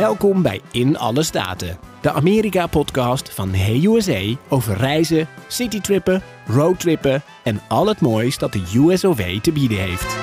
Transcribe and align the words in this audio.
Welkom 0.00 0.42
bij 0.42 0.60
In 0.70 0.98
Alle 0.98 1.22
Staten, 1.22 1.78
de 2.00 2.10
Amerika-podcast 2.12 3.34
van 3.34 3.54
Hey 3.54 3.84
USA 3.84 4.36
over 4.48 4.76
reizen, 4.76 5.28
citytrippen, 5.48 6.22
roadtrippen 6.46 7.22
en 7.44 7.60
al 7.68 7.86
het 7.86 8.00
moois 8.00 8.38
dat 8.38 8.52
de 8.52 8.72
USOV 8.74 9.40
te 9.40 9.52
bieden 9.52 9.78
heeft. 9.78 10.16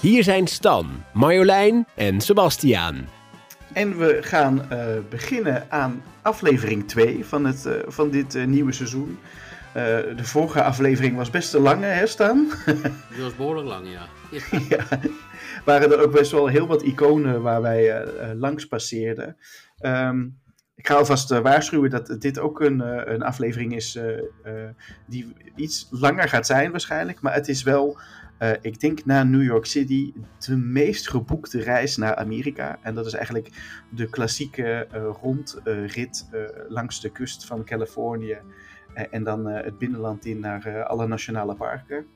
Hier 0.00 0.22
zijn 0.22 0.46
Stan, 0.46 1.04
Marjolein 1.12 1.86
en 1.94 2.20
Sebastiaan. 2.20 3.08
En 3.72 3.98
we 3.98 4.18
gaan 4.20 4.68
uh, 4.72 4.78
beginnen 5.10 5.66
aan 5.68 6.02
aflevering 6.22 6.88
2 6.88 7.24
van, 7.24 7.44
het, 7.44 7.64
uh, 7.66 7.72
van 7.86 8.10
dit 8.10 8.34
uh, 8.34 8.46
nieuwe 8.46 8.72
seizoen. 8.72 9.18
de 9.72 10.24
vorige 10.24 10.62
aflevering 10.62 11.16
was 11.16 11.30
best 11.30 11.50
te 11.50 11.60
lang, 11.60 11.82
hè, 11.82 12.06
Stan? 12.06 12.52
Die 13.14 13.22
was 13.22 13.36
behoorlijk 13.36 13.68
lang, 13.68 13.86
ja. 13.90 14.06
ja. 14.76 14.84
Waren 15.64 15.92
er 15.92 16.00
ook 16.00 16.12
best 16.12 16.32
wel 16.32 16.46
heel 16.46 16.66
wat 16.66 16.82
iconen 16.82 17.42
waar 17.42 17.62
wij 17.62 18.06
langs 18.34 18.66
passeerden. 18.66 19.36
Um, 19.80 20.38
ik 20.74 20.86
ga 20.86 20.94
alvast 20.94 21.28
waarschuwen 21.28 21.90
dat 21.90 22.16
dit 22.18 22.38
ook 22.38 22.60
een, 22.60 23.10
een 23.12 23.22
aflevering 23.22 23.74
is 23.74 23.98
die 25.06 25.34
iets 25.54 25.88
langer 25.90 26.28
gaat 26.28 26.46
zijn 26.46 26.70
waarschijnlijk. 26.70 27.20
Maar 27.20 27.34
het 27.34 27.48
is 27.48 27.62
wel 27.62 27.98
ik 28.60 28.80
denk 28.80 29.04
na 29.04 29.22
New 29.22 29.42
York 29.42 29.66
City 29.66 30.12
de 30.38 30.56
meest 30.56 31.08
geboekte 31.08 31.62
reis 31.62 31.96
naar 31.96 32.14
Amerika. 32.14 32.78
En 32.82 32.94
dat 32.94 33.06
is 33.06 33.12
eigenlijk 33.12 33.50
de 33.90 34.08
klassieke 34.08 34.86
rondrit 35.20 36.28
langs 36.68 37.00
de 37.00 37.12
kust 37.12 37.46
van 37.46 37.64
Californië. 37.64 38.38
en 39.10 39.24
dan 39.24 39.46
het 39.46 39.78
binnenland 39.78 40.24
in 40.24 40.40
naar 40.40 40.84
alle 40.84 41.06
nationale 41.06 41.54
parken. 41.54 42.06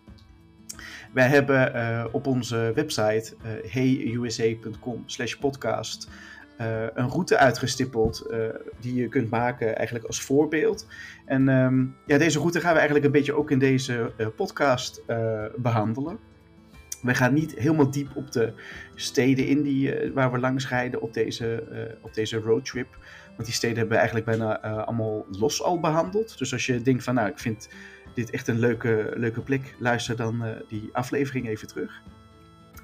Wij 1.13 1.29
hebben 1.29 2.13
op 2.13 2.27
onze 2.27 2.73
website 2.75 3.35
heyusa.com 3.67 5.03
slash 5.07 5.35
podcast 5.35 6.09
uh, 6.61 6.83
een 6.95 7.09
route 7.09 7.37
uitgestippeld 7.37 8.27
uh, 8.31 8.39
die 8.81 8.95
je 8.95 9.09
kunt 9.09 9.31
maken 9.31 9.77
eigenlijk 9.77 10.07
als 10.07 10.23
voorbeeld. 10.23 10.87
En 11.27 11.49
um, 11.49 11.97
ja, 12.07 12.19
deze 12.19 12.39
route 12.39 12.61
gaan 12.61 12.71
we 12.71 12.77
eigenlijk 12.77 13.07
een 13.07 13.13
beetje 13.13 13.37
ook 13.37 13.51
in 13.51 13.59
deze 13.59 14.13
uh, 14.19 14.27
podcast 14.37 15.03
behandelen. 15.57 16.19
We 17.03 17.15
gaan 17.15 17.35
niet 17.35 17.55
helemaal 17.55 17.91
diep 17.91 18.09
op 18.15 18.33
de 18.33 18.53
steden 18.95 19.47
in 19.47 19.63
die, 19.63 20.13
waar 20.15 20.33
we 20.33 20.39
langs 20.39 20.69
rijden 20.69 21.03
op 21.03 21.13
deze, 21.13 21.65
op 22.03 22.15
deze 22.15 22.39
roadtrip. 22.39 22.99
Want 23.27 23.45
die 23.45 23.55
steden 23.55 23.77
hebben 23.77 23.97
we 23.97 24.03
eigenlijk 24.03 24.27
bijna 24.39 24.61
allemaal 24.61 25.27
los 25.31 25.63
al 25.63 25.81
behandeld. 25.81 26.39
Dus 26.39 26.53
als 26.53 26.67
je 26.67 26.83
denkt 26.83 27.05
van 27.05 27.15
nou, 27.15 27.29
ik 27.29 27.39
vind 27.39 27.69
dit 28.15 28.31
echt 28.31 28.49
een 28.49 28.59
leuke, 28.59 29.13
leuke 29.17 29.41
plek, 29.41 29.75
luister 29.79 30.17
dan 30.17 30.45
die 30.69 30.91
aflevering 30.93 31.49
even 31.49 31.69
terug. 31.69 32.03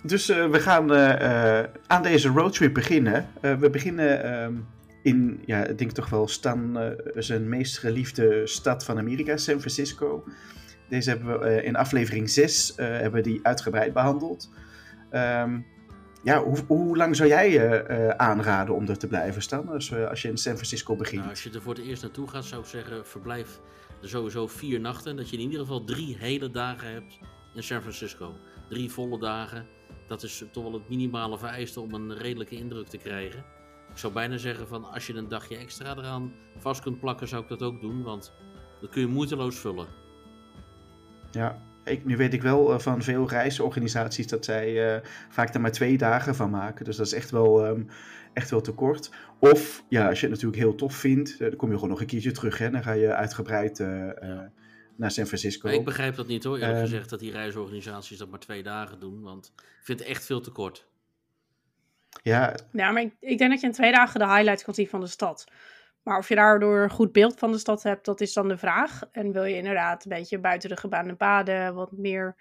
Dus 0.03 0.31
uh, 0.31 0.51
we 0.51 0.61
gaan 0.61 0.93
uh, 0.93 1.63
aan 1.87 2.03
deze 2.03 2.29
roadtrip 2.29 2.75
beginnen. 2.75 3.29
we 3.41 3.71
beginnen 3.71 4.43
um, 4.43 4.67
in, 5.03 5.43
ja, 5.47 5.65
ik 5.65 5.79
denk 5.79 5.91
toch 5.91 6.09
wel 6.09 6.29
Stan 6.29 6.95
zijn 7.15 7.49
meest 7.49 7.79
geliefde 7.79 8.47
stad 8.47 8.85
van 8.85 8.99
Amerika, 8.99 9.37
San 9.37 9.59
Francisco. 9.59 10.25
Deze 10.89 11.11
hebben 11.11 11.41
we 11.41 11.63
in 11.63 11.77
aflevering 11.77 12.31
6 12.31 12.73
hebben 12.77 13.13
we 13.13 13.29
die 13.29 13.41
uitgebreid 13.43 13.93
behandeld. 13.93 14.51
Um, 15.13 15.67
ja, 16.23 16.43
hoe, 16.43 16.57
hoe, 16.67 16.97
lang 16.97 17.17
zou 17.17 17.29
jij 17.29 18.17
aanraden 18.17 18.75
om 18.75 18.89
er 18.89 18.99
te 18.99 19.07
blijven 19.07 19.43
staan 19.43 19.69
als, 19.69 19.95
als 19.95 20.23
je 20.23 20.29
in 20.29 20.37
San 20.37 20.55
Francisco 20.55 20.97
begint? 20.97 21.19
Nou, 21.19 21.31
als 21.31 21.43
je 21.43 21.51
er 21.51 21.63
voor 21.63 21.75
het 21.75 21.85
eerst 21.85 22.03
naartoe 22.03 22.29
gaat, 22.29 22.45
zou 22.45 22.63
ik 22.63 22.69
zeggen, 22.69 23.07
verblijf 23.07 23.61
er 23.88 23.88
sowieso 24.03 24.47
vier 24.47 24.81
nachten. 24.81 25.17
Dat 25.17 25.31
je 25.31 25.37
in 25.37 25.43
ieder 25.43 25.61
geval 25.61 25.85
drie 25.85 26.17
hele 26.17 26.51
dagen 26.51 26.93
hebt 26.93 27.19
in 27.55 27.63
San 27.63 27.81
Francisco. 27.81 28.35
Drie 28.69 28.91
volle 28.91 29.19
dagen 29.19 29.69
dat 30.09 30.23
is 30.23 30.45
toch 30.53 30.63
wel 30.63 30.73
het 30.73 30.89
minimale 30.89 31.39
vereiste 31.39 31.81
om 31.81 31.95
een 31.95 32.17
redelijke 32.17 32.57
indruk 32.57 32.87
te 32.87 32.97
krijgen. 32.97 33.45
Ik 33.91 33.99
zou 33.99 34.13
bijna 34.13 34.37
zeggen 34.37 34.69
van 34.69 34.85
als 34.85 35.07
je 35.07 35.15
een 35.15 35.29
dagje 35.29 35.57
extra 35.57 35.97
eraan 35.97 36.33
vast 36.57 36.81
kunt 36.81 37.01
plakken, 37.01 37.29
zou 37.29 37.43
ik 37.43 37.49
dat 37.49 37.63
ook 37.63 37.81
doen, 37.81 38.03
want 38.03 38.33
dat 38.81 38.91
kun 38.91 39.01
je 39.01 39.07
moeiteloos 39.07 39.57
vullen. 39.57 39.87
Ja, 41.31 41.63
ik, 41.91 42.05
nu 42.05 42.17
weet 42.17 42.33
ik 42.33 42.43
wel 42.43 42.73
uh, 42.73 42.79
van 42.79 43.03
veel 43.03 43.29
reisorganisaties 43.29 44.27
dat 44.27 44.45
zij 44.45 44.95
uh, 44.95 45.01
vaak 45.29 45.55
er 45.55 45.61
maar 45.61 45.73
twee 45.73 45.99
dagen 45.99 46.35
van 46.35 46.51
maken. 46.51 46.85
Dus 46.85 46.97
dat 46.97 47.07
is 47.07 47.13
echt 47.13 47.31
wel, 47.31 47.67
um, 47.67 47.89
echt 48.33 48.51
wel 48.51 48.61
te 48.61 48.73
kort. 48.73 49.11
Of 49.39 49.85
ja, 49.89 50.09
als 50.09 50.21
je 50.21 50.27
het 50.27 50.35
natuurlijk 50.35 50.63
heel 50.63 50.75
tof 50.75 50.95
vindt, 50.95 51.31
uh, 51.31 51.39
dan 51.39 51.57
kom 51.57 51.69
je 51.69 51.75
gewoon 51.75 51.91
nog 51.91 52.01
een 52.01 52.07
keertje 52.07 52.33
terug. 52.33 52.59
Hè? 52.59 52.71
Dan 52.71 52.83
ga 52.83 52.93
je 52.93 53.15
uitgebreid 53.15 53.79
ja 53.79 54.51
naar 54.99 55.11
San 55.11 55.27
Francisco. 55.27 55.69
ik 55.69 55.85
begrijp 55.85 56.15
dat 56.15 56.27
niet 56.27 56.45
hoor, 56.45 56.59
eerlijk 56.59 56.79
um, 56.79 56.85
gezegd, 56.85 57.11
dat 57.11 57.21
die 57.21 57.33
reisorganisaties 57.33 58.19
dat 58.19 58.29
maar 58.29 58.39
twee 58.39 58.63
dagen 58.63 59.01
doen. 59.01 59.23
Want 59.23 59.53
ik 59.57 59.85
vind 59.85 59.99
het 59.99 60.09
echt 60.09 60.25
veel 60.25 60.41
te 60.41 60.51
kort. 60.51 60.87
Ja, 62.23 62.55
ja 62.73 62.91
maar 62.91 63.03
ik, 63.03 63.15
ik 63.21 63.39
denk 63.39 63.51
dat 63.51 63.61
je 63.61 63.67
in 63.67 63.73
twee 63.73 63.93
dagen 63.93 64.21
de 64.21 64.27
highlights 64.27 64.65
kan 64.65 64.75
zien 64.75 64.89
van 64.89 65.01
de 65.01 65.07
stad. 65.07 65.45
Maar 66.09 66.19
of 66.19 66.29
je 66.29 66.35
daardoor 66.35 66.83
een 66.83 66.91
goed 66.91 67.13
beeld 67.13 67.39
van 67.39 67.53
de 67.53 67.59
stad 67.59 67.83
hebt, 67.83 68.05
dat 68.05 68.21
is 68.21 68.33
dan 68.33 68.49
de 68.49 68.57
vraag. 68.57 69.03
En 69.13 69.33
wil 69.33 69.45
je 69.45 69.57
inderdaad 69.57 70.05
een 70.05 70.11
beetje 70.11 70.39
buiten 70.39 70.69
de 70.69 70.77
gebaande 70.77 71.15
paden, 71.15 71.75
wat 71.75 71.93
meer 71.93 72.37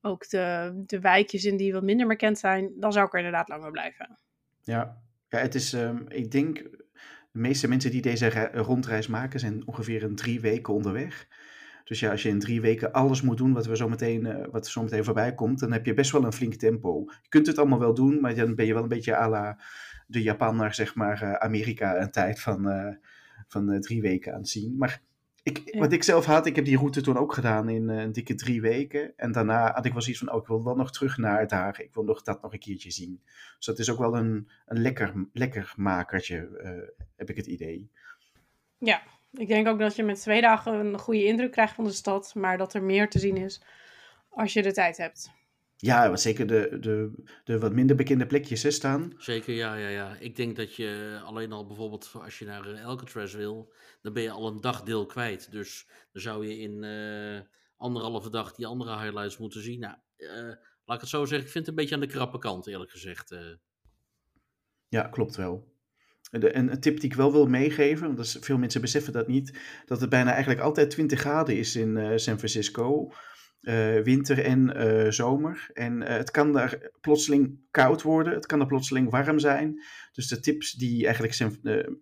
ook 0.00 0.28
de, 0.28 0.72
de 0.86 1.00
wijkjes 1.00 1.44
in 1.44 1.56
die 1.56 1.72
wat 1.72 1.82
minder 1.82 2.06
bekend 2.06 2.38
zijn, 2.38 2.72
dan 2.76 2.92
zou 2.92 3.06
ik 3.06 3.12
er 3.12 3.18
inderdaad 3.18 3.48
langer 3.48 3.70
blijven. 3.70 4.18
Ja, 4.60 5.02
ja 5.28 5.38
het 5.38 5.54
is, 5.54 5.72
um, 5.72 6.04
ik 6.08 6.30
denk, 6.30 6.56
de 7.32 7.38
meeste 7.38 7.68
mensen 7.68 7.90
die 7.90 8.02
deze 8.02 8.50
rondreis 8.52 9.06
maken 9.06 9.40
zijn 9.40 9.66
ongeveer 9.66 10.02
een 10.02 10.16
drie 10.16 10.40
weken 10.40 10.74
onderweg. 10.74 11.28
Dus 11.84 12.00
ja, 12.00 12.10
als 12.10 12.22
je 12.22 12.28
in 12.28 12.38
drie 12.38 12.60
weken 12.60 12.92
alles 12.92 13.22
moet 13.22 13.38
doen 13.38 13.52
wat, 13.52 13.66
we 13.66 13.76
zo 13.76 13.88
meteen, 13.88 14.24
uh, 14.24 14.44
wat 14.50 14.66
zo 14.66 14.82
meteen 14.82 15.04
voorbij 15.04 15.34
komt, 15.34 15.60
dan 15.60 15.72
heb 15.72 15.86
je 15.86 15.94
best 15.94 16.12
wel 16.12 16.24
een 16.24 16.32
flink 16.32 16.54
tempo. 16.54 17.04
Je 17.22 17.28
kunt 17.28 17.46
het 17.46 17.58
allemaal 17.58 17.78
wel 17.78 17.94
doen, 17.94 18.20
maar 18.20 18.34
dan 18.34 18.54
ben 18.54 18.66
je 18.66 18.74
wel 18.74 18.82
een 18.82 18.88
beetje 18.88 19.16
à 19.16 19.28
la 19.28 19.58
de 20.06 20.22
Japaner, 20.22 20.74
zeg 20.74 20.94
maar, 20.94 21.22
uh, 21.22 21.32
Amerika 21.32 22.00
een 22.00 22.10
tijd 22.10 22.40
van, 22.40 22.68
uh, 22.68 22.94
van 23.48 23.80
drie 23.80 24.00
weken 24.00 24.32
aan 24.32 24.38
het 24.38 24.48
zien. 24.48 24.76
Maar 24.76 25.00
ik, 25.42 25.62
ja. 25.64 25.78
wat 25.78 25.92
ik 25.92 26.02
zelf 26.02 26.24
had, 26.24 26.46
ik 26.46 26.56
heb 26.56 26.64
die 26.64 26.76
route 26.76 27.00
toen 27.00 27.16
ook 27.16 27.32
gedaan 27.32 27.68
in 27.68 27.88
een 27.88 28.12
dikke 28.12 28.34
drie 28.34 28.60
weken. 28.60 29.12
En 29.16 29.32
daarna 29.32 29.72
had 29.72 29.84
ik 29.84 29.92
wel 29.92 30.02
zoiets 30.02 30.20
van, 30.20 30.32
oh, 30.32 30.40
ik 30.40 30.46
wil 30.46 30.64
wel 30.64 30.76
nog 30.76 30.92
terug 30.92 31.16
naar 31.16 31.40
het 31.40 31.50
Haag. 31.50 31.80
Ik 31.80 31.94
wil 31.94 32.04
nog 32.04 32.22
dat 32.22 32.42
nog 32.42 32.52
een 32.52 32.58
keertje 32.58 32.90
zien. 32.90 33.20
Dus 33.56 33.66
dat 33.66 33.78
is 33.78 33.90
ook 33.90 33.98
wel 33.98 34.16
een, 34.16 34.48
een 34.66 34.80
lekker, 34.80 35.28
lekker 35.32 35.72
makertje, 35.76 36.48
heb 37.16 37.30
ik 37.30 37.36
het 37.36 37.46
idee. 37.46 37.90
Ja, 38.78 39.02
ik 39.32 39.48
denk 39.48 39.68
ook 39.68 39.78
dat 39.78 39.96
je 39.96 40.02
met 40.02 40.20
twee 40.20 40.40
dagen 40.40 40.74
een 40.74 40.98
goede 40.98 41.24
indruk 41.24 41.50
krijgt 41.50 41.74
van 41.74 41.84
de 41.84 41.92
stad, 41.92 42.34
maar 42.34 42.58
dat 42.58 42.74
er 42.74 42.82
meer 42.82 43.08
te 43.08 43.18
zien 43.18 43.36
is 43.36 43.62
als 44.28 44.52
je 44.52 44.62
de 44.62 44.72
tijd 44.72 44.96
hebt. 44.96 45.32
Ja, 45.84 46.16
zeker 46.16 46.46
de, 46.46 46.76
de, 46.80 47.10
de 47.44 47.58
wat 47.58 47.72
minder 47.72 47.96
bekende 47.96 48.26
plekjes 48.26 48.62
hè, 48.62 48.70
staan. 48.70 49.12
Zeker, 49.16 49.54
ja, 49.54 49.74
ja, 49.74 49.88
ja. 49.88 50.16
Ik 50.18 50.36
denk 50.36 50.56
dat 50.56 50.74
je 50.74 51.20
alleen 51.24 51.52
al 51.52 51.66
bijvoorbeeld 51.66 52.10
als 52.22 52.38
je 52.38 52.44
naar 52.44 52.82
Alcatraz 52.84 53.34
wil, 53.34 53.72
dan 54.02 54.12
ben 54.12 54.22
je 54.22 54.30
al 54.30 54.46
een 54.46 54.60
dagdeel 54.60 55.06
kwijt. 55.06 55.50
Dus 55.50 55.88
dan 56.12 56.22
zou 56.22 56.46
je 56.46 56.58
in 56.58 56.82
uh, 56.82 57.40
anderhalve 57.76 58.30
dag 58.30 58.54
die 58.54 58.66
andere 58.66 58.98
highlights 58.98 59.38
moeten 59.38 59.62
zien. 59.62 59.80
Nou, 59.80 59.96
uh, 60.16 60.28
laat 60.84 60.96
ik 60.96 61.00
het 61.00 61.08
zo 61.08 61.24
zeggen, 61.24 61.46
ik 61.46 61.52
vind 61.52 61.66
het 61.66 61.68
een 61.68 61.80
beetje 61.80 61.94
aan 61.94 62.00
de 62.00 62.06
krappe 62.06 62.38
kant, 62.38 62.66
eerlijk 62.66 62.90
gezegd. 62.90 63.32
Uh. 63.32 63.38
Ja, 64.88 65.02
klopt 65.02 65.36
wel. 65.36 65.72
De, 66.30 66.56
een, 66.56 66.70
een, 66.72 66.80
tip 66.80 67.00
die 67.00 67.10
ik 67.10 67.16
wel 67.16 67.32
wil 67.32 67.46
meegeven, 67.46 68.06
want 68.06 68.18
is, 68.18 68.36
veel 68.40 68.58
mensen 68.58 68.80
beseffen 68.80 69.12
dat 69.12 69.28
niet, 69.28 69.58
dat 69.86 70.00
het 70.00 70.10
bijna 70.10 70.30
eigenlijk 70.30 70.60
altijd 70.60 70.90
20 70.90 71.20
graden 71.20 71.56
is 71.56 71.76
in 71.76 72.20
San 72.20 72.38
Francisco. 72.38 73.12
Uh, 73.64 74.02
winter 74.02 74.44
en 74.44 74.76
uh, 74.76 75.10
zomer. 75.10 75.70
En 75.72 76.00
het 76.00 76.30
kan 76.30 76.52
daar 76.52 76.90
plotseling 77.00 77.60
koud 77.70 78.02
worden, 78.02 78.34
het 78.34 78.46
kan 78.46 78.60
er 78.60 78.66
plotseling 78.66 79.10
warm 79.10 79.38
zijn. 79.38 79.82
Dus 80.12 80.28
de 80.28 80.40
tips 80.40 80.72
die 80.72 81.04
eigenlijk 81.04 81.34
San, 81.34 81.58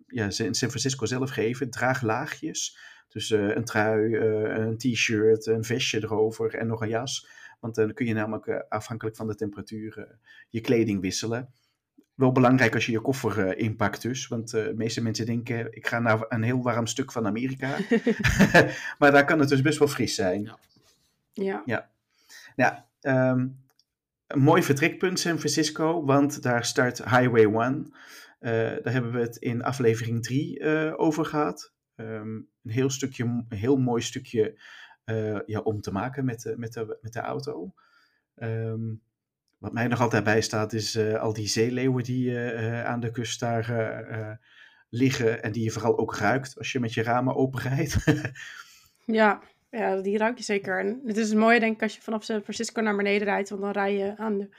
ja, 0.07 0.29
San 0.29 0.53
Francisco 0.53 1.05
zelf 1.05 1.29
geven, 1.29 1.69
draag 1.69 2.01
laagjes. 2.01 2.77
Dus 3.07 3.29
een 3.29 3.63
trui, 3.63 4.15
een 4.15 4.77
t-shirt, 4.77 5.45
een 5.45 5.63
vestje 5.63 6.03
erover 6.03 6.55
en 6.55 6.67
nog 6.67 6.81
een 6.81 6.89
jas. 6.89 7.27
Want 7.59 7.75
dan 7.75 7.93
kun 7.93 8.05
je 8.05 8.13
namelijk 8.13 8.65
afhankelijk 8.69 9.15
van 9.15 9.27
de 9.27 9.35
temperatuur 9.35 10.17
je 10.49 10.61
kleding 10.61 11.01
wisselen 11.01 11.53
wel 12.15 12.31
belangrijk 12.31 12.73
als 12.73 12.85
je 12.85 12.91
je 12.91 13.01
koffer 13.01 13.57
inpakt 13.57 14.01
dus. 14.01 14.27
Want 14.27 14.49
de 14.51 14.73
meeste 14.75 15.01
mensen 15.01 15.25
denken, 15.25 15.75
ik 15.75 15.87
ga 15.87 15.99
naar 15.99 16.25
een 16.27 16.43
heel 16.43 16.61
warm 16.61 16.87
stuk 16.87 17.11
van 17.11 17.25
Amerika. 17.25 17.77
maar 18.99 19.11
daar 19.11 19.25
kan 19.25 19.39
het 19.39 19.49
dus 19.49 19.61
best 19.61 19.79
wel 19.79 19.87
fris 19.87 20.15
zijn. 20.15 20.43
Ja. 20.43 20.57
Ja. 21.33 21.63
ja. 21.65 21.89
ja 22.55 22.87
um, 23.31 23.61
een 24.27 24.41
mooi 24.41 24.63
vertrekpunt 24.63 25.19
San 25.19 25.37
Francisco, 25.37 26.05
want 26.05 26.41
daar 26.41 26.65
start 26.65 26.97
Highway 26.97 27.43
1. 27.43 27.93
Uh, 28.39 28.51
daar 28.83 28.93
hebben 28.93 29.11
we 29.11 29.19
het 29.19 29.35
in 29.35 29.63
aflevering 29.63 30.23
3 30.23 30.97
over 30.97 31.25
gehad. 31.25 31.73
Um, 31.95 32.47
een 32.63 32.71
heel 32.71 32.89
stukje, 32.89 33.23
een 33.23 33.57
heel 33.57 33.77
mooi 33.77 34.01
stukje 34.01 34.61
ja, 35.45 35.59
om 35.59 35.81
te 35.81 35.91
maken 35.91 36.25
met, 36.25 36.53
met, 36.57 36.73
de, 36.73 36.97
met 37.01 37.13
de 37.13 37.19
auto. 37.19 37.73
Um, 38.35 39.01
wat 39.57 39.73
mij 39.73 39.87
nog 39.87 40.01
altijd 40.01 40.23
bijstaat 40.23 40.73
is 40.73 40.97
al 40.97 41.33
die 41.33 41.47
zeeleeuwen 41.47 42.03
die 42.03 42.37
aan 42.85 42.99
de 42.99 43.11
kust 43.11 43.39
daar 43.39 44.39
liggen. 44.89 45.43
En 45.43 45.51
die 45.51 45.63
je 45.63 45.71
vooral 45.71 45.97
ook 45.97 46.15
ruikt 46.15 46.57
als 46.57 46.71
je 46.71 46.79
met 46.79 46.93
je 46.93 47.03
ramen 47.03 47.35
openrijdt. 47.35 47.97
ja, 49.05 49.41
ja, 49.77 50.01
die 50.01 50.17
ruik 50.17 50.37
je 50.37 50.43
zeker. 50.43 50.79
En 50.79 51.01
het 51.05 51.17
is 51.17 51.29
het 51.29 51.37
mooie 51.37 51.59
denk 51.59 51.75
ik 51.75 51.81
als 51.81 51.95
je 51.95 52.01
vanaf 52.01 52.23
San 52.23 52.41
Francisco 52.41 52.81
naar 52.81 52.95
beneden 52.95 53.27
rijdt. 53.27 53.49
Want 53.49 53.61
dan 53.61 53.71
rij 53.71 53.97
je 53.97 54.17
aan 54.17 54.37
de, 54.37 54.49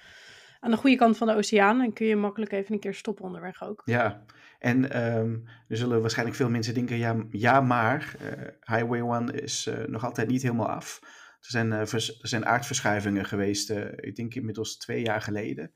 aan 0.60 0.70
de 0.70 0.76
goede 0.76 0.96
kant 0.96 1.16
van 1.16 1.26
de 1.26 1.34
oceaan. 1.34 1.80
En 1.80 1.92
kun 1.92 2.06
je 2.06 2.16
makkelijk 2.16 2.52
even 2.52 2.74
een 2.74 2.80
keer 2.80 2.94
stoppen 2.94 3.24
onderweg 3.24 3.62
ook. 3.62 3.82
Ja, 3.84 4.24
en 4.58 4.90
ehm, 4.90 5.36
er 5.68 5.76
zullen 5.76 6.00
waarschijnlijk 6.00 6.36
veel 6.36 6.50
mensen 6.50 6.74
denken, 6.74 6.96
ja, 6.96 7.24
ja 7.30 7.60
maar 7.60 8.16
eh, 8.20 8.76
Highway 8.76 9.00
1 9.00 9.42
is 9.42 9.66
eh, 9.66 9.84
nog 9.86 10.04
altijd 10.04 10.28
niet 10.28 10.42
helemaal 10.42 10.68
af. 10.68 10.98
Er 11.40 11.50
zijn, 11.50 11.72
eh, 11.72 11.92
er 11.92 12.16
zijn 12.20 12.46
aardverschuivingen 12.46 13.24
geweest, 13.24 13.70
ik 13.96 14.16
denk 14.16 14.34
inmiddels 14.34 14.76
twee 14.76 15.02
jaar 15.04 15.20
geleden. 15.22 15.72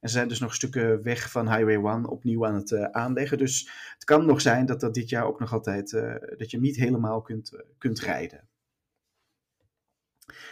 En 0.00 0.08
ze 0.08 0.16
zijn 0.16 0.28
dus 0.28 0.40
nog 0.40 0.54
stukken 0.54 1.02
weg 1.02 1.30
van 1.30 1.54
Highway 1.54 1.94
1 1.94 2.08
opnieuw 2.08 2.46
aan 2.46 2.54
het 2.54 2.92
aanleggen. 2.92 3.38
Dus 3.38 3.70
het 3.94 4.04
kan 4.04 4.26
nog 4.26 4.40
zijn 4.40 4.66
dat 4.66 4.80
dat 4.80 4.94
dit 4.94 5.08
jaar 5.08 5.24
ook 5.24 5.40
nog 5.40 5.52
altijd, 5.52 5.90
dat 6.36 6.50
je 6.50 6.60
niet 6.60 6.76
helemaal 6.76 7.22
kunt, 7.22 7.64
kunt 7.78 8.00
rijden. 8.00 8.48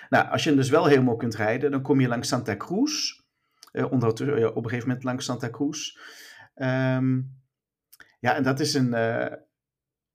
Nou, 0.09 0.29
als 0.29 0.43
je 0.43 0.49
hem 0.49 0.59
dus 0.59 0.71
wel 0.71 0.87
helemaal 0.87 1.17
kunt 1.17 1.35
rijden, 1.35 1.71
dan 1.71 1.83
kom 1.83 2.01
je 2.01 2.09
langs 2.09 2.29
Santa 2.29 2.57
Cruz. 2.57 3.21
Eh, 3.73 3.93
onder, 3.93 4.39
eh, 4.39 4.47
op 4.47 4.57
een 4.57 4.63
gegeven 4.71 4.87
moment 4.89 5.05
langs 5.05 5.25
Santa 5.25 5.51
Cruz. 5.51 5.97
Ehm, 6.55 7.21
ja, 8.21 8.35
en 8.35 8.43
dat 8.43 8.61
is 8.61 8.75
een, 8.75 8.95
eh, 8.95 9.33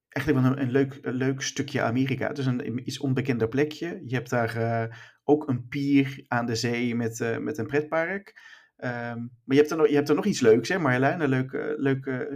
eigenlijk 0.10 0.46
wel 0.46 0.52
een, 0.52 0.62
een 0.62 0.72
leuk, 0.72 1.00
een 1.02 1.14
leuk 1.14 1.42
stukje 1.42 1.82
Amerika. 1.82 2.28
Het 2.28 2.38
is 2.38 2.46
een 2.46 2.88
iets 2.88 3.00
onbekender 3.00 3.48
plekje. 3.48 4.02
Je 4.06 4.16
hebt 4.16 4.30
daar 4.30 5.18
ook 5.24 5.48
een 5.48 5.68
pier 5.68 6.24
aan 6.28 6.46
de 6.46 6.56
zee 6.56 6.96
met, 6.96 7.38
met 7.40 7.58
een 7.58 7.68
pretpark. 7.68 8.42
Ehm, 8.78 9.18
maar 9.20 9.56
je 9.56 9.56
hebt, 9.56 9.72
er 9.72 9.78
nog, 9.78 9.88
je 9.88 9.96
hebt 9.96 10.10
er 10.10 10.16
nog 10.16 10.26
iets 10.26 10.40
leuks, 10.40 10.70
hè 10.70 10.80
Marjolein? 10.80 11.22
Een 11.22 11.30
leuk, 11.30 11.76
leuk 11.78 12.28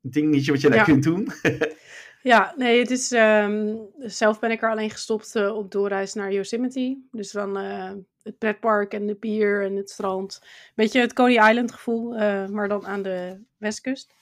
dingetje 0.00 0.52
wat 0.52 0.60
je 0.60 0.68
daar 0.68 0.78
Ja. 0.78 0.84
kunt 0.84 1.02
doen. 1.02 1.28
Ja, 2.22 2.54
nee, 2.56 2.78
het 2.80 2.90
is. 2.90 3.12
ehm, 3.12 3.76
zelf 3.98 4.38
ben 4.38 4.50
ik 4.50 4.62
er 4.62 4.70
alleen 4.70 4.90
gestopt 4.90 5.34
eh, 5.36 5.56
op 5.56 5.70
doorreis 5.70 6.14
naar 6.14 6.32
Yosemite. 6.32 6.98
Dus 7.10 7.32
dan 7.32 7.58
eh, 7.58 7.92
het 8.22 8.38
pretpark 8.38 8.92
en 8.92 9.06
de 9.06 9.14
pier 9.14 9.64
en 9.64 9.76
het 9.76 9.90
strand. 9.90 10.42
Beetje 10.74 11.00
het 11.00 11.12
Coney 11.12 11.48
Island 11.50 11.72
gevoel, 11.72 12.16
eh, 12.16 12.46
maar 12.48 12.68
dan 12.68 12.86
aan 12.86 13.02
de 13.02 13.40
westkust. 13.56 14.14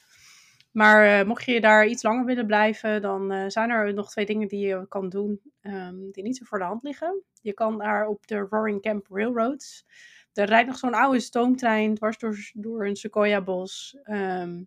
Maar 0.73 1.27
mocht 1.27 1.45
je 1.45 1.61
daar 1.61 1.87
iets 1.87 2.03
langer 2.03 2.25
willen 2.25 2.47
blijven, 2.47 3.03
dan 3.03 3.51
zijn 3.51 3.71
er 3.71 3.95
nog 3.95 4.11
twee 4.11 4.27
dingen 4.27 4.49
die 4.49 4.67
je 4.67 4.87
kan 4.89 5.09
doen 5.09 5.41
ehm, 5.61 6.11
die 6.11 6.23
niet 6.23 6.37
zo 6.37 6.45
voor 6.45 6.59
de 6.59 6.65
hand 6.65 6.83
liggen. 6.83 7.23
Je 7.43 7.53
kan 7.53 7.79
daar 7.79 8.07
op 8.07 8.27
de 8.27 8.39
Roaring 8.39 8.83
Camp 8.83 9.07
Railroads. 9.11 9.85
Er 10.33 10.47
rijdt 10.47 10.69
nog 10.69 10.79
zo'n 10.79 10.95
oude 10.95 11.21
stoomtrein 11.21 11.95
dwars 11.95 12.19
door, 12.19 12.51
door 12.55 12.87
een 12.87 12.97
sequoia-bos. 12.97 13.97
Ehm, 14.03 14.63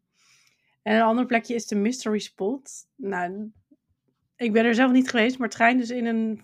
en 0.82 0.96
een 0.96 1.02
ander 1.02 1.26
plekje 1.26 1.56
is 1.56 1.68
de 1.68 1.76
Mystery 1.76 2.20
Spot. 2.20 2.72
Nou, 2.96 3.52
ik 4.36 4.54
ben 4.54 4.66
er 4.66 4.76
zelf 4.76 4.92
niet 4.92 5.10
geweest, 5.10 5.38
maar 5.38 5.48
het 5.48 5.56
schijnt 5.56 5.80
dus 5.80 5.90
in 5.90 6.06
een, 6.06 6.42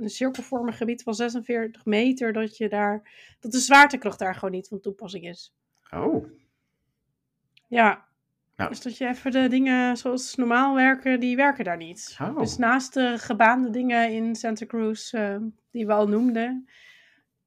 een 0.00 0.10
cirkelvormig 0.10 0.76
gebied 0.76 1.02
van 1.02 1.14
46 1.14 1.84
meter 1.84 2.32
dat 2.32 2.56
je 2.56 2.68
daar, 2.68 3.10
dat 3.40 3.52
de 3.52 3.58
zwaartekracht 3.58 4.18
daar 4.18 4.34
gewoon 4.34 4.50
niet 4.50 4.68
van 4.68 4.80
toepassing 4.80 5.28
is. 5.28 5.54
Oh, 5.90 6.26
Ja. 7.68 8.04
Nou. 8.56 8.70
Dus 8.70 8.80
dat 8.80 8.96
je 8.96 9.06
even 9.06 9.30
de 9.30 9.48
dingen 9.48 9.96
zoals 9.96 10.34
normaal 10.34 10.74
werken, 10.74 11.20
die 11.20 11.36
werken 11.36 11.64
daar 11.64 11.76
niet. 11.76 12.16
Oh. 12.20 12.38
Dus 12.38 12.56
naast 12.56 12.94
de 12.94 13.18
gebaande 13.18 13.70
dingen 13.70 14.12
in 14.12 14.36
Santa 14.36 14.66
Cruz, 14.66 15.12
eh, 15.12 15.36
die 15.70 15.86
we 15.86 15.92
al 15.92 16.08
noemden, 16.08 16.64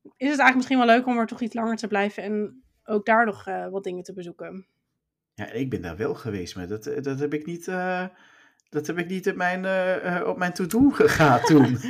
is 0.01 0.09
het 0.09 0.39
eigenlijk 0.39 0.55
misschien 0.55 0.77
wel 0.77 0.87
leuk 0.87 1.05
om 1.05 1.17
er 1.17 1.27
toch 1.27 1.41
iets 1.41 1.53
langer 1.53 1.75
te 1.75 1.87
blijven 1.87 2.23
en 2.23 2.63
ook 2.83 3.05
daar 3.05 3.25
nog 3.25 3.47
eh, 3.47 3.67
wat 3.67 3.83
dingen 3.83 4.03
te 4.03 4.13
bezoeken. 4.13 4.67
Ja, 5.39 5.51
ik 5.51 5.69
ben 5.69 5.81
daar 5.81 5.97
wel 5.97 6.15
geweest, 6.15 6.55
maar 6.55 6.67
dat, 6.67 6.85
eh, 6.85 7.03
dat 7.03 7.19
heb 7.19 7.33
ik 7.33 7.45
niet... 7.45 7.67
eh, 7.67 8.05
dat 8.69 8.87
heb 8.87 8.97
ik 8.97 9.07
niet 9.07 9.29
op 9.29 9.35
mijn, 9.35 9.65
eh, 9.65 10.27
op 10.27 10.37
mijn 10.37 10.53
to-do 10.53 10.89
gegaan 10.89 11.41
toen. 11.41 11.77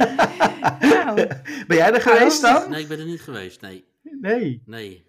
Nou. 0.82 1.16
ben 1.68 1.78
jij 1.78 1.94
er 1.94 2.02
geweest 2.02 2.42
dan? 2.42 2.70
Nee, 2.70 2.82
ik 2.82 2.88
ben 2.88 3.00
er 3.00 3.06
niet 3.06 3.22
geweest. 3.22 3.62
Nee, 3.62 3.86
Nee. 4.02 4.64
nee. 4.66 5.08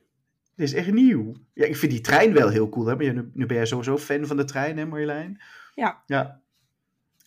Dit 0.56 0.68
is 0.68 0.74
echt 0.74 0.92
nieuw. 0.92 1.34
Ja, 1.54 1.66
ik 1.66 1.76
vind 1.76 1.92
die 1.92 2.00
trein 2.00 2.32
wel 2.32 2.48
heel 2.48 2.68
cool. 2.68 2.86
Hè? 2.86 2.96
Maar 2.96 3.12
nu, 3.14 3.30
nu 3.34 3.46
ben 3.46 3.56
jij 3.56 3.66
sowieso 3.66 3.98
fan 3.98 4.26
van 4.26 4.36
de 4.36 4.44
trein, 4.44 4.78
hè 4.78 4.86
Marjolein? 4.86 5.40
Ja. 5.74 6.02
Ja. 6.06 6.40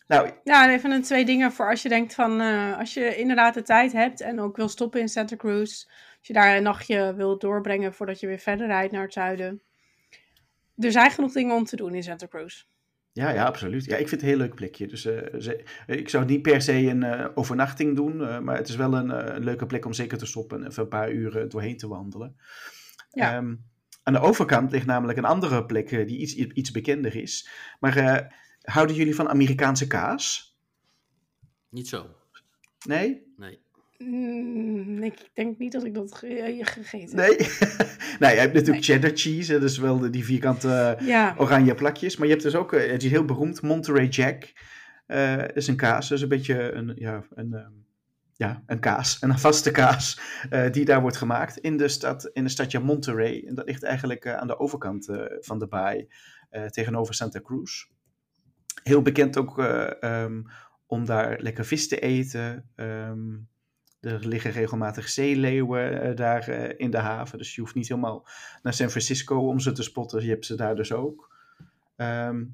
Nou, 0.06 0.30
Ja, 0.44 0.64
en 0.64 0.70
even 0.74 0.90
een 0.90 1.02
twee 1.02 1.24
dingen 1.24 1.52
voor 1.52 1.70
als 1.70 1.82
je 1.82 1.88
denkt 1.88 2.14
van, 2.14 2.40
als 2.78 2.94
je 2.94 3.16
inderdaad 3.16 3.54
de 3.54 3.62
tijd 3.62 3.92
hebt 3.92 4.20
en 4.20 4.40
ook 4.40 4.56
wil 4.56 4.68
stoppen 4.68 5.00
in 5.00 5.08
Santa 5.08 5.36
Cruz. 5.36 5.84
Als 6.18 6.26
je 6.26 6.32
daar 6.32 6.56
een 6.56 6.62
nachtje 6.62 7.14
wil 7.14 7.38
doorbrengen 7.38 7.94
voordat 7.94 8.20
je 8.20 8.26
weer 8.26 8.38
verder 8.38 8.66
rijdt 8.66 8.92
naar 8.92 9.02
het 9.02 9.12
zuiden. 9.12 9.62
Er 10.76 10.92
zijn 10.92 11.10
genoeg 11.10 11.32
dingen 11.32 11.54
om 11.56 11.64
te 11.64 11.76
doen 11.76 11.94
in 11.94 12.02
Santa 12.02 12.26
Cruz. 12.26 12.64
ja, 13.12 13.30
ja, 13.30 13.44
absoluut. 13.44 13.84
Ja, 13.84 13.96
ik 13.96 14.08
vind 14.08 14.20
het 14.20 14.22
een 14.30 14.36
heel 14.36 14.46
leuk 14.46 14.54
plekje. 14.54 14.86
Dus 14.86 15.04
eh, 15.04 15.40
ze- 15.40 15.64
ik 15.86 16.08
zou 16.08 16.24
niet 16.24 16.42
per 16.42 16.62
se 16.62 16.72
een 16.72 17.02
eh, 17.02 17.28
overnachting 17.34 17.96
doen. 17.96 18.26
eh, 18.26 18.38
maar 18.38 18.56
het 18.56 18.68
is 18.68 18.76
wel 18.76 18.94
een, 18.94 19.10
eh, 19.10 19.34
een 19.34 19.44
leuke 19.44 19.66
plek 19.66 19.84
om 19.84 19.92
zeker 19.92 20.18
te 20.18 20.26
stoppen 20.26 20.60
en 20.62 20.66
even 20.70 20.82
een 20.82 20.88
paar 20.88 21.12
uren 21.12 21.48
doorheen 21.48 21.76
te 21.76 21.88
wandelen. 21.88 22.36
Ja. 23.10 23.34
Ehm, 23.36 23.54
aan 24.02 24.12
de 24.12 24.20
overkant 24.20 24.70
ligt 24.70 24.86
namelijk 24.86 25.18
een 25.18 25.24
andere 25.24 25.66
plek 25.66 25.92
eh, 25.92 26.06
die 26.06 26.18
iets, 26.18 26.34
iets 26.34 26.70
bekender 26.70 27.16
is. 27.16 27.48
Maar 27.80 27.96
eh, 27.96 28.28
houden 28.60 28.96
jullie 28.96 29.14
van 29.14 29.28
Amerikaanse 29.28 29.86
kaas? 29.86 30.56
Niet 31.68 31.88
zo. 31.88 32.14
Nee? 32.86 33.32
Nee. 33.36 33.62
Mm, 33.98 35.02
ik 35.02 35.30
denk 35.34 35.58
niet 35.58 35.72
dat 35.72 35.84
ik 35.84 35.94
dat 35.94 36.14
ge- 36.14 36.58
gegeten 36.60 37.18
heb. 37.18 37.28
Nee? 37.28 37.48
nou, 38.20 38.34
je 38.34 38.40
hebt 38.40 38.52
natuurlijk 38.54 38.84
cheddar 38.84 39.10
cheese. 39.14 39.58
Dus 39.58 39.78
wel 39.78 39.98
de- 39.98 40.10
die 40.10 40.24
vierkante 40.24 40.68
eh, 40.98 41.06
Ja, 41.06 41.34
oranje 41.38 41.74
plakjes. 41.74 42.16
Maar 42.16 42.26
je 42.26 42.32
hebt 42.32 42.44
dus 42.44 42.54
ook, 42.54 42.72
eh, 42.72 42.90
het 42.90 43.02
is 43.02 43.10
heel 43.10 43.24
beroemd, 43.24 43.62
Monterey 43.62 44.06
Jack. 44.08 44.52
Eh 45.06 45.36
dat 45.36 45.56
is 45.56 45.66
een 45.66 45.76
kaas, 45.76 46.08
dat 46.08 46.16
is 46.18 46.22
een 46.22 46.28
beetje 46.30 46.72
een, 46.72 46.92
ja, 46.96 47.24
een, 47.34 47.52
ehm, 47.54 47.72
ja, 48.32 48.62
een 48.66 48.78
kaas, 48.80 49.16
een 49.22 49.38
vaste 49.38 49.70
kaas, 49.70 50.20
eh, 50.50 50.70
die 50.72 50.84
daar 50.84 51.00
wordt 51.00 51.16
gemaakt 51.16 51.56
in 51.58 51.76
de 51.76 51.88
stad, 51.88 52.30
in 52.32 52.44
de 52.44 52.50
stadje 52.50 52.78
Monterey. 52.80 53.44
En 53.46 53.54
dat 53.54 53.66
ligt 53.66 53.82
eigenlijk 53.82 54.24
eh, 54.24 54.34
aan 54.36 54.46
de 54.46 54.58
overkant 54.58 55.08
eh, 55.08 55.22
van 55.40 55.58
de 55.58 55.66
baai, 55.66 56.06
eh, 56.50 56.64
tegenover 56.64 57.14
Santa 57.14 57.40
Cruz. 57.40 57.84
Heel 58.82 59.02
bekend 59.02 59.36
ook 59.36 59.58
eh, 59.58 60.02
ehm, 60.02 60.42
om 60.86 61.04
daar 61.04 61.40
lekker 61.40 61.64
vis 61.64 61.88
te 61.88 62.00
eten. 62.00 62.70
Ehm, 62.74 63.18
er 64.04 64.26
liggen 64.28 64.50
regelmatig 64.50 65.08
zeeleeuwen 65.08 66.02
eh, 66.02 66.16
daar 66.16 66.48
eh, 66.48 66.74
in 66.76 66.90
de 66.90 66.98
haven, 66.98 67.38
dus 67.38 67.54
je 67.54 67.60
hoeft 67.60 67.74
niet 67.74 67.88
helemaal 67.88 68.26
naar 68.62 68.74
San 68.74 68.90
Francisco 68.90 69.48
om 69.48 69.60
ze 69.60 69.72
te 69.72 69.82
spotten. 69.82 70.22
Je 70.22 70.28
hebt 70.30 70.46
ze 70.46 70.54
daar 70.54 70.76
dus 70.76 70.92
ook. 70.92 71.36
Ehm, 71.96 72.44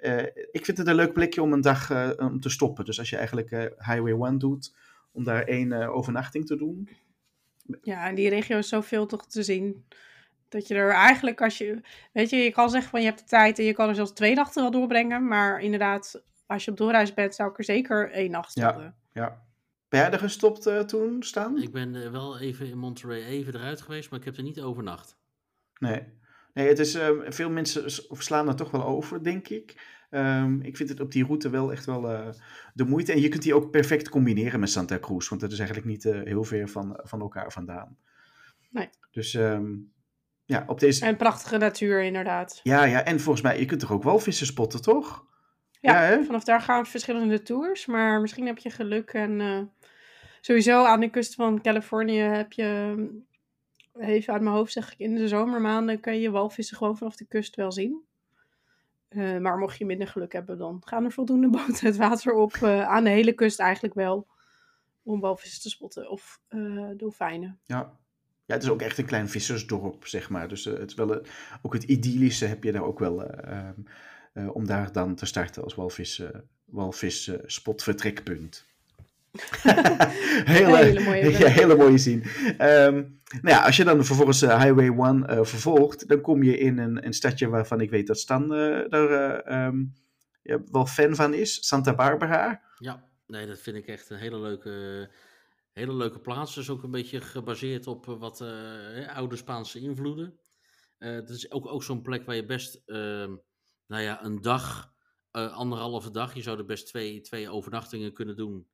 eh, 0.00 0.26
ik 0.52 0.64
vind 0.64 0.78
het 0.78 0.86
een 0.86 0.94
leuk 0.94 1.12
plekje 1.12 1.42
om 1.42 1.52
een 1.52 1.60
dag 1.60 1.90
om 2.18 2.40
te 2.40 2.48
stoppen. 2.48 2.84
Dus 2.84 2.98
als 2.98 3.10
je 3.10 3.16
eigenlijk 3.16 3.50
Highway 3.78 4.12
1 4.12 4.38
doet, 4.38 4.74
om 5.12 5.24
daar 5.24 5.42
één 5.42 5.72
overnachting 5.72 6.46
te 6.46 6.56
doen. 6.56 6.88
ja, 7.82 8.08
in 8.08 8.14
die 8.14 8.28
regio 8.28 8.58
is 8.58 8.68
zoveel 8.68 9.06
toch 9.06 9.26
te 9.26 9.42
zien. 9.42 9.84
Dat 10.48 10.68
je 10.68 10.74
er 10.74 10.90
eigenlijk, 10.90 11.40
als 11.42 11.58
je, 11.58 11.80
weet 12.12 12.30
je, 12.30 12.36
je 12.36 12.50
kan 12.50 12.70
zeggen 12.70 12.90
van 12.90 13.00
je 13.00 13.06
hebt 13.06 13.18
de 13.18 13.24
tijd 13.24 13.58
en 13.58 13.64
je 13.64 13.72
kan 13.72 13.88
er 13.88 13.94
zelfs 13.94 14.12
twee 14.12 14.34
nachten 14.34 14.62
wel 14.62 14.70
doorbrengen. 14.70 15.28
Maar 15.28 15.60
inderdaad, 15.60 16.22
als 16.46 16.64
je 16.64 16.70
op 16.70 16.76
doorreis 16.76 17.14
bent, 17.14 17.34
zou 17.34 17.50
ik 17.50 17.58
er 17.58 17.64
zeker 17.64 18.10
één 18.10 18.30
nacht 18.30 18.54
Ja. 18.54 18.68
stoppen. 18.68 18.94
Ja. 19.12 19.28
Ben 19.28 19.51
er 20.00 20.18
gestopt 20.18 20.66
eh, 20.66 20.80
toen, 20.80 21.22
Stan? 21.22 21.62
Ik 21.62 21.72
ben 21.72 22.04
eh, 22.04 22.10
wel 22.10 22.38
even 22.38 22.66
in 22.66 22.78
Monterey 22.78 23.24
even 23.24 23.54
eruit 23.54 23.80
geweest, 23.80 24.10
maar 24.10 24.18
ik 24.18 24.24
heb 24.24 24.36
er 24.36 24.42
niet 24.42 24.60
overnacht. 24.60 25.16
Nee. 25.78 26.20
Nee, 26.54 26.68
het 26.68 26.78
is, 26.78 26.94
ehm, 26.94 27.30
veel 27.32 27.50
mensen 27.50 27.90
slaan 28.10 28.48
er 28.48 28.56
toch 28.56 28.70
wel 28.70 28.84
over, 28.84 29.22
denk 29.22 29.48
ik. 29.48 29.74
Ehm, 30.12 30.60
ik 30.60 30.76
vind 30.76 30.88
het 30.88 31.00
op 31.00 31.12
die 31.12 31.24
route 31.24 31.50
wel 31.50 31.72
echt 31.72 31.84
wel 31.84 32.10
eh, 32.10 32.28
de 32.74 32.84
moeite. 32.84 33.12
En 33.12 33.20
je 33.20 33.28
kunt 33.28 33.42
die 33.42 33.54
ook 33.54 33.70
perfect 33.70 34.08
combineren 34.08 34.60
met 34.60 34.70
Santa 34.70 34.98
Cruz, 34.98 35.28
want 35.28 35.40
dat 35.40 35.52
is 35.52 35.58
eigenlijk 35.58 35.88
niet 35.88 36.04
eh, 36.04 36.20
heel 36.22 36.44
ver 36.44 36.68
van, 36.68 37.00
van 37.02 37.20
elkaar 37.20 37.52
vandaan. 37.52 37.96
Nee. 38.70 38.88
Dus 39.10 39.34
ehm, 39.34 39.70
ja, 40.44 40.64
op 40.66 40.80
deze... 40.80 41.04
En 41.04 41.16
prachtige 41.16 41.56
natuur, 41.56 42.02
inderdaad. 42.02 42.60
Ja, 42.62 42.84
ja, 42.84 43.04
en 43.04 43.20
volgens 43.20 43.44
mij, 43.44 43.58
je 43.58 43.64
kunt 43.64 43.80
toch 43.80 43.92
ook 43.92 44.02
wel 44.02 44.18
vissen 44.18 44.46
spotten, 44.46 44.82
toch? 44.82 45.26
Ja, 45.82 46.22
vanaf 46.24 46.44
daar 46.44 46.60
gaan 46.60 46.86
verschillende 46.86 47.42
tours. 47.42 47.86
Maar 47.86 48.20
misschien 48.20 48.46
heb 48.46 48.58
je 48.58 48.70
geluk. 48.70 49.12
En 49.12 49.40
eh, 49.40 49.60
sowieso 50.40 50.84
aan 50.84 51.00
de 51.00 51.10
kust 51.10 51.34
van 51.34 51.60
Californië 51.60 52.18
heb 52.20 52.52
je, 52.52 52.94
even 53.98 54.32
uit 54.32 54.42
mijn 54.42 54.54
hoofd 54.54 54.72
zeg 54.72 54.92
ik, 54.92 54.98
in 54.98 55.14
de 55.14 55.28
zomermaanden 55.28 56.00
kan 56.00 56.20
je 56.20 56.30
walvissen 56.30 56.76
gewoon 56.76 56.96
vanaf 56.96 57.16
de 57.16 57.26
kust 57.26 57.56
wel 57.56 57.72
zien. 57.72 58.02
Eh, 59.08 59.38
maar 59.38 59.58
mocht 59.58 59.78
je 59.78 59.84
minder 59.86 60.08
geluk 60.08 60.32
hebben, 60.32 60.58
dan 60.58 60.82
gaan 60.84 61.04
er 61.04 61.12
voldoende 61.12 61.48
boten 61.58 61.86
het 61.86 61.96
water 61.96 62.32
op. 62.32 62.52
eh, 62.54 62.88
aan 62.88 63.04
de 63.04 63.10
hele 63.10 63.32
kust 63.32 63.60
eigenlijk 63.60 63.94
wel. 63.94 64.26
Om 65.02 65.20
walvissen 65.20 65.62
te 65.62 65.68
spotten. 65.68 66.10
Of 66.10 66.40
dolfijnen. 66.96 67.60
Ja. 67.64 68.00
Ja, 68.46 68.54
het 68.54 68.62
is 68.62 68.70
ook 68.70 68.82
echt 68.82 68.98
een 68.98 69.04
klein 69.04 69.28
vissersdorp, 69.28 70.06
zeg 70.06 70.30
maar. 70.30 70.48
Dus 70.48 70.64
het 70.64 70.90
is 70.90 70.94
wel, 70.94 71.22
ook 71.62 71.72
het 71.72 71.82
idyllische 71.82 72.46
heb 72.46 72.64
je 72.64 72.72
daar 72.72 72.82
ook 72.84 72.98
wel 72.98 73.24
eh, 73.24 73.68
eh, 74.32 74.54
om 74.54 74.66
daar 74.66 74.92
dan 74.92 75.14
te 75.14 75.26
starten 75.26 75.62
als 75.62 75.74
walvis, 75.74 76.18
eh, 76.18 76.28
walvis 76.64 77.28
eh, 77.28 77.38
spotvertrekpunt. 77.46 78.64
hele, 80.44 80.76
Hele 80.76 81.00
mooie 81.00 81.30
ja, 81.38 81.48
hele 81.48 81.76
mooie 81.76 81.98
zin. 81.98 82.22
Ehm, 82.58 82.94
nou 83.40 83.56
ja, 83.56 83.64
als 83.64 83.76
je 83.76 83.84
dan 83.84 84.04
vervolgens 84.04 84.40
Highway 84.40 84.88
1 84.88 85.26
eh, 85.26 85.44
vervolgt, 85.44 86.08
dan 86.08 86.20
kom 86.20 86.42
je 86.42 86.58
in 86.58 86.78
een, 86.78 87.06
een 87.06 87.12
stadje 87.12 87.48
waarvan 87.48 87.80
ik 87.80 87.90
weet 87.90 88.06
dat 88.06 88.18
Stan 88.18 88.42
eh, 88.42 88.88
daar 88.88 89.10
eh, 89.10 89.66
ehm, 89.66 89.84
ja, 90.42 90.58
wel 90.70 90.86
fan 90.86 91.14
van 91.14 91.34
is. 91.34 91.66
Santa 91.66 91.94
Barbara. 91.94 92.62
Ja, 92.78 93.08
nee, 93.26 93.46
dat 93.46 93.58
vind 93.58 93.76
ik 93.76 93.86
echt 93.86 94.10
een 94.10 94.18
hele 94.18 94.40
leuke, 94.40 95.08
Hele 95.72 95.94
leuke 95.94 96.18
plaats. 96.18 96.54
Dus 96.54 96.70
ook 96.70 96.82
een 96.82 96.90
beetje 96.90 97.20
gebaseerd 97.20 97.86
op 97.86 98.04
wat 98.06 98.40
eh, 98.40 99.16
oude 99.16 99.36
Spaanse 99.36 99.80
invloeden. 99.80 100.38
Uh, 100.98 101.14
dat 101.14 101.30
is 101.30 101.50
ook, 101.50 101.66
ook 101.66 101.82
zo'n 101.82 102.02
plek 102.02 102.26
waar 102.26 102.34
je 102.34 102.44
best, 102.44 102.82
ehm, 102.86 103.36
nou 103.92 104.02
ja, 104.04 104.24
een 104.24 104.40
dag, 104.40 104.94
anderhalve 105.30 106.10
dag, 106.10 106.34
je 106.34 106.42
zou 106.42 106.58
er 106.58 106.64
best 106.64 106.86
twee, 106.86 107.20
twee 107.20 107.50
overnachtingen 107.50 108.12
kunnen 108.12 108.36
doen. 108.36 108.68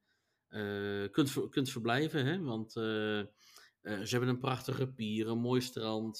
kunt, 1.11 1.49
kunt 1.51 1.71
verblijven, 1.71 2.27
hè? 2.27 2.41
want 2.41 2.73
ze 2.73 4.07
hebben 4.09 4.29
een 4.29 4.39
prachtige 4.39 4.93
pier, 4.93 5.29
een 5.29 5.39
mooi 5.39 5.61
strand. 5.61 6.19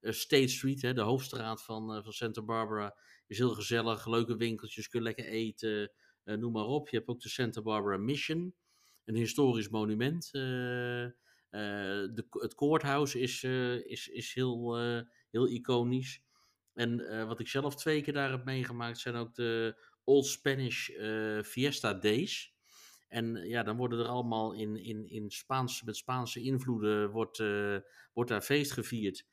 State 0.00 0.48
Street, 0.48 0.82
hè, 0.82 0.92
de 0.92 1.00
hoofdstraat 1.00 1.62
van, 1.62 2.02
van 2.02 2.12
Santa 2.12 2.42
Barbara, 2.42 2.96
is 3.26 3.38
heel 3.38 3.54
gezellig. 3.54 4.06
Leuke 4.06 4.36
winkeltjes, 4.36 4.88
kun 4.88 5.02
lekker 5.02 5.26
eten, 5.26 5.92
noem 6.24 6.52
maar 6.52 6.66
op. 6.66 6.88
Je 6.88 6.96
hebt 6.96 7.08
ook 7.08 7.20
de 7.20 7.28
Santa 7.28 7.62
Barbara 7.62 7.96
Mission 7.96 8.54
een 9.06 9.14
historisch 9.14 9.68
monument. 9.68 10.28
Eh, 10.32 11.04
eh, 11.04 11.12
de, 12.14 12.26
het 12.30 12.54
courthouse 12.54 13.20
is, 13.20 13.42
eh, 13.42 13.86
is, 13.86 14.08
is 14.08 14.34
heel, 14.34 14.76
heel 15.30 15.48
iconisch. 15.48 16.22
En 16.76 17.26
wat 17.26 17.40
ik 17.40 17.48
zelf 17.48 17.76
twee 17.76 18.02
keer 18.02 18.12
daar 18.12 18.30
heb 18.30 18.44
meegemaakt 18.44 18.98
zijn 18.98 19.14
ook 19.14 19.34
de 19.34 19.80
Old 20.04 20.26
Spanish 20.26 20.88
Fiesta 21.44 21.94
Days. 21.94 22.54
En 23.08 23.34
ja, 23.34 23.62
dan 23.62 23.76
worden 23.76 23.98
er 23.98 24.06
allemaal 24.06 24.52
in, 24.52 24.76
in, 24.76 25.08
in 25.10 25.30
Spaans, 25.30 25.82
met 25.82 25.96
Spaanse 25.96 26.40
invloeden 26.40 27.10
wordt, 27.10 27.42
wordt 28.12 28.30
daar 28.30 28.42
feest 28.42 28.72
gevierd. 28.72 29.26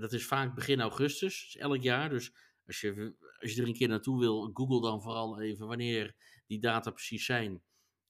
dat 0.00 0.12
is 0.12 0.26
vaak 0.26 0.54
begin 0.54 0.80
augustus, 0.80 1.42
dus 1.42 1.56
elk 1.56 1.82
jaar. 1.82 2.10
Dus 2.10 2.34
als 2.66 2.80
je, 2.80 3.14
als 3.40 3.54
je 3.54 3.62
er 3.62 3.68
een 3.68 3.74
keer 3.74 3.88
naartoe 3.88 4.18
wil, 4.18 4.50
google 4.52 4.80
dan 4.80 5.02
vooral 5.02 5.40
even 5.40 5.66
wanneer 5.66 6.14
die 6.46 6.60
data 6.60 6.90
precies 6.90 7.24
zijn. 7.24 7.62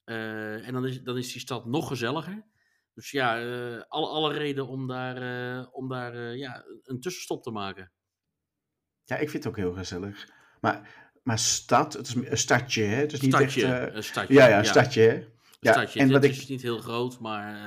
En 0.05 0.73
dan 0.73 0.87
is, 0.87 1.03
dan 1.03 1.17
is 1.17 1.33
die 1.33 1.41
stad 1.41 1.67
nog 1.67 1.89
gezelliger. 1.89 2.47
Dus 2.95 3.11
ja, 3.11 3.35
alle, 3.81 4.07
alle 4.07 4.33
reden 4.33 4.67
om 4.67 4.87
daar, 4.87 5.67
om 5.67 5.89
daar 5.89 6.37
ja, 6.37 6.65
een 6.83 7.01
tussenstop 7.01 7.43
te 7.43 7.51
maken. 7.51 7.93
Ja, 9.13 9.19
ik 9.19 9.31
vind 9.31 9.45
het 9.45 9.53
ook 9.53 9.59
heel 9.59 9.73
gezellig. 9.73 10.29
Maar, 10.61 10.89
maar 11.23 11.39
stad, 11.39 11.93
het 11.93 12.07
is 12.07 12.15
een 12.15 12.39
stadje, 12.39 12.83
hè? 12.83 12.97
Het 12.97 13.13
is 13.13 13.21
niet 13.21 13.35
stadje, 13.35 13.67
echt... 13.67 13.95
een 13.95 14.05
stadje. 14.05 14.35
Ja, 14.35 14.47
ja, 14.47 14.59
een 14.59 14.65
stadje, 14.65 15.01
hè? 15.01 15.25
Ja, 15.61 15.73
stadje. 15.73 15.99
En 15.99 16.05
het, 16.05 16.13
wat 16.13 16.31
is 16.31 16.43
ik... 16.43 16.49
niet 16.49 16.63
heel 16.63 16.79
groot, 16.79 17.19
maar 17.21 17.61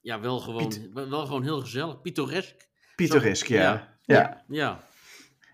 ja, 0.00 0.20
wel 0.20 0.40
gewoon, 0.40 0.68
Piet... 0.68 0.90
wel 0.92 1.26
gewoon 1.26 1.42
heel 1.42 1.60
gezellig. 1.60 2.00
Pittoresk. 2.00 2.68
Pittoresk, 2.96 3.46
ja. 3.46 3.62
Ja. 3.62 3.96
ja. 4.02 4.44
ja. 4.48 4.80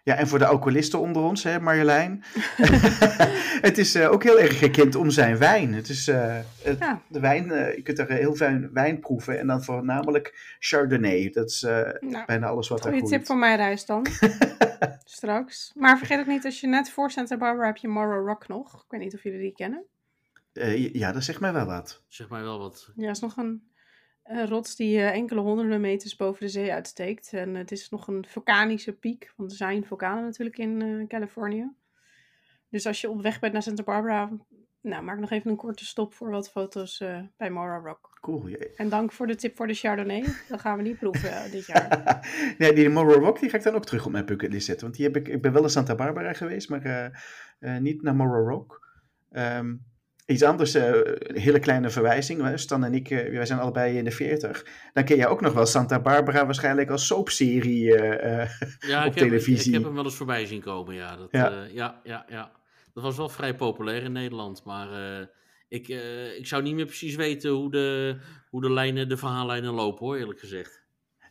Ja. 0.04 0.14
En 0.16 0.28
voor 0.28 0.38
de 0.38 0.47
alcoholisten 0.47 1.00
onder 1.00 1.23
ons, 1.23 1.42
hè, 1.42 1.61
Marjolein. 1.61 2.25
het 3.69 3.78
is 3.78 3.97
uh, 3.97 4.12
ook 4.12 4.23
heel 4.23 4.40
erg 4.40 4.59
gekend 4.59 4.95
om 4.95 5.11
zijn 5.11 5.38
wijn. 5.38 5.75
Het 5.75 5.88
is 5.88 6.09
uh, 6.09 6.37
het, 6.62 6.78
ja. 6.78 7.02
de 7.09 7.21
wijn, 7.21 7.47
uh, 7.47 7.75
je 7.75 7.83
kunt 7.83 7.99
er 7.99 8.11
heel 8.11 8.35
fijn 8.35 8.73
wijn 8.73 9.00
proeven. 9.00 9.38
En 9.38 9.47
dan 9.47 9.64
voornamelijk 9.64 10.57
Chardonnay. 10.59 11.30
Dat 11.30 11.50
is 11.50 11.61
nou, 11.61 12.25
bijna 12.26 12.47
alles 12.47 12.69
wat 12.69 12.85
er 12.85 12.90
goed. 12.92 13.00
Goeie 13.00 13.16
tip 13.16 13.26
voor 13.26 13.37
mij 13.37 13.57
reis 13.57 13.87
dan. 13.87 14.07
Straks. 15.04 15.73
Maar 15.75 15.99
vergeet 15.99 16.21
ook 16.21 16.26
niet, 16.26 16.45
als 16.45 16.61
je 16.61 16.66
net 16.66 16.90
voor 16.90 17.11
Santa 17.11 17.37
Barbara 17.37 17.66
heb 17.66 17.76
je 17.76 17.88
Morro 17.88 18.26
Rock 18.26 18.49
nog. 18.49 18.75
Ik 18.75 18.90
weet 18.90 19.00
niet 19.00 19.14
of 19.14 19.23
jullie 19.23 19.40
die 19.40 19.52
kennen. 19.52 19.85
ja, 20.92 21.12
dat 21.12 21.25
zegt 21.25 21.40
mij 21.40 21.52
wel 21.52 21.66
wat. 21.66 22.02
Zeg 22.09 22.28
mij 22.28 22.42
wel 22.42 22.59
wat. 22.59 22.90
Ja, 22.95 23.11
is 23.11 23.21
nog 23.21 23.37
een 23.37 23.70
een 24.30 24.49
rots 24.49 24.76
die 24.76 24.96
uh, 24.96 25.10
enkele 25.10 25.40
honderden 25.40 25.80
meters 25.80 26.16
boven 26.16 26.46
de 26.46 26.52
zee 26.52 26.72
uitsteekt. 26.72 27.32
En 27.32 27.54
het 27.54 27.72
is 27.72 27.88
nog 27.88 28.08
een 28.08 28.26
vulkanische 28.28 28.92
piek, 28.92 29.32
want 29.37 29.50
er 29.50 29.56
zijn 29.56 29.84
vulkanen 29.84 30.25
natuurlijk 30.25 30.58
in 30.58 30.80
uh, 30.80 31.06
Californië. 31.06 31.70
Dus 32.68 32.87
als 32.87 33.00
je 33.00 33.10
op 33.10 33.22
weg 33.22 33.40
bent 33.40 33.52
naar 33.52 33.62
Santa 33.62 33.82
Barbara, 33.82 34.30
nou, 34.80 35.04
maak 35.04 35.18
nog 35.18 35.30
even 35.30 35.50
een 35.50 35.56
korte 35.56 35.84
stop 35.84 36.14
voor 36.14 36.30
wat 36.30 36.50
foto's 36.50 37.00
uh, 37.00 37.20
bij 37.37 37.50
Mora 37.50 37.76
Rock. 37.76 38.18
Cool. 38.20 38.49
Jee. 38.49 38.75
En 38.75 38.88
dank 38.88 39.12
voor 39.12 39.26
de 39.26 39.34
tip 39.34 39.56
voor 39.56 39.66
de 39.66 39.75
Chardonnay. 39.75 40.25
Dat 40.49 40.60
gaan 40.60 40.76
we 40.76 40.82
niet 40.82 40.99
proeven 40.99 41.50
dit 41.50 41.66
jaar. 41.66 42.26
nee, 42.58 42.72
die 42.72 42.88
Mora 42.88 43.14
Rock 43.14 43.40
die 43.40 43.50
ga 43.50 43.56
ik 43.56 43.62
dan 43.62 43.75
ook 43.75 43.87
terug 43.87 44.06
op 44.06 44.12
mijn 44.12 44.26
bucketlist 44.26 44.66
zetten. 44.66 44.84
Want 44.84 44.96
die 44.96 45.06
heb 45.06 45.16
ik, 45.16 45.28
ik 45.28 45.42
ben 45.42 45.52
wel 45.52 45.62
in 45.62 45.70
Santa 45.70 45.94
Barbara 45.94 46.32
geweest, 46.32 46.68
maar 46.68 47.12
niet 47.80 48.02
naar 48.02 48.16
Mora 48.16 48.38
Rock. 48.38 48.88
Um, 49.32 49.84
Iets 50.30 50.42
anders, 50.42 50.76
uh, 50.76 50.84
een 51.18 51.37
hele 51.37 51.58
kleine 51.58 51.90
verwijzing. 51.90 52.58
Stan 52.58 52.84
en 52.84 52.94
ik, 52.94 53.10
uh, 53.10 53.30
wij 53.30 53.46
zijn 53.46 53.58
allebei 53.58 53.96
in 53.96 54.04
de 54.04 54.10
40. 54.10 54.66
Dan 54.92 55.04
ken 55.04 55.16
jij 55.16 55.28
ook 55.28 55.40
nog 55.40 55.52
wel 55.52 55.66
Santa 55.66 56.00
Barbara 56.00 56.44
waarschijnlijk 56.44 56.90
als 56.90 57.06
soapserie 57.06 57.84
uh, 57.84 58.49
ja, 58.80 59.04
op 59.06 59.12
ik 59.12 59.18
televisie. 59.18 59.56
Heb, 59.56 59.66
ik 59.66 59.72
heb 59.72 59.82
hem 59.82 59.94
wel 59.94 60.04
eens 60.04 60.14
voorbij 60.14 60.46
zien 60.46 60.60
komen, 60.60 60.94
ja. 60.94 61.16
Dat, 61.16 61.28
ja. 61.30 61.66
ja, 61.72 62.00
ja, 62.04 62.25
ja. 62.28 62.50
Dat 62.94 63.02
was 63.02 63.16
wel 63.16 63.28
vrij 63.28 63.54
populair 63.54 64.02
in 64.02 64.12
Nederland, 64.12 64.64
maar 64.64 64.88
ik, 65.68 65.88
ik 66.38 66.46
zou 66.46 66.62
niet 66.62 66.75
meer 66.75 66.87
precies 66.87 67.14
weten 67.14 67.50
hoe 67.50 67.70
de, 67.70 68.16
hoe 68.50 68.60
de, 68.60 68.72
lijnen, 68.72 69.08
de 69.08 69.16
verhaallijnen 69.16 69.72
lopen, 69.72 70.06
hoor, 70.06 70.16
eerlijk 70.16 70.40
gezegd. 70.40 70.79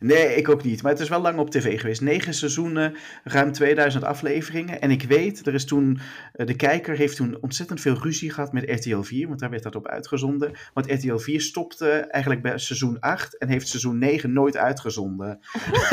Nee, 0.00 0.34
ik 0.34 0.48
ook 0.48 0.62
niet. 0.62 0.82
Maar 0.82 0.92
het 0.92 1.00
is 1.00 1.08
wel 1.08 1.20
lang 1.20 1.38
op 1.38 1.50
tv 1.50 1.80
geweest. 1.80 2.00
Negen 2.00 2.34
seizoenen, 2.34 2.96
ruim 3.24 3.52
2000 3.52 4.04
afleveringen. 4.04 4.80
En 4.80 4.90
ik 4.90 5.02
weet, 5.02 5.46
er 5.46 5.54
is 5.54 5.64
toen, 5.64 6.00
eh, 6.32 6.46
de 6.46 6.56
kijker 6.56 6.96
heeft 6.96 7.16
toen 7.16 7.38
ontzettend 7.40 7.80
veel 7.80 7.98
ruzie 8.02 8.30
gehad 8.30 8.52
met 8.52 8.70
RTL 8.70 9.00
4, 9.00 9.28
want 9.28 9.40
daar 9.40 9.50
werd 9.50 9.62
dat 9.62 9.74
op 9.74 9.86
uitgezonden. 9.86 10.52
Want 10.74 10.92
RTL 10.92 11.16
4 11.16 11.40
stopte 11.40 11.88
eigenlijk 11.90 12.42
bij 12.42 12.58
seizoen 12.58 13.00
8 13.00 13.38
en 13.38 13.48
heeft 13.48 13.68
seizoen 13.68 13.98
9 13.98 14.32
nooit 14.32 14.56
uitgezonden. 14.56 15.40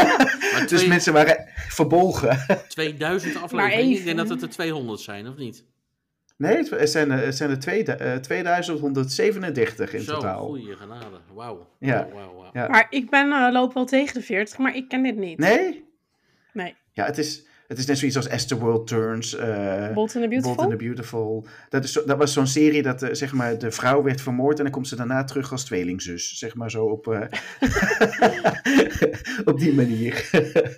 dus 0.69 0.87
mensen 0.87 1.13
waren 1.13 1.49
verbolgen. 1.69 2.45
2000 2.67 3.35
afleveringen? 3.41 3.97
Ik 3.97 4.03
denk 4.03 4.17
dat 4.17 4.29
het 4.29 4.41
er 4.41 4.49
200 4.49 4.99
zijn, 4.99 5.27
of 5.27 5.35
niet? 5.35 5.65
Nee, 6.37 6.55
het 6.69 6.89
zijn, 6.89 7.11
het 7.11 7.35
zijn 7.35 7.49
er 7.49 7.59
twee, 7.59 7.87
uh, 7.87 8.15
2137 8.15 9.93
in 9.93 10.01
Zo, 10.01 10.13
totaal. 10.13 10.45
goeie 10.45 10.75
genade. 10.75 11.05
Wauw. 11.33 11.67
Ja. 11.79 12.07
Wow, 12.11 12.13
wow, 12.13 12.33
wow. 12.35 12.55
ja. 12.55 12.67
Maar 12.67 12.87
ik 12.89 13.09
ben, 13.09 13.27
uh, 13.27 13.49
loop 13.51 13.73
wel 13.73 13.85
tegen 13.85 14.13
de 14.13 14.21
40, 14.21 14.57
maar 14.57 14.75
ik 14.75 14.87
ken 14.89 15.03
dit 15.03 15.15
niet. 15.15 15.37
Nee? 15.37 15.85
Nee. 16.53 16.75
Ja, 16.91 17.05
het 17.05 17.17
is, 17.17 17.45
het 17.67 17.77
is 17.77 17.85
net 17.85 17.97
zoiets 17.97 18.17
als 18.17 18.29
As 18.29 18.47
the 18.47 18.57
World 18.57 18.87
Turns. 18.87 19.35
Uh, 19.35 19.93
Bold 19.93 20.15
and 20.15 20.23
the 20.23 20.29
Beautiful? 20.29 20.55
Bold 20.55 20.59
and 20.59 20.69
the 20.69 20.85
Beautiful. 20.85 21.47
Dat, 21.69 21.83
is 21.83 21.93
dat 22.05 22.17
was 22.17 22.33
zo'n 22.33 22.47
serie 22.47 22.81
dat 22.81 23.03
uh, 23.03 23.09
zeg 23.11 23.33
maar, 23.33 23.57
de 23.57 23.71
vrouw 23.71 24.03
werd 24.03 24.21
vermoord 24.21 24.57
en 24.57 24.63
dan 24.63 24.73
komt 24.73 24.87
ze 24.87 24.95
daarna 24.95 25.23
terug 25.23 25.51
als 25.51 25.65
tweelingzus. 25.65 26.37
Zeg 26.37 26.55
maar 26.55 26.71
zo 26.71 26.85
op, 26.85 27.07
uh, 27.07 27.21
op 29.51 29.59
die 29.59 29.73
manier. 29.73 30.29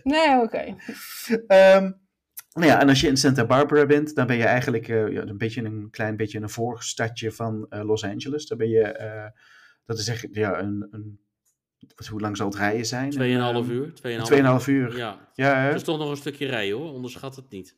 nee, 0.04 0.36
oké. 0.42 0.76
Okay. 1.38 1.76
Um, 1.76 1.96
nou 2.54 2.68
ja, 2.68 2.82
en 2.82 2.90
als 2.90 3.02
je 3.02 3.08
in 3.08 3.18
Santa 3.18 3.46
Barbara 3.46 3.86
bent, 3.86 4.16
dan 4.16 4.28
ben 4.28 4.38
je 4.38 4.44
eigenlijk 4.44 4.88
uh, 4.88 5.12
ja, 5.12 5.22
een, 5.22 5.38
beetje 5.38 5.64
een 5.64 5.90
klein 5.90 6.16
beetje 6.16 6.40
een 6.40 6.50
voorstadje 6.50 7.32
van 7.32 7.66
uh, 7.70 7.84
Los 7.84 8.04
Angeles. 8.04 8.48
Dan 8.48 8.58
ben 8.58 8.70
je, 8.70 9.00
uh, 9.02 9.42
dat 9.86 10.00
is 10.00 10.08
echt 10.08 10.28
ja, 10.32 10.60
een, 10.60 10.88
een 10.92 11.20
wat, 11.96 12.08
hoe 12.08 12.22
lang 12.22 12.38
zal 12.38 12.48
het 12.48 12.58
rijden 12.58 12.86
zijn? 12.86 13.10
Tweeënhalf 13.10 13.68
um, 13.68 13.72
uur. 13.72 13.94
Tweeënhalf 13.94 14.68
uur. 14.68 14.98
Ja, 14.98 15.30
ja 15.34 15.56
het 15.56 15.76
is 15.76 15.84
toch 15.84 15.98
nog 15.98 16.10
een 16.10 16.18
stukje 16.18 16.48
rijden 16.48 16.78
hoor, 16.78 16.94
onderschat 16.94 17.36
het 17.36 17.50
niet. 17.50 17.76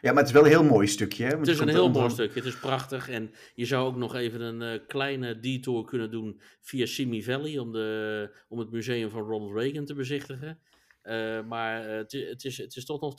Ja, 0.00 0.12
maar 0.12 0.22
het 0.22 0.26
is 0.26 0.32
wel 0.32 0.44
een 0.44 0.48
heel 0.48 0.64
mooi 0.64 0.86
stukje. 0.86 1.24
Hè? 1.24 1.38
het 1.38 1.48
is 1.48 1.58
een 1.58 1.68
heel 1.68 1.90
mooi 1.90 2.10
stukje, 2.10 2.38
het 2.38 2.48
is 2.48 2.58
prachtig. 2.58 3.08
En 3.08 3.30
je 3.54 3.64
zou 3.64 3.86
ook 3.86 3.96
nog 3.96 4.14
even 4.14 4.40
een 4.40 4.74
uh, 4.74 4.86
kleine 4.86 5.40
detour 5.40 5.84
kunnen 5.84 6.10
doen 6.10 6.40
via 6.60 6.86
Simi 6.86 7.22
Valley 7.22 7.58
om, 7.58 7.72
de, 7.72 8.30
om 8.48 8.58
het 8.58 8.70
museum 8.70 9.10
van 9.10 9.22
Ronald 9.22 9.54
Reagan 9.54 9.84
te 9.84 9.94
bezichtigen. 9.94 10.58
Uh, 11.06 11.42
maar 11.42 11.88
uh, 11.88 11.96
het, 11.96 12.12
het, 12.12 12.44
is, 12.44 12.58
het 12.58 12.76
is 12.76 12.84
toch 12.84 13.00
nog 13.00 13.14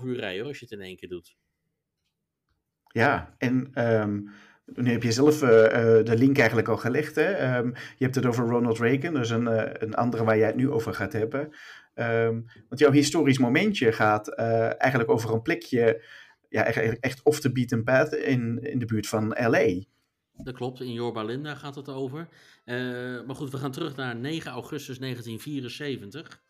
2,5 0.00 0.06
uur 0.06 0.16
rijden 0.16 0.46
als 0.46 0.58
je 0.58 0.64
het 0.64 0.74
in 0.74 0.80
één 0.80 0.96
keer 0.96 1.08
doet. 1.08 1.36
Ja, 2.92 3.34
en 3.38 3.70
um, 4.00 4.30
nu 4.64 4.90
heb 4.90 5.02
je 5.02 5.12
zelf 5.12 5.42
uh, 5.42 5.48
de 6.04 6.14
link 6.18 6.38
eigenlijk 6.38 6.68
al 6.68 6.76
gelegd. 6.76 7.14
Hè? 7.14 7.56
Um, 7.58 7.74
je 7.96 8.04
hebt 8.04 8.14
het 8.14 8.26
over 8.26 8.46
Ronald 8.46 8.78
Reagan, 8.78 9.14
dus 9.14 9.30
een, 9.30 9.46
een 9.82 9.94
andere 9.94 10.24
waar 10.24 10.38
jij 10.38 10.46
het 10.46 10.56
nu 10.56 10.70
over 10.70 10.94
gaat 10.94 11.12
hebben. 11.12 11.40
Um, 11.94 12.46
want 12.68 12.80
jouw 12.80 12.90
historisch 12.90 13.38
momentje 13.38 13.92
gaat 13.92 14.28
eigenlijk 14.28 15.10
over 15.10 15.32
een 15.32 15.42
plekje, 15.42 16.04
ja, 16.48 16.64
echt, 16.64 17.00
echt 17.00 17.22
off 17.22 17.40
the 17.40 17.52
beaten 17.52 17.84
path 17.84 18.12
in, 18.12 18.58
in 18.62 18.78
de 18.78 18.86
buurt 18.86 19.06
van 19.06 19.28
LA. 19.28 19.82
Dat 20.32 20.54
klopt, 20.54 20.80
in 20.80 20.92
Yorba 20.92 21.22
Linda 21.22 21.54
gaat 21.54 21.74
het 21.74 21.88
over. 21.88 22.28
maar 23.26 23.36
goed, 23.36 23.50
we 23.50 23.58
gaan 23.58 23.72
terug 23.72 23.96
naar 23.96 24.16
9 24.16 24.50
augustus 24.50 24.98
1974. 24.98 26.42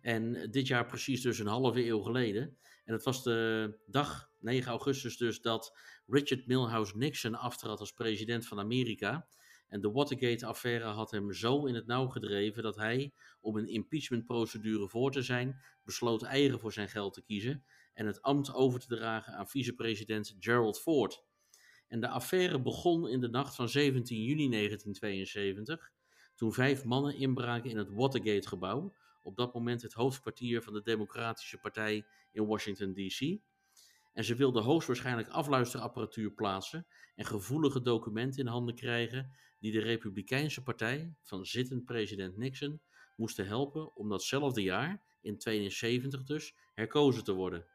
En 0.00 0.50
dit 0.50 0.66
jaar 0.66 0.86
precies 0.86 1.22
dus 1.22 1.38
een 1.38 1.46
halve 1.46 1.86
eeuw 1.86 2.00
geleden. 2.00 2.58
En 2.84 2.92
het 2.92 3.04
was 3.04 3.22
de 3.22 3.78
dag, 3.86 4.30
9 4.38 4.70
augustus 4.70 5.16
dus, 5.16 5.40
dat 5.40 5.78
Richard 6.06 6.46
Milhouse 6.46 6.96
Nixon 6.96 7.34
aftrad 7.34 7.80
als 7.80 7.92
president 7.92 8.46
van 8.46 8.58
Amerika. 8.58 9.28
En 9.68 9.80
de 9.80 9.90
Watergate-affaire 9.90 10.84
had 10.84 11.10
hem 11.10 11.32
zo 11.32 11.66
in 11.66 11.74
het 11.74 11.86
nauw 11.86 12.06
gedreven 12.06 12.62
dat 12.62 12.76
hij, 12.76 13.12
om 13.40 13.56
een 13.56 13.68
impeachmentprocedure 13.68 14.88
voor 14.88 15.12
te 15.12 15.22
zijn, 15.22 15.60
besloot 15.84 16.22
eigen 16.22 16.60
voor 16.60 16.72
zijn 16.72 16.88
geld 16.88 17.14
te 17.14 17.22
kiezen 17.22 17.64
en 17.94 18.06
het 18.06 18.22
ambt 18.22 18.52
over 18.52 18.80
te 18.80 18.86
dragen 18.86 19.32
aan 19.32 19.48
vicepresident 19.48 20.36
Gerald 20.38 20.80
Ford. 20.80 21.24
En 21.88 22.00
de 22.00 22.08
affaire 22.08 22.62
begon 22.62 23.08
in 23.08 23.20
de 23.20 23.28
nacht 23.28 23.54
van 23.54 23.68
17 23.68 24.22
juni 24.22 24.50
1972, 24.50 25.92
toen 26.34 26.52
vijf 26.52 26.84
mannen 26.84 27.16
inbraken 27.16 27.70
in 27.70 27.76
het 27.76 27.90
Watergate-gebouw 27.90 28.94
op 29.28 29.36
dat 29.36 29.54
moment 29.54 29.82
het 29.82 29.92
hoofdkwartier 29.92 30.62
van 30.62 30.72
de 30.72 30.82
Democratische 30.82 31.58
Partij 31.58 32.06
in 32.32 32.46
Washington, 32.46 32.94
D.C. 32.94 33.40
En 34.12 34.24
ze 34.24 34.34
wilden 34.34 34.62
hoogstwaarschijnlijk 34.62 35.28
afluisterapparatuur 35.28 36.30
plaatsen 36.30 36.86
en 37.14 37.24
gevoelige 37.24 37.82
documenten 37.82 38.40
in 38.40 38.46
handen 38.46 38.74
krijgen 38.74 39.30
die 39.58 39.72
de 39.72 39.80
Republikeinse 39.80 40.62
partij 40.62 41.14
van 41.22 41.46
zittend 41.46 41.84
president 41.84 42.36
Nixon 42.36 42.80
moesten 43.16 43.46
helpen 43.46 43.96
om 43.96 44.08
datzelfde 44.08 44.62
jaar, 44.62 45.02
in 45.20 45.38
72 45.38 46.24
dus, 46.24 46.54
herkozen 46.74 47.24
te 47.24 47.32
worden. 47.32 47.66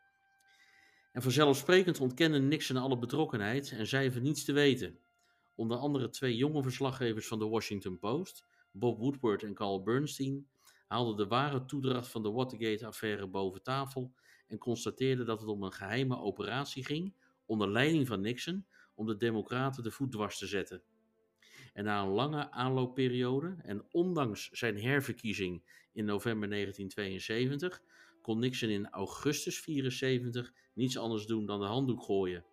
En 1.12 1.22
vanzelfsprekend 1.22 2.00
ontkende 2.00 2.40
Nixon 2.40 2.78
alle 2.78 2.98
betrokkenheid 2.98 3.72
en 3.72 3.88
zei 3.88 4.12
van 4.12 4.22
niets 4.22 4.44
te 4.44 4.54
weten. 4.54 5.00
Onder 5.56 5.78
andere 5.78 6.10
twee 6.10 6.36
jonge 6.36 6.64
verslaggevers 6.64 7.28
van 7.28 7.40
de 7.40 7.48
Washington 7.48 8.00
Post, 8.00 8.46
Bob 8.72 8.98
Woodward 9.00 9.44
en 9.44 9.54
Carl 9.54 9.84
Bernstein, 9.84 10.48
haalden 10.94 11.18
de 11.18 11.28
ware 11.28 11.66
toedracht 11.66 12.08
van 12.08 12.24
de 12.24 12.32
Watergate-affaire 12.32 13.28
boven 13.28 13.64
tafel 13.64 14.14
en 14.48 14.58
constateerden 14.58 15.26
dat 15.26 15.40
het 15.40 15.50
om 15.50 15.64
een 15.64 15.74
geheime 15.74 16.18
operatie 16.18 16.86
ging 16.86 17.16
onder 17.46 17.72
leiding 17.72 18.08
van 18.08 18.22
Nixon 18.22 18.66
om 18.96 19.06
de 19.06 19.18
Democraten 19.18 19.84
de 19.84 19.92
voet 19.92 20.12
dwars 20.12 20.38
te 20.38 20.48
zetten. 20.48 20.84
En 21.74 21.84
na 21.84 22.02
een 22.02 22.10
lange 22.10 22.52
aanloopperiode 22.52 23.56
en 23.62 23.86
ondanks 23.92 24.50
zijn 24.50 24.82
herverkiezing 24.82 25.64
in 25.94 26.06
november 26.06 26.50
1972 26.50 27.82
kon 28.22 28.40
Nixon 28.40 28.70
in 28.70 28.90
augustus 28.90 29.60
74 29.60 30.54
niets 30.74 30.98
anders 30.98 31.26
doen 31.26 31.46
dan 31.46 31.60
de 31.60 31.66
handdoek 31.66 32.04
gooien. 32.04 32.46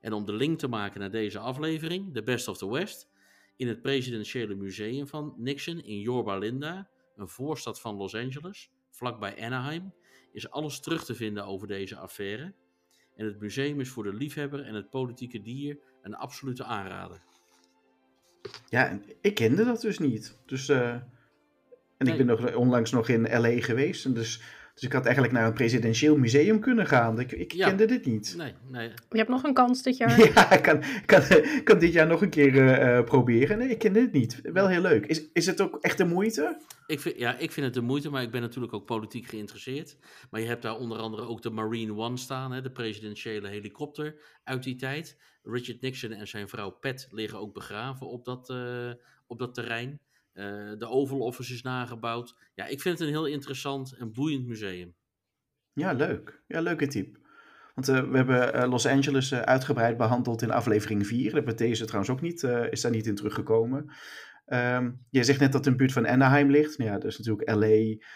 En 0.00 0.12
om 0.12 0.24
de 0.24 0.32
link 0.32 0.58
te 0.58 0.68
maken 0.68 1.00
naar 1.00 1.10
deze 1.10 1.38
aflevering, 1.38 2.14
The 2.14 2.22
Best 2.22 2.48
of 2.48 2.58
the 2.58 2.70
West, 2.70 3.10
in 3.56 3.68
het 3.68 3.82
presidentiële 3.82 4.54
museum 4.54 5.06
van 5.06 5.34
Nixon 5.36 5.80
in 5.80 6.00
Yorba 6.00 6.38
Linda, 6.38 6.92
een 7.16 7.28
voorstad 7.28 7.80
van 7.80 7.96
Los 7.96 8.14
Angeles, 8.14 8.70
vlakbij 8.90 9.44
Anaheim, 9.44 9.92
is 10.32 10.50
alles 10.50 10.80
terug 10.80 11.04
te 11.04 11.14
vinden 11.14 11.44
over 11.44 11.66
deze 11.66 11.96
affaire. 11.96 12.54
En 13.16 13.26
het 13.26 13.40
museum 13.40 13.80
is 13.80 13.88
voor 13.88 14.02
de 14.02 14.14
liefhebber 14.14 14.60
en 14.60 14.74
het 14.74 14.90
politieke 14.90 15.42
dier 15.42 15.78
een 16.02 16.14
absolute 16.14 16.64
aanrader. 16.64 17.22
Ja, 18.68 19.00
ik 19.20 19.34
kende 19.34 19.64
dat 19.64 19.80
dus 19.80 19.98
niet. 19.98 20.38
Dus, 20.46 20.68
uh, 20.68 20.88
en 20.88 21.10
Nee. 21.98 22.12
ik 22.12 22.26
ben 22.26 22.26
nog, 22.26 22.54
onlangs 22.54 22.90
nog 22.90 23.08
in 23.08 23.40
LA 23.40 23.60
geweest. 23.60 24.04
En 24.04 24.14
dus, 24.14 24.42
dus 24.74 24.82
ik 24.82 24.92
had 24.92 25.04
eigenlijk 25.04 25.34
naar 25.34 25.46
een 25.46 25.52
presidentieel 25.52 26.16
museum 26.16 26.60
kunnen 26.60 26.86
gaan. 26.86 27.20
Ik, 27.20 27.32
ik 27.32 27.52
Ja. 27.52 27.68
kende 27.68 27.84
dit 27.86 28.04
niet. 28.04 28.34
Nee, 28.36 28.52
nee. 28.68 28.88
Je 29.10 29.16
hebt 29.18 29.28
nog 29.28 29.42
een 29.42 29.54
kans 29.54 29.82
dit 29.82 29.96
jaar. 29.96 30.18
Ja, 30.34 30.52
ik 30.52 30.62
kan, 30.62 30.82
kan, 31.06 31.22
kan 31.64 31.78
dit 31.78 31.92
jaar 31.92 32.06
nog 32.06 32.22
een 32.22 32.30
keer 32.30 32.56
eh, 32.56 32.98
eh, 32.98 33.04
proberen. 33.04 33.58
Nee, 33.58 33.68
ik 33.68 33.78
kende 33.78 34.00
het 34.00 34.12
niet. 34.12 34.40
Wel 34.42 34.68
heel 34.68 34.80
leuk. 34.80 35.06
Is, 35.06 35.22
is 35.32 35.46
het 35.46 35.60
ook 35.60 35.78
echt 35.80 35.98
de 35.98 36.04
moeite? 36.04 36.60
Ik 36.86 37.00
vind, 37.00 37.18
ja, 37.18 37.36
ik 37.38 37.52
vind 37.52 37.66
het 37.66 37.74
de 37.74 37.80
moeite, 37.80 38.10
maar 38.10 38.22
ik 38.22 38.30
ben 38.30 38.40
natuurlijk 38.40 38.72
ook 38.74 38.86
politiek 38.86 39.26
geïnteresseerd. 39.26 39.96
Maar 40.30 40.40
je 40.40 40.46
hebt 40.46 40.62
daar 40.62 40.76
onder 40.76 40.98
andere 40.98 41.22
ook 41.22 41.42
de 41.42 41.50
Marine 41.50 41.94
One 41.94 42.16
staan, 42.16 42.52
hè, 42.52 42.60
de 42.62 42.70
presidentiële 42.70 43.48
helikopter 43.48 44.14
uit 44.44 44.62
die 44.62 44.76
tijd. 44.76 45.16
Richard 45.42 45.80
Nixon 45.80 46.12
en 46.12 46.28
zijn 46.28 46.48
vrouw 46.48 46.70
Pat 46.70 47.08
liggen 47.10 47.38
ook 47.38 47.54
begraven 47.54 48.06
op 48.08 48.24
dat, 48.24 48.50
eh, 48.50 48.90
op 49.26 49.38
dat 49.38 49.54
terrein. 49.54 50.00
Eh, 50.34 50.72
de 50.78 50.88
Oval 50.88 51.18
Office 51.18 51.52
is 51.52 51.62
nagebouwd. 51.62 52.36
Ja, 52.54 52.66
ik 52.66 52.80
vind 52.80 52.98
het 52.98 53.08
een 53.08 53.14
heel 53.14 53.26
interessant 53.26 53.92
en 53.92 54.12
boeiend 54.12 54.46
museum. 54.46 54.94
Ja, 55.72 55.92
leuk. 55.92 56.42
Ja, 56.46 56.60
leuke 56.60 56.86
tip. 56.86 57.18
Want 57.74 57.88
eh, 57.88 58.10
we 58.10 58.16
hebben 58.16 58.54
eh, 58.54 58.68
Los 58.68 58.86
Angeles 58.86 59.34
uitgebreid 59.34 59.96
behandeld 59.96 60.42
in 60.42 60.50
aflevering 60.50 61.06
4. 61.06 61.24
Daar 61.24 61.32
hebben 61.34 61.52
we 61.52 61.64
deze 61.64 61.84
trouwens 61.84 62.12
ook 62.12 62.20
niet, 62.20 62.42
is 62.70 62.80
daar 62.80 62.90
niet 62.90 63.06
in 63.06 63.14
teruggekomen. 63.14 63.92
Ehm 64.46 64.90
jij 65.10 65.22
zegt 65.22 65.40
net 65.40 65.52
dat 65.52 65.64
het 65.64 65.66
in 65.66 65.72
de 65.72 65.78
buurt 65.78 65.92
van 65.92 66.06
Anaheim 66.06 66.50
ligt. 66.50 66.78
Nou 66.78 66.90
ja, 66.90 66.98
dat 66.98 67.10
is 67.10 67.18
natuurlijk 67.18 67.50
LA. 67.50 68.06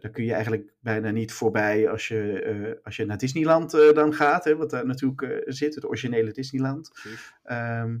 daar 0.00 0.10
kun 0.10 0.24
je 0.24 0.32
eigenlijk 0.32 0.72
bijna 0.80 1.10
niet 1.10 1.32
voorbij 1.32 1.88
als 1.88 2.08
je, 2.08 2.80
als 2.82 2.96
je 2.96 3.04
naar 3.04 3.18
Disneyland 3.18 3.70
dan 3.70 4.14
gaat. 4.14 4.44
Hè, 4.44 4.56
wat 4.56 4.70
daar 4.70 4.86
natuurlijk 4.86 5.42
zit, 5.46 5.74
het 5.74 5.86
originele 5.86 6.32
Disneyland. 6.32 6.90
Ehm, 7.42 7.98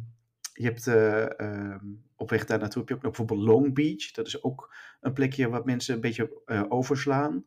je 0.52 0.64
hebt 0.64 0.86
ehm, 0.86 1.84
op 2.20 2.30
weg 2.30 2.44
daar 2.44 2.58
naartoe 2.58 2.80
heb 2.80 2.88
je 2.88 2.94
ook 2.96 3.02
nog 3.02 3.16
bijvoorbeeld 3.16 3.48
Long 3.48 3.74
Beach. 3.74 4.10
Dat 4.10 4.26
is 4.26 4.42
ook 4.42 4.74
een 5.00 5.12
plekje 5.12 5.48
wat 5.48 5.64
mensen 5.64 5.94
een 5.94 6.00
beetje 6.00 6.30
eh, 6.46 6.62
overslaan. 6.68 7.44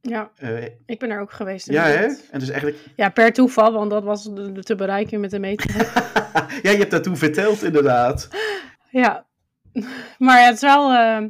Ja, 0.00 0.30
Eh, 0.36 0.64
ik 0.86 0.98
ben 0.98 1.10
er 1.10 1.20
ook 1.20 1.32
geweest. 1.32 1.70
ja, 1.70 1.84
hè? 1.86 2.04
En 2.30 2.38
dus 2.38 2.48
eigenlijk 2.50 2.84
Ja, 2.96 3.08
per 3.10 3.32
toeval, 3.32 3.72
want 3.72 3.90
dat 3.90 4.04
was 4.04 4.30
te 4.60 4.74
bereiken 4.76 5.20
met 5.20 5.30
de 5.30 5.38
meter. 5.38 5.70
ja, 6.62 6.70
je 6.70 6.76
hebt 6.78 6.90
dat 6.90 7.02
toen 7.02 7.16
verteld, 7.16 7.62
inderdaad. 7.62 8.28
Ja, 8.90 9.26
maar 10.18 10.44
het 10.44 10.54
is 10.54 10.60
wel. 10.60 10.92
eh, 10.92 11.24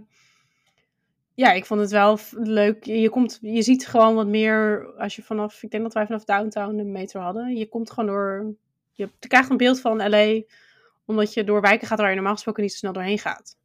ja, 1.34 1.52
ik 1.52 1.66
vond 1.66 1.80
het 1.80 1.90
wel 1.90 2.18
leuk. 2.30 2.84
Je, 2.84 3.08
komt, 3.10 3.38
je 3.42 3.62
ziet 3.62 3.86
gewoon 3.86 4.14
wat 4.14 4.26
meer 4.26 4.86
als 4.98 5.16
je 5.16 5.22
vanaf. 5.22 5.62
Ik 5.62 5.70
denk 5.70 5.82
dat 5.82 5.92
wij 5.94 6.06
vanaf 6.06 6.24
downtown 6.24 6.76
de 6.76 6.84
metro 6.84 7.20
hadden. 7.20 7.56
Je 7.56 7.68
komt 7.68 7.90
gewoon 7.90 8.10
door. 8.10 8.54
Je 8.92 9.08
krijgt 9.18 9.50
een 9.50 9.56
beeld 9.56 9.80
van 9.80 9.96
LA, 10.08 10.42
omdat 11.04 11.34
je 11.34 11.44
door 11.44 11.60
wijken 11.60 11.86
gaat 11.86 11.98
waar 11.98 12.08
je 12.08 12.14
normaal 12.14 12.34
gesproken 12.34 12.62
niet 12.62 12.72
zo 12.72 12.78
snel 12.78 12.92
doorheen 12.92 13.18
gaat. 13.18 13.56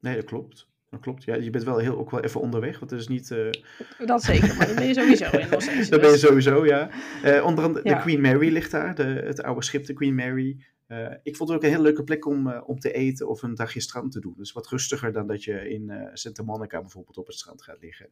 Nee, 0.00 0.14
dat 0.14 0.24
klopt. 0.24 0.66
Dat 0.90 1.00
klopt. 1.00 1.24
Ja, 1.24 1.34
je 1.34 1.50
bent 1.50 1.64
wel 1.64 1.78
heel, 1.78 1.98
ook 1.98 2.10
wel 2.10 2.20
even 2.24 2.40
onderweg, 2.40 2.78
want 2.78 2.90
het 2.90 3.00
is 3.00 3.08
niet... 3.08 3.30
eh 3.30 4.06
Dat 4.06 4.22
zeker, 4.22 4.56
maar 4.56 4.66
dat 4.66 4.76
ben 4.76 4.86
je 4.86 4.94
sowieso 4.94 5.24
in 5.38 5.48
Los 5.50 5.66
Angeles. 5.68 5.88
dat 5.88 6.00
ben 6.00 6.10
je 6.10 6.18
sowieso, 6.18 6.66
ja. 6.66 6.90
Eh, 7.22 7.44
onder 7.44 7.64
andere 7.64 7.88
Ja. 7.88 7.94
de 7.94 8.00
Queen 8.00 8.20
Mary 8.20 8.52
ligt 8.52 8.70
daar, 8.70 8.94
de, 8.94 9.02
het 9.02 9.42
oude 9.42 9.64
schip, 9.64 9.86
de 9.86 9.92
Queen 9.92 10.14
Mary. 10.14 10.64
Eh, 10.86 11.10
ik 11.22 11.36
vond 11.36 11.48
het 11.48 11.58
ook 11.58 11.64
een 11.64 11.70
hele 11.70 11.82
leuke 11.82 12.04
plek 12.04 12.26
om, 12.26 12.52
om 12.52 12.78
te 12.78 12.92
eten 12.92 13.28
of 13.28 13.42
een 13.42 13.54
dagje 13.54 13.80
strand 13.80 14.12
te 14.12 14.20
doen. 14.20 14.34
Dus 14.36 14.52
wat 14.52 14.68
rustiger 14.68 15.12
dan 15.12 15.26
dat 15.26 15.44
je 15.44 15.68
in 15.70 16.10
Santa 16.12 16.42
Monica 16.42 16.80
bijvoorbeeld 16.80 17.16
op 17.16 17.26
het 17.26 17.36
strand 17.36 17.62
gaat 17.62 17.80
liggen. 17.80 18.08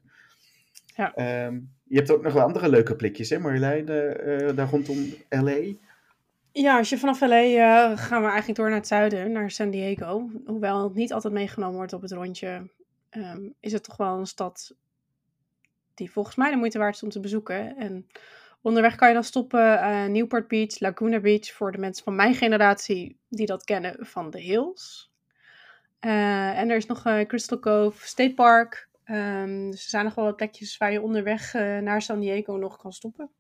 Ja. 0.97 1.15
Ehm, 1.15 1.61
je 1.85 1.97
hebt 1.97 2.11
ook 2.11 2.23
nog 2.23 2.33
wel 2.33 2.43
andere 2.43 2.69
leuke 2.69 2.97
plekjes, 2.97 3.31
hè 3.31 3.39
Marjolein, 3.39 3.85
daar 4.55 4.71
rondom 4.71 4.99
L.A. 5.29 5.61
Ja, 6.59 6.79
als 6.79 6.89
je 6.89 6.99
vanaf 6.99 7.21
LA 7.21 7.43
eh, 7.43 7.99
gaan 7.99 8.23
we 8.23 8.29
eigenlijk 8.29 8.59
door 8.59 8.69
naar 8.69 8.79
het 8.79 8.87
zuiden, 8.87 9.33
naar 9.33 9.51
San 9.51 9.71
Diego. 9.71 10.31
Hoewel 10.47 10.85
het 10.85 10.95
niet 10.95 11.13
altijd 11.13 11.33
meegenomen 11.33 11.77
wordt 11.77 11.93
op 11.93 12.03
het 12.03 12.13
rondje, 12.13 12.71
ehm, 13.11 13.49
is 13.61 13.73
het 13.73 13.85
toch 13.85 13.97
wel 13.97 14.19
een 14.19 14.27
stad 14.27 14.75
die 15.95 16.11
volgens 16.11 16.37
mij 16.37 16.51
de 16.51 16.57
moeite 16.57 16.79
waard 16.79 16.95
is 16.95 17.03
om 17.03 17.09
te 17.09 17.21
bezoeken. 17.21 17.77
En 17.77 18.07
onderweg 18.63 18.95
kan 18.95 19.09
je 19.09 19.15
dan 19.15 19.25
stoppen 19.25 19.79
eh 19.79 20.05
Newport 20.05 20.49
Beach, 20.49 20.81
Laguna 20.81 21.21
Beach, 21.21 21.53
voor 21.53 21.73
de 21.73 21.79
mensen 21.79 22.05
van 22.05 22.15
mijn 22.15 22.35
generatie 22.35 23.19
die 23.29 23.47
dat 23.47 23.65
kennen 23.65 24.07
van 24.07 24.31
de 24.31 24.41
Hills. 24.41 25.13
Eh, 25.99 26.59
en 26.59 26.71
er 26.71 26.77
is 26.77 26.87
nog 26.87 27.03
Crystal 27.27 27.59
Cove 27.59 28.07
State 28.07 28.35
Park. 28.35 28.89
Ehm, 29.05 29.71
dus 29.71 29.83
er 29.85 29.91
zijn 29.91 30.05
nog 30.05 30.15
wel 30.15 30.25
wat 30.25 30.37
plekjes 30.37 30.77
waar 30.77 30.93
je 30.93 31.03
onderweg 31.03 31.53
naar 31.53 32.03
San 32.03 32.21
Diego 32.21 32.53
nog 32.53 32.77
kan 32.77 32.93
stoppen. 32.93 33.31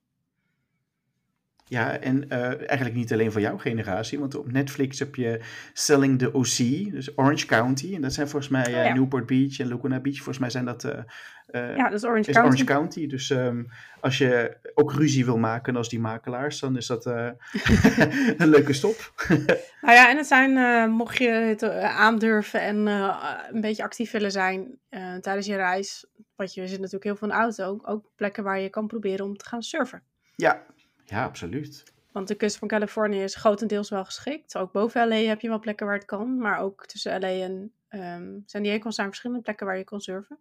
Ja, 1.69 1.99
en 1.99 2.29
eh, 2.29 2.69
eigenlijk 2.69 2.95
niet 2.95 3.13
alleen 3.13 3.33
voor 3.33 3.41
jouw 3.41 3.59
generatie, 3.59 4.19
want 4.19 4.35
op 4.35 4.53
Netflix 4.53 4.99
heb 4.99 5.15
je 5.15 5.41
Selling 5.73 6.19
the 6.19 6.33
OC, 6.33 6.91
dus 6.93 7.19
Orange 7.19 7.47
County. 7.47 7.95
En 7.95 8.01
dat 8.01 8.13
zijn 8.13 8.29
volgens 8.29 8.53
mij 8.53 8.65
eh, 8.65 8.79
Oh 8.79 8.85
ja. 8.85 8.95
Newport 8.95 9.27
Beach 9.27 9.59
en 9.59 9.69
Laguna 9.69 10.01
Beach. 10.01 10.17
Volgens 10.17 10.39
mij 10.39 10.51
zijn 10.51 10.65
dat 10.65 10.85
eh, 10.85 10.99
eh, 11.47 11.77
Ja, 11.77 11.85
dat 11.89 11.99
is 11.99 12.05
Orange 12.05 12.29
is 12.29 12.35
County. 12.35 12.53
Orange 12.53 12.65
County. 12.65 13.07
Dus 13.07 13.31
ehm, 13.31 13.65
als 14.01 14.19
je 14.19 14.57
ook 14.75 14.93
ruzie 14.93 15.25
wil 15.25 15.39
maken 15.39 15.77
als 15.77 15.89
die 15.89 16.01
makelaars, 16.01 16.61
dan 16.61 16.77
is 16.77 16.87
dat 16.87 17.07
eh, 17.07 17.31
een 18.37 18.49
leuke 18.49 18.73
stop. 18.73 19.13
Nou 19.81 19.99
ja, 19.99 20.11
en 20.11 20.17
het 20.17 20.27
zijn, 20.27 20.57
eh, 20.57 20.87
mocht 20.87 21.17
je 21.19 21.29
het 21.29 21.63
eh, 21.63 21.99
aandurven 21.99 22.61
en 22.61 22.89
eh, 22.89 23.35
een 23.53 23.61
beetje 23.61 23.83
actief 23.83 24.11
willen 24.11 24.31
zijn 24.31 24.79
eh, 24.89 25.15
tijdens 25.15 25.47
je 25.47 25.57
reis, 25.57 26.07
want 26.37 26.55
je 26.55 26.67
zit 26.67 26.79
natuurlijk 26.79 27.05
heel 27.05 27.17
veel 27.17 27.29
in 27.29 27.35
de 27.35 27.41
auto, 27.41 27.79
ook 27.83 28.11
plekken 28.17 28.45
waar 28.45 28.61
je 28.61 28.69
kan 28.69 28.87
proberen 28.87 29.25
om 29.25 29.37
te 29.37 29.45
gaan 29.45 29.63
surfen. 29.63 30.03
Ja, 30.37 30.63
ja, 31.07 31.25
absoluut. 31.25 31.85
Want 32.13 32.29
de 32.29 32.35
kust 32.35 32.57
van 32.57 32.69
Californië 32.69 33.23
is 33.23 33.35
grotendeels 33.35 33.91
wel 33.91 34.05
geschikt. 34.05 34.57
Ook 34.57 34.73
boven 34.73 35.09
LA 35.09 35.15
heb 35.17 35.41
je 35.41 35.49
wel 35.49 35.59
plekken 35.59 35.87
waar 35.87 35.95
het 35.95 36.05
kan, 36.05 36.39
maar 36.39 36.59
ook 36.61 36.87
tussen 36.87 37.21
LA 37.21 37.29
en 37.29 37.73
ehm 37.89 38.39
San 38.47 38.63
Diego 38.63 38.91
zijn 38.91 39.07
verschillende 39.07 39.43
plekken 39.43 39.67
waar 39.67 39.79
je 39.79 39.85
kan 39.85 40.01
surfen. 40.01 40.39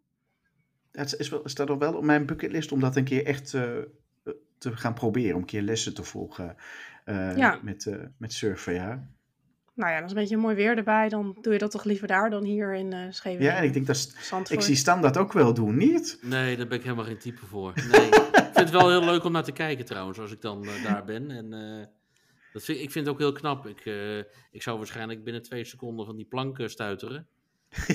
Het 0.91 1.15
is 1.19 1.29
wel, 1.29 1.41
staat 1.43 1.67
nog 1.67 1.77
wel 1.77 1.93
op 1.95 2.03
mijn 2.03 2.25
bucketlist 2.25 2.71
om 2.71 2.79
dat 2.79 2.95
een 2.95 3.03
keer 3.03 3.25
echt 3.25 3.53
eh, 3.53 3.77
te 4.57 4.77
gaan 4.77 4.93
proberen. 4.93 5.33
Om 5.35 5.41
een 5.41 5.47
keer 5.47 5.61
lessen 5.61 5.93
te 5.93 6.03
volgen 6.03 6.55
eh, 7.05 7.37
Ja. 7.37 7.59
met, 7.61 7.85
eh, 7.85 8.03
met 8.17 8.33
surfen, 8.33 8.73
ja. 8.73 9.07
Nou 9.75 9.91
ja, 9.91 9.95
dat 9.99 10.05
is 10.05 10.15
een 10.15 10.21
beetje 10.21 10.37
mooi 10.37 10.55
weer 10.55 10.77
erbij, 10.77 11.09
dan 11.09 11.37
doe 11.41 11.53
je 11.53 11.59
dat 11.59 11.71
toch 11.71 11.83
liever 11.83 12.07
daar 12.07 12.29
dan 12.29 12.43
hier 12.43 12.73
in 12.73 12.93
eh 12.93 12.99
Scheveningen. 13.09 13.53
Ja, 13.53 13.57
en 13.59 13.63
ik 13.63 13.73
denk 13.73 13.85
dat 13.87 13.97
Zandvoort. 13.97 14.49
ik 14.59 14.61
zie 14.61 14.75
Stan 14.75 15.01
dat 15.01 15.17
ook 15.17 15.33
wel 15.33 15.53
doen, 15.53 15.77
niet? 15.77 16.19
Nee, 16.21 16.57
daar 16.57 16.67
ben 16.67 16.77
ik 16.77 16.83
helemaal 16.83 17.05
geen 17.05 17.17
type 17.17 17.45
voor. 17.45 17.73
Nee. 17.91 18.05
ik 18.07 18.49
vind 18.53 18.55
het 18.55 18.69
wel 18.69 18.89
heel 18.89 19.03
leuk 19.05 19.23
om 19.23 19.31
naar 19.31 19.43
te 19.43 19.51
kijken 19.51 19.85
trouwens, 19.85 20.19
als 20.19 20.31
ik 20.31 20.41
dan 20.41 20.63
eh, 20.65 20.83
daar 20.83 21.03
ben. 21.05 21.31
En, 21.31 21.53
eh, 21.53 21.85
dat 22.53 22.63
vind, 22.63 22.79
ik 22.79 22.91
vind 22.91 23.05
het 23.05 23.13
ook 23.15 23.19
heel 23.21 23.31
knap. 23.31 23.67
Ik, 23.67 23.85
eh, 23.85 24.17
ik 24.51 24.61
zou 24.61 24.77
waarschijnlijk 24.77 25.23
binnen 25.23 25.41
twee 25.41 25.63
seconden 25.65 26.05
van 26.05 26.15
die 26.15 26.25
plank 26.25 26.57
stuiteren. 26.65 27.27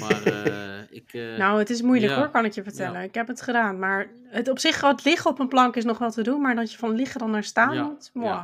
Maar 0.00 0.22
eh, 0.22 0.78
ik... 0.90 1.12
eh, 1.12 1.36
Nou, 1.38 1.58
het 1.58 1.70
is 1.70 1.82
moeilijk 1.82 2.12
Ja. 2.12 2.18
hoor, 2.18 2.28
kan 2.28 2.44
ik 2.44 2.52
je 2.52 2.62
vertellen. 2.62 2.98
Ja. 3.00 3.06
Ik 3.06 3.14
heb 3.14 3.26
het 3.28 3.42
gedaan, 3.42 3.78
maar 3.78 4.10
het 4.24 4.48
op 4.48 4.58
zich, 4.58 4.80
het 4.80 5.04
liggen 5.04 5.30
op 5.30 5.38
een 5.38 5.48
plank 5.48 5.76
is 5.76 5.84
nog 5.84 5.98
wel 5.98 6.10
te 6.10 6.22
doen, 6.22 6.40
maar 6.40 6.54
dat 6.54 6.72
je 6.72 6.78
van 6.78 6.94
liggen 6.94 7.20
dan 7.20 7.30
naar 7.30 7.44
staan 7.44 7.74
ja, 7.74 7.82
moet, 7.82 8.10
moi. 8.14 8.40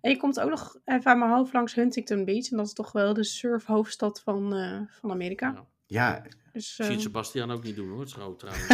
En 0.00 0.10
je 0.10 0.16
komt 0.16 0.40
ook 0.40 0.50
nog 0.50 0.76
even 0.84 1.10
aan 1.10 1.18
mijn 1.18 1.30
hoofd 1.30 1.52
langs 1.52 1.74
Huntington 1.74 2.24
Beach, 2.24 2.50
en 2.50 2.56
dat 2.56 2.66
is 2.66 2.72
toch 2.72 2.92
wel 2.92 3.14
de 3.14 3.24
surfhoofdstad 3.24 4.22
van, 4.22 4.54
eh, 4.54 4.80
van 5.00 5.10
Amerika. 5.10 5.66
Ja, 5.86 6.22
Dus, 6.52 6.78
Ik 6.78 6.84
zie 6.84 6.94
eh, 6.94 7.00
Sebastian 7.00 7.50
ook 7.50 7.62
niet 7.62 7.76
doen 7.76 7.90
hoor, 7.90 8.06
trouw, 8.06 8.36
trouwens. 8.36 8.66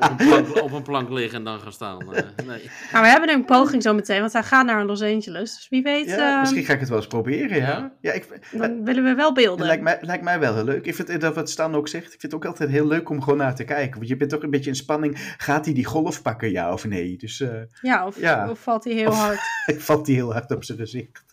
Op, 0.00 0.10
een 0.10 0.16
plank, 0.16 0.56
op 0.62 0.72
een 0.72 0.82
plank 0.82 1.08
liggen 1.10 1.38
en 1.38 1.44
dan 1.44 1.60
gaan 1.60 1.72
staan. 1.72 2.14
eh, 2.14 2.22
nee. 2.46 2.70
nou, 2.92 3.04
we 3.04 3.10
hebben 3.10 3.28
een 3.30 3.44
poging 3.44 3.82
zo 3.82 3.94
meteen, 3.94 4.20
want 4.20 4.32
hij 4.32 4.42
gaat 4.42 4.66
naar 4.66 4.84
Los 4.84 5.02
Angeles. 5.02 5.54
Dus 5.54 5.66
wie 5.68 5.82
weet, 5.82 6.06
ja 6.06 6.34
eh, 6.34 6.40
misschien 6.40 6.64
ga 6.64 6.72
ik 6.72 6.80
het 6.80 6.88
wel 6.88 6.98
eens 6.98 7.06
proberen, 7.06 7.56
ja. 7.56 7.66
Ja. 7.66 7.92
ja 8.00 8.12
ik, 8.12 8.26
dan 8.52 8.84
willen 8.84 9.04
we 9.04 9.14
wel 9.14 9.32
beelden. 9.32 9.58
Het 9.58 9.66
lijkt 9.66 9.82
mij, 9.82 9.98
lijkt 10.00 10.24
mij 10.24 10.38
wel 10.38 10.54
heel 10.54 10.64
leuk. 10.64 10.86
Ik 10.86 10.94
vind 10.94 11.20
dat 11.20 11.34
wat 11.34 11.50
Stan 11.50 11.74
ook 11.74 11.88
zegt. 11.88 12.04
Ik 12.04 12.10
vind 12.20 12.22
het 12.22 12.34
ook 12.34 12.44
altijd 12.44 12.70
heel 12.70 12.86
leuk 12.86 13.08
om 13.08 13.22
gewoon 13.22 13.38
naar 13.38 13.54
te 13.54 13.64
kijken. 13.64 13.96
Want 13.96 14.08
je 14.08 14.16
bent 14.16 14.30
toch 14.30 14.42
een 14.42 14.50
beetje 14.50 14.70
in 14.70 14.76
spanning. 14.76 15.34
Gaat 15.36 15.64
hij 15.64 15.74
die 15.74 15.84
golf 15.84 16.22
pakken, 16.22 16.50
ja 16.50 16.72
of 16.72 16.84
nee? 16.86 17.16
Dus 17.16 17.40
eh 17.40 17.60
ja, 17.80 18.06
of, 18.06 18.20
ja. 18.20 18.50
of 18.50 18.58
valt 18.60 18.84
hij 18.84 18.92
heel 18.92 19.08
Of- 19.08 19.18
hard. 19.18 19.40
valt 19.88 20.06
hij 20.06 20.16
heel 20.16 20.32
hard 20.32 20.50
op 20.50 20.64
zijn 20.64 20.78
gezicht. 20.78 21.24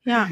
Ja, 0.00 0.28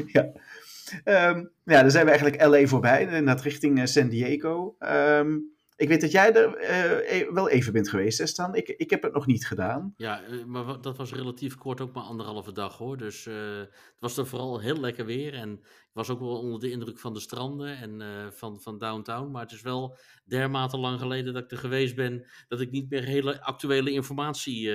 Ehm, 1.03 1.45
ja, 1.63 1.81
dan 1.81 1.91
zijn 1.91 2.05
we 2.05 2.11
eigenlijk 2.11 2.43
LA 2.43 2.67
voorbij. 2.67 3.01
Inderdaad, 3.01 3.41
richting 3.41 3.79
eh, 3.79 3.85
San 3.85 4.09
Diego. 4.09 4.75
Ehm, 4.79 5.37
ik 5.75 5.87
weet 5.87 6.01
dat 6.01 6.11
jij 6.11 6.33
er 6.33 6.55
eh, 6.55 7.19
e- 7.19 7.31
wel 7.31 7.49
even 7.49 7.73
bent 7.73 7.89
geweest, 7.89 8.27
Stan? 8.27 8.55
Ik, 8.55 8.67
ik 8.67 8.89
heb 8.89 9.03
het 9.03 9.13
nog 9.13 9.25
niet 9.25 9.47
gedaan. 9.47 9.93
Ja, 9.97 10.23
eh, 10.23 10.43
maar 10.45 10.81
dat 10.81 10.97
was 10.97 11.13
relatief 11.13 11.55
kort, 11.55 11.81
ook 11.81 11.93
maar 11.93 12.03
anderhalve 12.03 12.51
dag 12.51 12.77
hoor. 12.77 12.97
Dus 12.97 13.25
het 13.25 13.99
was 13.99 14.17
er 14.17 14.27
vooral 14.27 14.59
heel 14.59 14.79
lekker 14.79 15.05
weer. 15.05 15.33
En 15.33 15.51
ik 15.61 15.89
was 15.93 16.09
ook 16.09 16.19
wel 16.19 16.39
onder 16.39 16.59
de 16.59 16.71
indruk 16.71 16.99
van 16.99 17.13
de 17.13 17.19
stranden 17.19 17.77
en 17.77 18.01
van, 18.33 18.61
van 18.61 18.77
downtown. 18.77 19.31
Maar 19.31 19.41
het 19.41 19.51
is 19.51 19.61
wel 19.61 19.97
dermate 20.25 20.77
lang 20.77 20.99
geleden 20.99 21.33
dat 21.33 21.43
ik 21.43 21.51
er 21.51 21.57
geweest 21.57 21.95
ben. 21.95 22.25
dat 22.47 22.61
ik 22.61 22.71
niet 22.71 22.89
meer 22.89 23.03
hele 23.03 23.41
actuele 23.41 23.91
informatie 23.91 24.69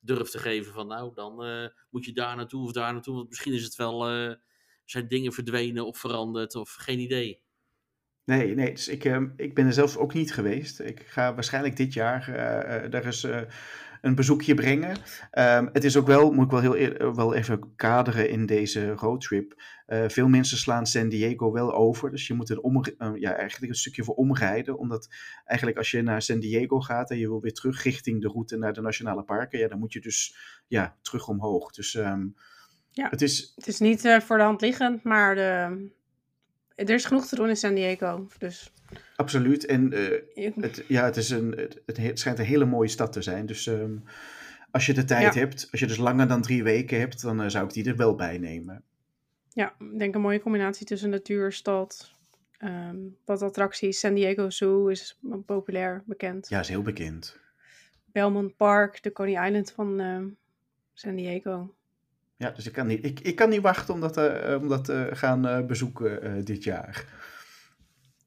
durf 0.00 0.28
te 0.30 0.38
geven. 0.38 0.72
Van 0.72 0.86
nou, 0.86 1.14
dan 1.14 1.34
moet 1.90 2.04
je 2.04 2.12
daar 2.12 2.36
naartoe 2.36 2.64
of 2.64 2.72
daar 2.72 2.92
naartoe. 2.92 3.14
Want 3.14 3.28
misschien 3.28 3.52
is 3.52 3.64
het 3.64 3.76
wel. 3.76 4.36
Zijn 4.90 5.08
dingen 5.08 5.32
verdwenen 5.32 5.86
of 5.86 5.98
veranderd 5.98 6.54
of 6.54 6.74
geen 6.74 6.98
idee. 6.98 7.42
Nee, 8.24 8.54
nee 8.54 8.72
dus 8.72 8.88
ik, 8.88 9.04
ehm, 9.04 9.28
ik 9.36 9.54
ben 9.54 9.66
er 9.66 9.72
zelf 9.72 9.96
ook 9.96 10.14
niet 10.14 10.32
geweest. 10.32 10.80
Ik 10.80 11.02
ga 11.06 11.34
waarschijnlijk 11.34 11.76
dit 11.76 11.92
jaar 11.92 12.28
eh, 12.28 12.90
daar 12.90 13.04
eens 13.04 13.24
eh, 13.24 13.40
een 14.00 14.14
bezoekje 14.14 14.54
brengen. 14.54 14.96
Ehm, 15.30 15.68
het 15.72 15.84
is 15.84 15.96
ook 15.96 16.06
wel, 16.06 16.32
moet 16.32 16.44
ik 16.44 16.50
wel, 16.50 16.72
heel, 16.72 17.14
wel 17.14 17.34
even 17.34 17.74
kaderen 17.76 18.30
in 18.30 18.46
deze 18.46 18.92
roadtrip. 18.92 19.62
Veel 19.86 20.28
mensen 20.28 20.58
slaan 20.58 20.86
San 20.86 21.08
Diego 21.08 21.52
wel 21.52 21.74
over. 21.74 22.10
Dus 22.10 22.26
je 22.26 22.34
moet 22.34 22.50
er 22.50 22.60
om, 22.60 22.84
ja, 23.14 23.34
eigenlijk 23.34 23.72
een 23.72 23.78
stukje 23.78 24.04
voor 24.04 24.14
omrijden. 24.14 24.78
Omdat 24.78 25.08
eigenlijk 25.44 25.78
als 25.78 25.90
je 25.90 26.02
naar 26.02 26.22
San 26.22 26.40
Diego 26.40 26.80
gaat 26.80 27.10
en 27.10 27.18
je 27.18 27.28
wil 27.28 27.40
weer 27.40 27.52
terug 27.52 27.82
richting 27.82 28.22
de 28.22 28.28
route 28.28 28.56
naar 28.56 28.72
de 28.72 28.80
nationale 28.80 29.22
parken. 29.22 29.58
Ja, 29.58 29.68
dan 29.68 29.78
moet 29.78 29.92
je 29.92 30.00
dus 30.00 30.36
ja, 30.66 30.96
terug 31.02 31.28
omhoog. 31.28 31.70
Dus 31.70 31.94
ehm, 31.94 32.26
Ja. 32.98 33.08
het 33.10 33.22
is 33.22 33.52
het 33.56 33.66
is 33.66 33.78
niet 33.78 34.04
eh, 34.04 34.20
voor 34.20 34.36
de 34.36 34.42
hand 34.42 34.60
liggend, 34.60 35.02
maar 35.02 35.34
de, 35.34 35.88
er 36.74 36.90
is 36.90 37.04
genoeg 37.04 37.26
te 37.26 37.36
doen 37.36 37.48
in 37.48 37.56
San 37.56 37.74
Diego. 37.74 38.26
Dus 38.38 38.72
absoluut. 39.16 39.66
En 39.66 39.92
eh, 39.92 40.00
je- 40.34 40.52
Het, 40.60 40.84
ja, 40.88 41.04
het, 41.04 41.16
is 41.16 41.30
een, 41.30 41.50
het, 41.50 41.80
het, 41.86 41.96
he- 41.96 42.06
het 42.06 42.18
schijnt 42.18 42.38
een 42.38 42.44
hele 42.44 42.64
mooie 42.64 42.88
stad 42.88 43.12
te 43.12 43.22
zijn. 43.22 43.46
Dus 43.46 43.66
ehm, 43.66 43.96
als 44.70 44.86
je 44.86 44.94
de 44.94 45.04
tijd 45.04 45.34
Ja. 45.34 45.40
hebt, 45.40 45.68
als 45.70 45.80
je 45.80 45.86
dus 45.86 45.96
langer 45.96 46.28
dan 46.28 46.42
drie 46.42 46.62
weken 46.62 46.98
hebt, 46.98 47.22
dan 47.22 47.42
eh, 47.42 47.48
zou 47.48 47.64
ik 47.66 47.72
die 47.72 47.84
er 47.84 47.96
wel 47.96 48.14
bij 48.14 48.38
nemen. 48.38 48.82
ja, 49.52 49.74
ik 49.92 49.98
denk 49.98 50.14
een 50.14 50.20
mooie 50.20 50.40
combinatie 50.40 50.86
tussen 50.86 51.10
natuur, 51.10 51.52
stad, 51.52 52.12
ehm, 52.58 52.96
wat 53.24 53.42
attracties. 53.42 53.98
San 53.98 54.14
Diego 54.14 54.50
Zoo 54.50 54.86
is 54.88 55.18
populair, 55.46 56.02
bekend. 56.06 56.48
Ja, 56.48 56.60
is 56.60 56.68
heel 56.68 56.82
bekend. 56.82 57.38
Belmont 58.04 58.56
Park, 58.56 59.02
de 59.02 59.12
Coney 59.12 59.46
Island 59.46 59.70
van 59.72 60.00
San 60.94 61.14
Diego. 61.16 61.72
Ja, 62.38 62.50
dus 62.50 62.66
ik 62.66 62.72
kan 62.72 62.86
niet, 62.86 63.04
ik, 63.04 63.20
ik 63.20 63.36
kan 63.36 63.48
niet 63.48 63.60
wachten 63.60 63.94
om 63.94 64.00
dat, 64.00 64.16
eh, 64.16 64.56
om 64.60 64.68
dat 64.68 64.84
te 64.84 65.08
gaan 65.12 65.46
eh, 65.48 65.66
bezoeken 65.66 66.22
eh, 66.22 66.32
dit 66.44 66.64
jaar. 66.64 67.04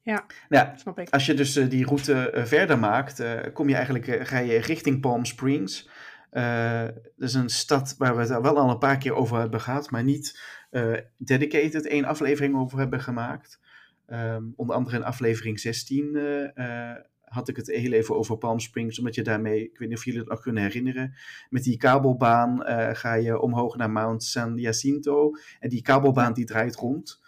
Ja. 0.02 0.24
Nou, 0.48 0.68
Snap 0.76 0.98
ik. 0.98 1.10
als 1.10 1.26
je 1.26 1.34
dus 1.34 1.56
eh, 1.56 1.70
die 1.70 1.84
route 1.86 2.30
eh, 2.30 2.44
verder 2.44 2.78
maakt, 2.78 3.20
eh, 3.20 3.38
kom 3.52 3.68
je 3.68 3.74
eigenlijk, 3.74 4.06
eh, 4.08 4.24
ga 4.24 4.38
je 4.38 4.58
richting 4.58 5.00
Palm 5.00 5.24
Springs. 5.24 5.88
Eh, 6.30 6.84
dat 7.16 7.28
is 7.28 7.34
een 7.34 7.48
stad 7.50 7.94
waar 7.98 8.14
we 8.16 8.20
het 8.20 8.28
wel 8.40 8.58
al 8.58 8.70
een 8.70 8.78
paar 8.78 8.98
keer 8.98 9.14
over 9.14 9.38
hebben 9.38 9.60
gehad, 9.60 9.90
maar 9.90 10.04
niet 10.04 10.40
eh, 10.70 10.92
dedicated 11.16 11.86
één 11.86 12.04
aflevering 12.04 12.56
over 12.56 12.78
hebben 12.78 13.00
gemaakt. 13.00 13.60
Ehm, 14.06 14.44
onder 14.56 14.76
andere 14.76 14.96
in 14.96 15.04
aflevering 15.04 15.60
16 15.60 16.16
eh, 16.16 16.90
eh, 16.90 16.96
had 17.32 17.48
ik 17.48 17.56
het 17.56 17.66
heel 17.66 17.92
even 17.92 18.16
over 18.16 18.36
Palm 18.38 18.60
Springs, 18.60 18.98
omdat 18.98 19.14
je 19.14 19.22
daarmee, 19.22 19.62
ik 19.64 19.78
weet 19.78 19.88
niet 19.88 19.98
of 19.98 20.04
jullie 20.04 20.20
het 20.20 20.28
nog 20.28 20.40
kunnen 20.40 20.62
herinneren, 20.62 21.14
met 21.50 21.62
die 21.62 21.76
kabelbaan 21.76 22.64
eh, 22.64 22.94
ga 22.94 23.14
je 23.14 23.40
omhoog 23.40 23.76
naar 23.76 23.90
Mount 23.90 24.22
San 24.24 24.56
Jacinto 24.56 25.30
en 25.60 25.68
die 25.68 25.82
kabelbaan 25.82 26.32
die 26.32 26.44
draait 26.44 26.74
rond. 26.76 27.20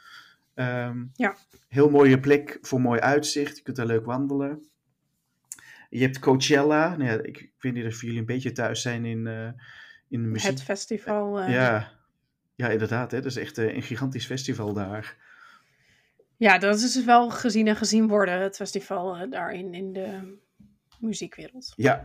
Ehm, 0.54 1.04
Ja. 1.14 1.36
Heel 1.68 1.90
mooie 1.90 2.20
plek 2.20 2.58
voor 2.60 2.80
mooi 2.80 3.00
uitzicht, 3.00 3.56
je 3.56 3.62
kunt 3.62 3.76
daar 3.76 3.86
leuk 3.86 4.04
wandelen. 4.04 4.68
Je 5.90 6.00
hebt 6.00 6.18
Coachella, 6.18 6.96
nou 6.96 7.10
ja, 7.10 7.22
ik, 7.22 7.38
ik 7.40 7.52
weet 7.58 7.72
niet 7.74 7.86
of 7.86 8.00
jullie 8.00 8.18
een 8.18 8.26
beetje 8.26 8.52
thuis 8.52 8.82
zijn 8.82 9.04
in, 9.04 9.26
eh, 9.26 9.48
in 10.08 10.22
de 10.22 10.28
muziek. 10.28 10.50
Het 10.50 10.62
festival. 10.62 11.40
eh, 11.40 11.52
Ja, 11.52 11.92
ja, 12.54 12.68
inderdaad. 12.68 13.10
Hè? 13.10 13.16
Dat 13.20 13.30
is 13.30 13.36
echt 13.36 13.56
een 13.56 13.82
gigantisch 13.82 14.26
festival 14.26 14.72
daar. 14.72 15.16
Ja, 16.36 16.58
dat 16.58 16.74
is 16.80 16.92
dus 16.92 17.04
wel 17.04 17.30
gezien 17.30 17.68
en 17.68 17.76
gezien 17.76 18.08
worden, 18.08 18.40
het 18.40 18.56
festival 18.56 19.16
eh, 19.16 19.30
daarin 19.30 19.74
in 19.74 19.92
de 19.92 20.38
muziekwereld. 21.00 21.72
Ja. 21.76 22.04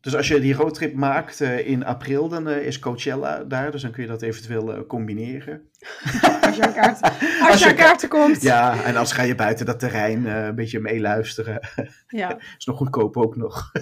Dus 0.00 0.16
als 0.16 0.28
je 0.28 0.40
die 0.40 0.54
roadtrip 0.54 0.94
maakt 0.94 1.40
eh, 1.40 1.68
in 1.68 1.84
april, 1.84 2.28
dan 2.28 2.48
eh, 2.48 2.66
is 2.66 2.78
Coachella 2.78 3.44
daar. 3.44 3.70
Dus 3.70 3.82
dan 3.82 3.90
kun 3.90 4.02
je 4.02 4.08
dat 4.08 4.22
eventueel 4.22 4.86
combineren. 4.86 5.70
Als 6.40 6.56
je 6.56 6.62
aan 6.62 6.72
kaart, 6.72 7.00
als 7.40 7.50
Als 7.50 7.62
je 7.62 7.74
kaarten 7.74 8.08
komt. 8.08 8.42
Ja, 8.42 8.72
en 8.72 8.92
anders 8.92 9.12
ga 9.12 9.22
je 9.22 9.34
buiten 9.34 9.66
dat 9.66 9.78
terrein 9.78 10.24
een 10.24 10.54
beetje 10.54 10.80
meeluisteren. 10.80 11.60
Ja, 12.06 12.38
is 12.58 12.64
nog 12.64 12.76
goedkoop 12.76 13.16
ook 13.16 13.36
nog. 13.36 13.72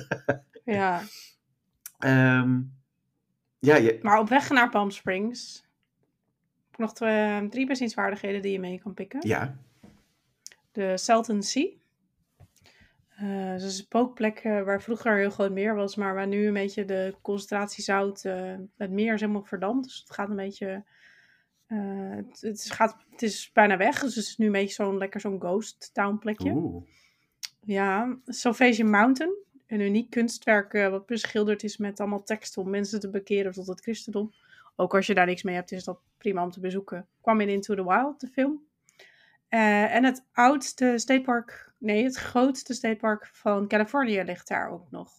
ja. 0.64 1.02
Ehm, 1.98 2.60
ja, 3.58 3.76
je, 3.76 3.98
Maar 4.02 4.18
op 4.18 4.28
weg 4.28 4.50
naar 4.50 4.70
Palm 4.70 4.90
Springs. 4.90 5.64
nog 6.76 6.94
twee, 6.94 7.48
drie 7.48 7.66
bezienswaardigheden 7.66 8.42
die 8.42 8.52
je 8.52 8.60
mee 8.60 8.80
kan 8.80 8.94
pikken. 8.94 9.28
ja. 9.28 9.56
De 10.72 10.96
Salton 10.96 11.42
Sea. 11.42 11.68
Eh, 13.20 13.50
dat 13.50 13.60
is 13.60 13.64
een 13.64 13.70
spookplek 13.70 14.38
eh, 14.38 14.62
waar 14.62 14.82
vroeger 14.82 15.12
een 15.12 15.18
heel 15.18 15.30
groot 15.30 15.52
meer 15.52 15.74
was, 15.74 15.96
maar 15.96 16.14
waar 16.14 16.26
nu 16.26 16.46
een 16.46 16.52
beetje 16.52 16.84
de 16.84 17.14
concentratie 17.22 17.84
zout, 17.84 18.24
eh, 18.24 18.54
het 18.76 18.90
meer 18.90 19.14
is 19.14 19.20
helemaal 19.20 19.44
verdampt. 19.44 19.84
Dus 19.84 19.98
het 19.98 20.10
gaat 20.10 20.28
een 20.28 20.36
beetje, 20.36 20.84
het, 22.40 22.70
gaat, 22.70 22.96
het 23.10 23.22
is 23.22 23.50
bijna 23.52 23.76
weg, 23.76 24.00
dus 24.00 24.14
het 24.14 24.24
is 24.24 24.36
nu 24.36 24.46
een 24.46 24.52
beetje 24.52 24.74
zo'n 24.74 24.98
lekker 24.98 25.20
zo'n 25.20 25.40
ghost 25.40 25.90
town 25.92 26.18
plekje. 26.18 26.50
Oeh. 26.50 26.82
Ja, 27.60 28.18
Salvation 28.24 28.90
Mountain. 28.90 29.34
Een 29.66 29.80
uniek 29.80 30.10
kunstwerk 30.10 30.72
wat 30.72 31.06
beschilderd 31.06 31.62
is 31.62 31.76
met 31.76 32.00
allemaal 32.00 32.22
teksten 32.22 32.62
om 32.62 32.70
mensen 32.70 33.00
te 33.00 33.10
bekeren 33.10 33.52
tot 33.52 33.66
het 33.66 33.80
christendom. 33.80 34.32
Ook 34.76 34.94
als 34.94 35.06
je 35.06 35.14
daar 35.14 35.26
niks 35.26 35.42
mee 35.42 35.54
hebt, 35.54 35.72
is 35.72 35.84
dat 35.84 36.00
prima 36.18 36.42
om 36.42 36.50
te 36.50 36.60
bezoeken. 36.60 37.06
Kwam 37.20 37.40
in 37.40 37.48
Into 37.48 37.74
the 37.74 37.84
Wild, 37.84 38.20
de 38.20 38.26
film. 38.26 38.68
Eh, 39.50 39.94
en 39.94 40.04
het 40.04 40.24
oudste 40.32 40.92
statepark, 40.96 41.72
nee, 41.78 42.04
het 42.04 42.16
grootste 42.16 42.74
statepark 42.74 43.26
van 43.32 43.68
Californië 43.68 44.22
ligt 44.22 44.48
daar 44.48 44.70
ook 44.70 44.90
nog. 44.90 45.12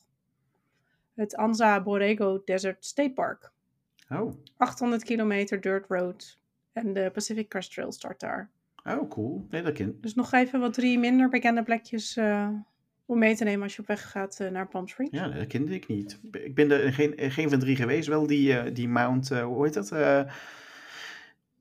Het 1.13 1.35
Anza 1.35 1.83
Borrego 1.83 2.41
Desert 2.45 2.85
State 2.85 3.13
Park. 3.13 3.51
Oh. 4.09 4.33
800 4.57 5.03
kilometer 5.03 5.61
dirt 5.61 5.85
road. 5.87 6.39
En 6.73 6.93
de 6.93 7.09
Pacific 7.13 7.49
Crest 7.49 7.73
Trail 7.73 7.91
start 7.91 8.19
daar. 8.19 8.49
oh, 8.83 9.09
cool. 9.09 9.45
Nee, 9.49 9.61
dat 9.61 9.73
ken 9.73 9.97
Dus 10.01 10.15
nog 10.15 10.31
even 10.31 10.59
wat 10.59 10.73
drie 10.73 10.99
minder 10.99 11.29
bekende 11.29 11.63
plekjes 11.63 12.17
eh, 12.17 12.49
om 13.05 13.19
mee 13.19 13.35
te 13.35 13.43
nemen 13.43 13.63
als 13.63 13.75
je 13.75 13.81
op 13.81 13.87
weg 13.87 14.11
gaat 14.11 14.39
eh, 14.39 14.49
naar 14.49 14.67
Palm 14.67 14.87
Springs. 14.87 15.17
Ja, 15.17 15.27
dat 15.27 15.47
kende 15.47 15.73
ik 15.73 15.87
niet. 15.87 16.19
Ik 16.31 16.55
ben 16.55 16.71
er 16.71 16.93
geen, 16.93 17.13
geen 17.17 17.49
van 17.49 17.59
drie 17.59 17.75
geweest. 17.75 18.07
Wel 18.07 18.27
die, 18.27 18.71
die 18.71 18.87
Mount, 18.87 19.29
hoe 19.29 19.65
heet 19.65 19.73
dat? 19.73 19.89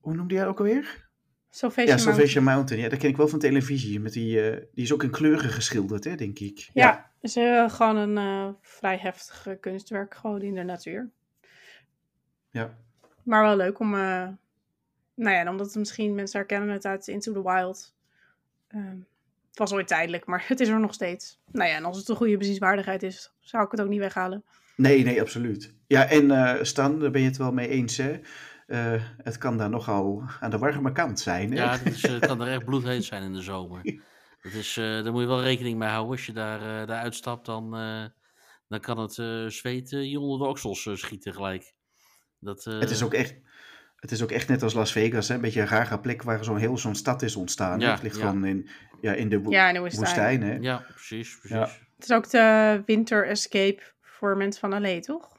Hoe 0.01 0.15
noemde 0.15 0.35
jij 0.35 0.43
dat 0.43 0.53
ook 0.53 0.59
alweer? 0.59 1.10
Salvation 1.51 1.87
Ja, 1.87 1.95
Mountain. 1.95 2.15
Salvation 2.17 2.45
Mountain. 2.45 2.83
Ja, 2.83 2.89
dat 2.89 2.99
ken 2.99 3.09
ik 3.09 3.17
wel 3.17 3.29
van 3.29 3.39
televisie. 3.39 4.01
Met 4.01 4.13
die, 4.13 4.51
eh, 4.51 4.57
die 4.75 4.85
is 4.85 4.93
ook 4.93 5.03
in 5.03 5.11
kleuren 5.11 5.51
geschilderd, 5.51 6.05
hè, 6.05 6.15
denk 6.15 6.39
ik. 6.39 6.71
Ja, 6.73 7.11
is 7.21 7.37
eh, 7.37 7.71
gewoon 7.71 7.97
een 7.97 8.19
eh, 8.19 8.49
vrij 8.61 8.97
heftig 8.97 9.47
kunstwerk, 9.61 10.15
gewoon 10.15 10.43
in 10.43 10.55
de 10.55 10.63
natuur. 10.63 11.11
Ja. 12.51 12.75
Maar 13.23 13.43
wel 13.43 13.57
leuk 13.57 13.79
om, 13.79 13.91
nou 13.91 14.37
ja, 15.15 15.51
omdat 15.51 15.67
het 15.67 15.75
misschien 15.75 16.15
mensen 16.15 16.39
herkennen 16.39 16.69
het 16.69 16.87
uit 16.87 17.09
Into 17.09 17.33
the 17.33 17.43
Wild. 17.43 17.95
Ehm, 18.69 18.97
het 19.49 19.59
was 19.59 19.73
ooit 19.73 19.89
tijdelijk, 19.89 20.27
maar 20.27 20.45
het 20.49 20.61
is 20.61 20.69
er 20.69 20.81
nog 20.81 20.95
steeds. 20.95 21.41
Nou 21.53 21.69
ja, 21.69 21.77
en 21.77 21.85
als 21.85 21.99
het 21.99 22.09
een 22.09 22.17
goede 22.17 22.37
bezienswaardigheid 22.37 23.03
is, 23.03 23.33
zou 23.41 23.65
ik 23.65 23.71
het 23.71 23.81
ook 23.81 23.89
niet 23.89 23.99
weghalen. 23.99 24.45
Nee, 24.77 25.05
nee, 25.05 25.21
absoluut. 25.21 25.75
Ja, 25.87 26.09
en 26.09 26.67
Stan, 26.67 27.01
daar 27.01 27.11
ben 27.11 27.21
je 27.21 27.27
het 27.27 27.37
wel 27.37 27.53
mee 27.53 27.69
eens, 27.69 27.97
hè? 27.97 28.21
Eh, 28.71 29.03
het 29.17 29.39
kan 29.39 29.57
daar 29.59 29.71
nogal 29.71 30.23
aan 30.41 30.51
de 30.51 30.59
warme 30.59 30.93
kant 30.93 31.21
zijn, 31.21 31.53
hè? 31.53 31.63
Ja, 31.63 31.71
het, 31.79 31.95
is, 31.95 32.05
eh, 32.05 32.13
het 32.13 32.27
kan 32.27 32.41
er 32.41 32.49
echt 32.53 32.65
bloedheet 32.71 33.05
zijn 33.05 33.23
in 33.23 33.33
de 33.33 33.43
zomer. 33.43 33.83
Dat 34.43 34.53
is, 34.53 34.77
eh, 34.77 34.85
daar 34.85 35.13
moet 35.13 35.21
je 35.21 35.27
wel 35.27 35.43
rekening 35.43 35.79
mee 35.79 35.89
houden. 35.89 36.11
Als 36.13 36.27
je 36.27 36.33
daar, 36.33 36.61
eh 36.61 36.87
daar 36.89 37.03
uitstapt, 37.03 37.47
dan, 37.47 37.77
eh, 37.77 38.05
dan 38.69 38.81
kan 38.81 38.99
het 38.99 39.19
eh, 39.19 39.47
zweet 39.47 39.91
je 39.91 40.21
onder 40.21 40.39
de 40.39 40.45
oksels 40.47 40.87
eh, 40.87 40.95
schieten 40.95 41.35
gelijk. 41.35 41.73
Dat, 42.39 42.67
eh, 42.67 42.79
Het 42.79 42.91
is 42.91 43.03
ook 43.03 43.15
echt... 43.15 43.35
Het 43.97 44.11
is 44.11 44.23
ook 44.23 44.31
echt 44.31 44.49
net 44.49 44.63
als 44.63 44.75
Las 44.75 44.93
Vegas, 44.93 45.29
hè? 45.29 45.35
een 45.35 45.41
beetje 45.41 45.61
een 45.61 45.67
rare 45.67 46.01
plek 46.01 46.23
waar 46.23 46.45
zo'n 46.45 46.57
heel 46.57 46.79
zo'n 46.79 46.95
stad 46.95 47.23
is 47.23 47.37
ontstaan. 47.37 47.81
Ja, 47.81 47.91
het 47.91 48.03
ligt 48.03 48.17
ja. 48.17 48.27
gewoon 48.27 48.45
in, 48.45 48.69
ja, 49.01 49.13
in 49.13 49.29
de 49.29 49.41
wo- 49.41 49.51
Ja, 49.51 49.69
in 49.69 49.75
de 49.75 49.81
woestijn. 49.81 50.05
woestijn. 50.05 50.43
hè? 50.43 50.55
Ja, 50.61 50.77
precies. 50.77 51.39
precies. 51.39 51.57
Ja. 51.57 51.61
Het 51.97 52.05
is 52.09 52.13
ook 52.13 52.31
de 52.31 52.83
winter 52.87 53.27
escape 53.27 53.83
voor 54.01 54.37
mensen 54.37 54.61
van 54.71 54.81
LA, 54.83 55.01
toch? 55.01 55.39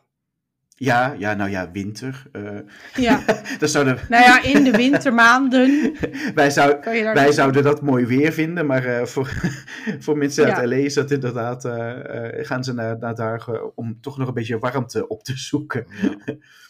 Ja, 0.84 1.16
ja, 1.18 1.34
nou 1.34 1.50
ja, 1.50 1.72
winter. 1.72 2.24
eh, 2.32 2.60
Ja. 2.96 3.24
dat 3.60 3.70
zouden, 3.70 3.98
nou 4.10 4.24
ja, 4.24 4.44
in 4.44 4.64
de 4.64 4.72
wintermaanden 4.72 5.96
wij, 6.36 6.50
zou, 6.50 6.78
wij 7.14 7.32
zouden 7.32 7.64
dat 7.64 7.82
mooi 7.82 8.06
weer 8.06 8.32
vinden, 8.32 8.66
maar 8.66 8.86
eh, 8.86 9.06
voor, 9.06 9.28
voor 10.04 10.18
mensen 10.18 10.46
uit 10.46 10.58
Ja. 10.58 10.68
LA 10.68 10.76
is 10.76 10.94
dat 10.94 11.12
inderdaad, 11.12 11.66
eh, 11.66 12.40
eh, 12.40 12.46
gaan 12.46 12.64
ze 12.64 12.74
naar, 12.74 12.98
naar 13.00 13.16
daar 13.16 13.50
om 13.76 14.02
toch 14.02 14.18
nog 14.18 14.28
een 14.28 14.34
beetje 14.34 14.60
warmte 14.60 15.08
op 15.08 15.24
te 15.24 15.38
zoeken. 15.38 15.86
Ja. 15.96 16.16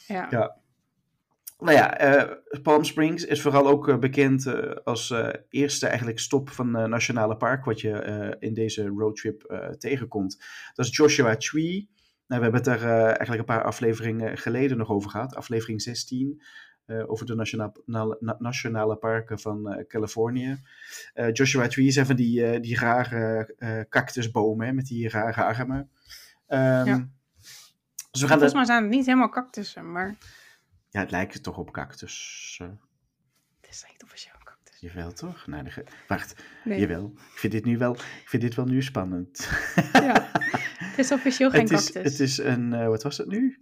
Ja. 0.08 0.28
Ja. 0.30 0.56
Nou 1.60 1.78
ja, 1.78 1.98
eh, 1.98 2.38
Palm 2.64 2.84
Springs 2.84 3.26
is 3.26 3.42
vooral 3.42 3.68
ook 3.68 4.00
bekend 4.00 4.46
eh, 4.46 4.72
als 4.84 5.12
eh, 5.12 5.28
eerste 5.50 5.88
eigenlijk 5.88 6.20
stop 6.20 6.50
van 6.50 6.76
eh, 6.76 6.86
nationale 6.86 7.38
park 7.38 7.66
wat 7.66 7.82
je 7.82 7.92
eh, 7.92 8.30
in 8.40 8.54
deze 8.54 8.88
roadtrip 8.88 9.44
eh, 9.44 9.70
tegenkomt. 9.70 10.44
Dat 10.74 10.86
is 10.86 10.96
Joshua 10.96 11.36
Tree. 11.36 11.90
Nou, 12.32 12.44
we 12.44 12.50
hebben 12.50 12.72
het 12.74 12.82
daar 12.82 12.92
eh, 13.00 13.06
eigenlijk 13.06 13.40
een 13.40 13.56
paar 13.56 13.64
afleveringen 13.64 14.38
geleden 14.38 14.78
nog 14.78 14.90
over 14.90 15.10
gehad. 15.10 15.36
Aflevering 15.36 15.82
16 15.82 16.42
eh, 16.86 17.10
over 17.10 17.26
de 17.26 17.36
nationale, 17.36 18.18
na- 18.20 18.36
nationale 18.40 18.96
parken 18.96 19.40
van 19.40 19.72
eh, 19.72 19.88
Californië. 19.88 20.62
Joshua 21.32 21.68
Tree 21.68 21.92
zijn 21.92 22.06
van 22.06 22.16
die, 22.16 22.60
die 22.60 22.78
rare 22.80 23.86
cactusbomen 23.90 24.66
hè, 24.68 24.74
met 24.74 24.86
die 24.86 25.10
rare 25.10 25.44
armen. 25.44 25.90
Ehm, 26.48 26.86
Ja. 26.86 27.08
Dus 28.12 28.22
we 28.22 28.28
gaan 28.28 28.40
Volgens 28.40 28.54
mij 28.54 28.66
zijn 28.66 28.82
het 28.84 28.92
niet 28.92 29.06
helemaal 29.06 29.30
cactussen, 29.30 29.92
maar 29.92 30.16
ja, 30.90 31.00
het 31.00 31.12
lijkt 31.12 31.44
toch 31.44 31.58
op 31.58 31.72
cactus. 31.72 32.58
eh. 32.62 32.68
het 33.62 33.70
is 33.70 33.86
niet 33.92 34.04
officieel 34.04 34.34
een 34.40 34.46
cactus. 34.46 34.80
Jawel, 34.80 35.12
toch? 35.14 35.48
Nee, 35.48 35.66
ga- 35.66 35.82
Wacht, 36.08 36.44
Nee. 36.64 36.80
jawel. 36.80 37.12
Ik 37.34 37.40
vind 37.40 37.54
dit 37.54 37.66
nu 37.66 37.78
wel, 37.78 37.94
ik 37.96 38.24
vind 38.30 38.42
dit 38.42 38.56
wel 38.56 38.66
nu 38.66 38.82
spannend. 38.82 39.50
Ja. 39.94 40.32
Het 40.92 41.06
is 41.06 41.12
officieel 41.12 41.50
geen 41.50 41.62
het, 41.62 41.72
is, 41.72 41.84
cactus. 41.92 42.12
het 42.12 42.20
is 42.20 42.38
een, 42.38 42.74
eh, 42.74 42.88
wat 42.88 43.04
was 43.04 43.18
het 43.18 43.28
nu? 43.28 43.58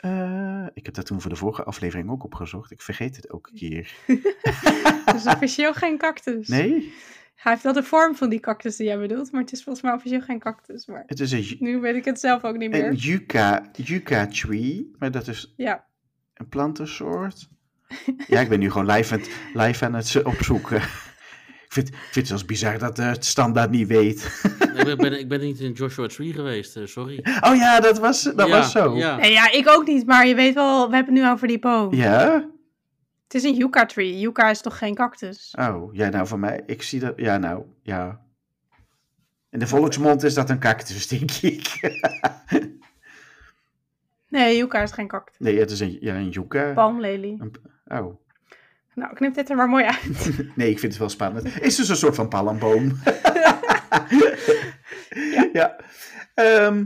Eh, 0.00 0.66
ik 0.74 0.84
heb 0.84 0.94
dat 0.94 1.06
toen 1.06 1.20
voor 1.20 1.30
de 1.30 1.36
vorige 1.36 1.64
aflevering 1.64 2.10
ook 2.10 2.24
opgezocht. 2.24 2.70
Ik 2.70 2.82
vergeet 2.82 3.16
het 3.16 3.26
elke 3.26 3.50
keer. 3.54 3.94
Het 5.04 5.14
is 5.14 5.26
officieel 5.26 5.74
geen 5.74 5.98
cactus. 5.98 6.48
Nee? 6.48 6.92
Hij 7.34 7.52
heeft 7.52 7.64
wel 7.64 7.72
de 7.72 7.82
vorm 7.82 8.16
van 8.16 8.28
die 8.28 8.40
cactus 8.40 8.76
die 8.76 8.86
jij 8.86 8.98
bedoelt, 8.98 9.32
maar 9.32 9.40
het 9.40 9.52
is 9.52 9.62
volgens 9.62 9.84
mij 9.84 9.94
officieel 9.94 10.20
geen 10.20 10.38
cactus. 10.38 10.86
Maar 10.86 11.02
Het 11.06 11.20
is 11.20 11.32
een, 11.32 11.56
nu 11.58 11.80
weet 11.80 11.94
ik 11.94 12.04
het 12.04 12.20
zelf 12.20 12.44
ook 12.44 12.56
niet 12.56 12.70
meer. 12.70 12.86
een 12.86 12.94
yucca, 12.94 13.70
yucca 13.72 14.26
tree, 14.26 14.90
maar 14.98 15.10
dat 15.10 15.28
is 15.28 15.54
Ja, 15.56 15.84
een 16.34 16.48
plantensoort. 16.48 17.48
Ja, 18.26 18.40
ik 18.40 18.48
ben 18.48 18.58
nu 18.58 18.70
gewoon 18.70 18.90
live 18.90 19.14
aan 19.14 19.20
het, 19.20 19.30
live 19.54 19.84
aan 19.84 19.94
het 19.94 20.22
opzoeken. 20.22 20.82
Ik 21.74 21.82
vind, 21.82 21.94
ik 21.94 22.00
vind 22.00 22.14
het 22.14 22.26
zelfs 22.26 22.44
bizar 22.44 22.78
dat 22.78 22.96
het 22.96 23.24
standaard 23.24 23.70
niet 23.70 23.88
weet. 23.88 24.42
Nee, 24.74 24.84
ik, 24.84 24.98
ben, 24.98 25.18
ik 25.22 25.28
ben 25.28 25.40
niet 25.40 25.60
in 25.60 25.72
Joshua 25.72 26.06
Tree 26.06 26.32
geweest, 26.32 26.76
eh, 26.76 26.86
sorry. 26.86 27.18
Oh 27.40 27.56
ja, 27.56 27.80
dat 27.80 27.98
was, 27.98 28.22
dat 28.22 28.48
Ja, 28.48 28.56
was 28.56 28.70
zo. 28.70 28.96
Ja. 28.96 29.16
nee, 29.16 29.32
ja, 29.32 29.50
ik 29.50 29.68
ook 29.68 29.86
niet, 29.86 30.06
maar 30.06 30.26
je 30.26 30.34
weet 30.34 30.54
wel, 30.54 30.88
we 30.88 30.94
hebben 30.94 31.14
het 31.14 31.22
nu 31.24 31.30
over 31.30 31.48
die 31.48 31.58
boom. 31.58 31.94
Ja? 31.94 32.48
Het 33.24 33.34
is 33.34 33.42
een 33.42 33.54
yucca 33.54 33.86
tree. 33.86 34.18
Yucca 34.18 34.50
is 34.50 34.60
toch 34.60 34.78
geen 34.78 34.94
cactus? 34.94 35.54
Oh, 35.58 35.94
ja, 35.94 36.08
nou, 36.08 36.26
voor 36.26 36.38
mij, 36.38 36.62
ik 36.66 36.82
zie 36.82 37.00
dat, 37.00 37.12
ja, 37.16 37.38
nou, 37.38 37.64
ja. 37.82 38.20
In 39.50 39.58
de 39.58 39.66
volksmond 39.66 40.22
is 40.22 40.34
dat 40.34 40.50
een 40.50 40.58
cactus, 40.58 41.06
denk 41.08 41.30
ik. 41.30 41.68
Nee, 44.28 44.56
yucca 44.56 44.82
is 44.82 44.92
geen 44.92 45.08
cactus. 45.08 45.36
nee, 45.38 45.58
het 45.58 45.70
is 45.70 45.80
een, 45.80 45.96
ja, 46.00 46.14
een 46.14 46.28
yucca. 46.28 46.72
Palmlelie. 46.72 47.40
Oh, 47.86 48.23
Nou, 48.94 49.14
knip 49.14 49.34
dit 49.34 49.50
er 49.50 49.56
maar 49.56 49.68
mooi 49.68 49.84
uit. 49.84 50.30
nee, 50.56 50.70
ik 50.70 50.78
vind 50.78 50.92
het 50.92 51.00
wel 51.00 51.08
spannend. 51.08 51.60
Is 51.60 51.76
dus 51.76 51.88
een 51.88 51.96
soort 51.96 52.14
van 52.14 52.28
palmboom. 52.28 52.92
ja. 55.52 55.76
Ehm, 56.34 56.84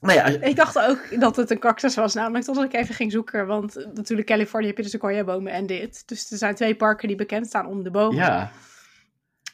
nou 0.00 0.18
ja, 0.18 0.24
Ik 0.26 0.56
dacht 0.56 0.78
ook 0.78 1.20
dat 1.20 1.36
het 1.36 1.50
een 1.50 1.58
cactus 1.58 1.94
was, 1.94 2.14
namelijk 2.14 2.44
totdat 2.44 2.64
ik 2.64 2.72
even 2.72 2.94
ging 2.94 3.12
zoeken. 3.12 3.46
Want 3.46 3.86
natuurlijk, 3.94 4.28
Californië 4.28 4.66
heb 4.66 4.76
je 4.76 4.82
de 4.82 4.88
sequoia-bomen 4.88 5.52
en 5.52 5.66
dit. 5.66 6.08
Dus 6.08 6.30
er 6.30 6.38
zijn 6.38 6.54
twee 6.54 6.76
parken 6.76 7.08
die 7.08 7.16
bekend 7.16 7.46
staan 7.46 7.66
om 7.66 7.82
de 7.82 7.90
bomen. 7.90 8.16
ja, 8.16 8.50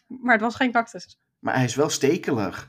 Maar 0.07 0.33
het 0.33 0.42
was 0.42 0.55
geen 0.55 0.73
cactus. 0.73 1.18
maar 1.38 1.55
hij 1.55 1.64
is 1.64 1.75
wel 1.75 1.88
stekelig. 1.88 2.68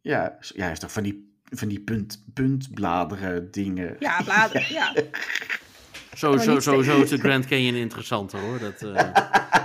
Ja, 0.00 0.36
hij 0.54 0.70
is 0.70 0.78
toch 0.78 0.92
van 0.92 1.02
die, 1.02 1.38
van 1.44 1.68
die 1.68 1.80
punt, 1.80 2.24
puntbladeren 2.34 3.50
dingen. 3.50 3.96
Ja, 3.98 4.22
bladeren. 4.22 4.72
ja. 4.80 4.92
Zo, 6.16 6.36
zo, 6.36 6.60
sowieso 6.60 7.02
is 7.02 7.10
de 7.10 7.18
Grand 7.18 7.46
Canyon 7.46 7.74
interessanter 7.74 8.38
hoor. 8.38 8.58
Dat, 8.58 8.82
eh, 8.82 8.94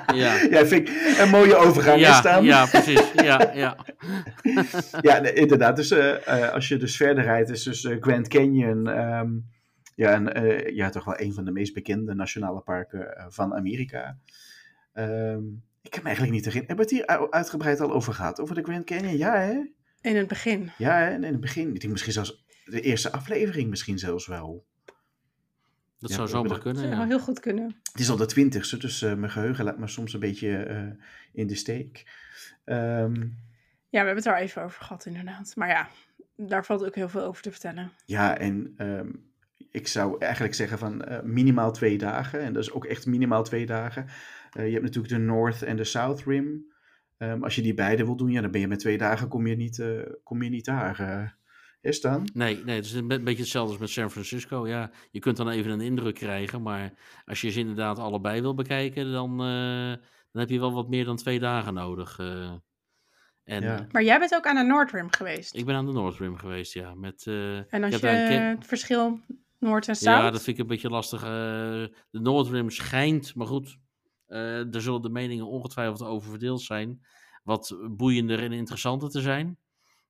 ja. 0.22 0.42
Ja, 0.50 0.66
vind 0.66 0.90
ik 0.90 1.16
een 1.20 1.30
mooie 1.30 1.56
overgang 1.56 2.00
Ja, 2.00 2.22
dan. 2.22 2.44
ja, 2.44 2.66
precies. 2.66 3.12
Ja, 3.16 3.52
ja. 3.54 3.78
Ja, 5.02 5.20
nee, 5.20 5.34
inderdaad. 5.34 5.76
Dus 5.76 5.92
eh, 5.92 6.28
eh, 6.28 6.54
als 6.54 6.68
je 6.68 6.78
dus 6.78 6.98
verder 6.98 7.24
rijdt, 7.24 7.50
is 7.50 7.64
dus 7.64 7.84
eh, 7.84 7.98
Grand 8.00 8.28
Canyon 8.28 8.88
ehm, 8.88 9.30
ja, 9.96 10.12
en, 10.12 10.34
eh, 10.34 10.76
ja, 10.76 10.90
toch 10.90 11.06
wel 11.06 11.20
een 11.20 11.34
van 11.34 11.46
de 11.46 11.52
meest 11.52 11.74
bekende 11.74 12.14
nationale 12.14 12.62
parken 12.62 13.26
van 13.30 13.54
Amerika. 13.54 14.18
Ehm, 14.94 15.44
ik 15.82 15.92
kan 15.92 16.02
me 16.02 16.08
eigenlijk 16.08 16.36
niet 16.36 16.46
herinneren. 16.46 16.68
Hebben 16.68 16.76
we 16.76 16.82
het 16.82 16.92
hier 16.92 17.30
uitgebreid 17.32 17.80
al 17.80 17.92
over 17.94 18.14
gehad? 18.14 18.40
Over 18.40 18.56
de 18.56 18.64
Grand 18.64 18.86
Canyon? 18.86 19.18
Ja, 19.18 19.40
hè? 19.40 19.54
In 20.02 20.16
het 20.16 20.28
begin. 20.28 20.72
Ja, 20.78 20.98
hè? 20.98 21.14
in 21.14 21.24
het 21.24 21.40
begin. 21.40 21.74
Ik 21.74 21.80
denk 21.80 21.92
misschien 21.92 22.14
zelfs 22.14 22.46
de 22.66 22.82
eerste 22.82 23.12
aflevering 23.12 23.70
misschien 23.70 24.00
zelfs 24.00 24.28
wel. 24.28 24.66
Dat 26.00 26.10
Ja, 26.10 26.16
zou 26.16 26.28
zomaar 26.28 26.50
hebben 26.50 26.64
Dat 26.64 26.74
kunnen. 26.74 26.92
zou 26.92 27.02
Ja. 27.02 27.08
heel 27.08 27.20
goed 27.24 27.40
kunnen. 27.40 27.76
Het 27.92 28.02
is 28.02 28.10
al 28.10 28.18
de 28.18 28.26
twintigste, 28.26 28.78
dus 28.78 29.02
eh, 29.02 29.14
mijn 29.14 29.32
geheugen 29.32 29.64
laat 29.66 29.78
me 29.78 29.88
soms 29.88 30.14
een 30.14 30.20
beetje 30.20 30.58
eh, 30.58 30.84
in 31.34 31.48
de 31.48 31.56
steek. 31.56 32.06
Ehm, 32.66 33.14
Ja, 33.90 34.00
we 34.04 34.06
hebben 34.08 34.16
het 34.16 34.26
er 34.26 34.34
al 34.34 34.40
even 34.42 34.64
over 34.64 34.82
gehad, 34.84 35.06
inderdaad. 35.06 35.56
Maar 35.56 35.68
ja, 35.68 35.88
daar 36.36 36.66
valt 36.66 36.86
ook 36.86 36.96
heel 36.96 37.10
veel 37.10 37.24
over 37.24 37.42
te 37.42 37.52
vertellen. 37.52 37.92
Ja, 38.06 38.38
en 38.38 38.74
ehm, 38.78 39.10
ik 39.72 39.88
zou 39.88 40.16
eigenlijk 40.20 40.54
zeggen 40.54 40.78
van 40.78 41.02
eh, 41.04 41.22
minimaal 41.24 41.72
twee 41.72 41.98
dagen. 41.98 42.42
En 42.42 42.54
dat 42.54 42.64
is 42.64 42.72
ook 42.72 42.86
echt 42.86 43.06
minimaal 43.06 43.44
twee 43.44 43.66
dagen. 43.66 44.06
Eh, 44.52 44.66
je 44.66 44.72
hebt 44.72 44.84
natuurlijk 44.84 45.14
de 45.14 45.20
North 45.20 45.64
en 45.64 45.76
de 45.76 45.84
South 45.84 46.24
Rim. 46.24 46.66
Ehm, 47.18 47.44
als 47.44 47.56
je 47.56 47.62
die 47.62 47.74
beide 47.74 48.06
wil 48.06 48.16
doen, 48.16 48.32
ja, 48.32 48.42
dan 48.42 48.52
ben 48.52 48.62
je 48.62 48.68
met 48.68 48.80
twee 48.80 48.98
dagen 48.98 49.28
kom 49.28 49.48
je 49.48 49.56
niet, 49.56 49.80
eh, 49.80 50.00
kom 50.24 50.42
je 50.44 50.50
niet 50.50 50.66
daar. 50.66 51.38
Is 51.82 52.02
dan? 52.02 52.30
Nee, 52.34 52.64
nee, 52.64 52.76
het 52.76 52.86
is 52.86 52.94
een 52.94 53.08
be- 53.08 53.20
beetje 53.22 53.42
hetzelfde 53.42 53.72
als 53.72 53.80
met 53.82 53.90
San 53.90 54.12
Francisco. 54.12 54.68
Ja, 54.68 54.92
je 55.12 55.20
kunt 55.20 55.38
dan 55.38 55.50
even 55.50 55.72
een 55.72 55.82
indruk 55.82 56.16
krijgen, 56.16 56.62
maar 56.62 56.94
als 57.26 57.42
je 57.42 57.50
ze 57.50 57.60
inderdaad 57.60 58.00
allebei 58.00 58.42
wil 58.42 58.54
bekijken, 58.54 59.12
dan, 59.12 59.32
eh, 59.32 60.04
dan 60.32 60.42
heb 60.42 60.50
je 60.50 60.60
wel 60.60 60.74
wat 60.74 60.90
meer 60.90 61.06
dan 61.06 61.16
twee 61.16 61.40
dagen 61.40 61.74
nodig. 61.74 62.20
eh. 62.20 62.54
en 63.44 63.64
Ja. 63.64 63.80
eh, 63.80 63.86
Maar 63.92 64.04
jij 64.04 64.20
bent 64.20 64.34
ook 64.36 64.46
aan 64.46 64.56
de 64.56 64.64
North 64.64 64.92
Rim 64.92 65.12
geweest. 65.12 65.56
ik 65.56 65.66
ben 65.66 65.76
aan 65.76 65.86
de 65.86 65.92
North 65.92 66.18
Rim 66.18 66.36
geweest, 66.38 66.74
ja. 66.74 66.94
Met, 66.96 67.24
eh, 67.28 67.74
en 67.74 67.84
als 67.84 67.94
je 67.96 68.00
daar 68.00 68.32
het 68.50 68.66
verschil 68.68 69.20
Noord 69.60 69.88
en 69.88 69.96
Zuid... 69.96 70.18
Ja, 70.24 70.32
dat 70.32 70.44
vind 70.44 70.58
ik 70.58 70.62
een 70.64 70.70
beetje 70.70 70.90
lastig. 70.90 71.22
eh, 71.24 71.28
de 72.10 72.20
North 72.20 72.48
Rim 72.50 72.70
schijnt, 72.70 73.36
maar 73.36 73.48
goed, 73.48 73.78
eh 74.28 74.74
er 74.76 74.82
zullen 74.82 75.02
de 75.02 75.10
meningen 75.10 75.48
ongetwijfeld 75.48 76.02
over 76.02 76.30
verdeeld 76.30 76.62
zijn. 76.62 77.06
Wat 77.44 77.78
boeiender 77.92 78.40
en 78.44 78.52
interessanter 78.52 79.10
te 79.10 79.22
zijn. 79.22 79.58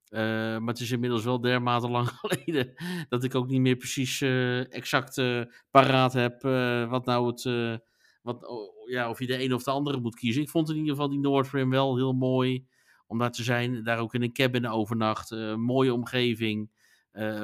Eh, 0.09 0.21
maar 0.57 0.73
het 0.73 0.79
is 0.79 0.91
inmiddels 0.91 1.23
wel 1.23 1.41
dermate 1.41 1.89
lang 1.89 2.09
geleden 2.21 2.73
dat 3.09 3.23
ik 3.23 3.35
ook 3.35 3.47
niet 3.47 3.61
meer 3.61 3.75
precies 3.75 4.21
eh, 4.21 4.73
exact 4.73 5.17
eh, 5.17 5.41
paraat 5.71 6.13
heb 6.13 6.41
wat 6.89 7.05
nou 7.05 7.27
het, 7.27 7.43
wat, 8.21 8.47
ja, 8.85 9.09
of 9.09 9.19
je 9.19 9.27
de 9.27 9.43
een 9.43 9.53
of 9.53 9.63
de 9.63 9.71
andere 9.71 9.99
moet 9.99 10.15
kiezen. 10.15 10.41
Ik 10.41 10.49
vond 10.49 10.69
in 10.69 10.75
ieder 10.75 10.91
geval 10.91 11.09
die 11.09 11.19
North 11.19 11.49
Rim 11.49 11.69
wel 11.69 11.95
heel 11.95 12.13
mooi 12.13 12.67
om 13.07 13.17
daar 13.17 13.31
te 13.31 13.43
zijn. 13.43 13.83
Daar 13.83 13.99
ook 13.99 14.13
in 14.13 14.21
een 14.21 14.33
cabin 14.33 14.67
overnacht. 14.67 15.31
mooie 15.55 15.93
omgeving. 15.93 16.71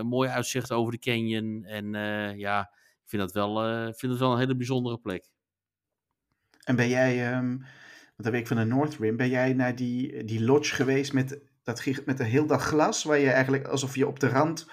mooi 0.02 0.30
uitzicht 0.30 0.72
over 0.72 0.92
de 0.92 1.00
canyon. 1.00 1.64
En 1.64 1.94
ja, 2.38 2.62
ik 3.04 3.10
vind 3.10 3.22
dat 3.22 3.32
wel, 3.32 3.56
vind 3.94 4.12
het 4.12 4.22
wel 4.22 4.32
een 4.32 4.40
hele 4.40 4.56
bijzondere 4.56 4.98
plek. 4.98 5.30
En 6.64 6.76
ben 6.76 6.90
jij, 6.90 7.32
ehm 7.32 7.58
wat 8.16 8.26
heb 8.26 8.34
ik 8.34 8.48
van 8.48 8.58
de 8.58 8.64
North 8.64 8.98
Rim, 8.98 9.18
ben 9.18 9.30
jij 9.30 9.54
naar 9.54 9.76
die, 9.76 10.24
die 10.24 10.44
lodge 10.44 10.76
geweest 10.76 11.14
met, 11.14 11.42
dat, 11.64 11.86
met 12.06 12.20
een 12.20 12.26
heel 12.26 12.46
dag 12.46 12.64
glas, 12.64 13.04
waar 13.04 13.20
je 13.20 13.30
eigenlijk 13.30 13.68
alsof 13.68 13.96
je 13.96 14.08
op 14.08 14.20
de 14.20 14.28
rand 14.28 14.68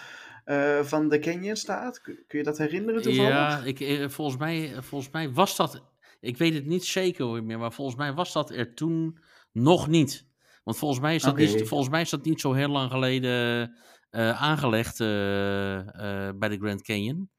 eh, 0.44 0.81
van 0.83 1.09
de 1.09 1.18
canyon 1.18 1.57
staat? 1.57 2.00
Kun, 2.00 2.24
je 2.29 2.42
dat 2.42 2.59
herinneren 2.59 3.03
toevallig? 3.03 3.31
Ja, 3.31 3.62
ik, 3.64 3.81
eh, 3.81 4.09
volgens, 4.09 4.38
mij, 4.38 4.72
volgens 4.83 5.12
mij 5.12 5.33
was 5.33 5.57
dat. 5.57 5.83
Ik 6.20 6.37
weet 6.37 6.55
het 6.55 6.66
niet 6.66 6.85
zeker 6.85 7.44
meer, 7.44 7.59
maar 7.59 7.72
volgens 7.72 7.96
mij 7.96 8.12
was 8.12 8.33
dat 8.33 8.50
er 8.50 8.74
toen 8.74 9.18
nog 9.53 9.88
niet. 9.88 10.29
Want 10.64 10.76
volgens 10.76 11.00
mij 11.00 11.14
is 11.14 11.22
dat, 11.22 11.37
niet, 11.37 11.68
volgens 11.68 11.90
mij 11.90 12.00
is 12.00 12.11
dat 12.11 12.24
niet 12.24 12.40
zo 12.40 12.53
heel 12.53 12.68
lang 12.68 12.90
geleden 12.90 13.70
eh, 14.11 14.42
aangelegd 14.42 15.00
eh, 15.00 15.79
eh, 15.79 16.37
bij 16.37 16.48
de 16.48 16.57
Grand 16.57 16.83
Canyon. 16.83 17.31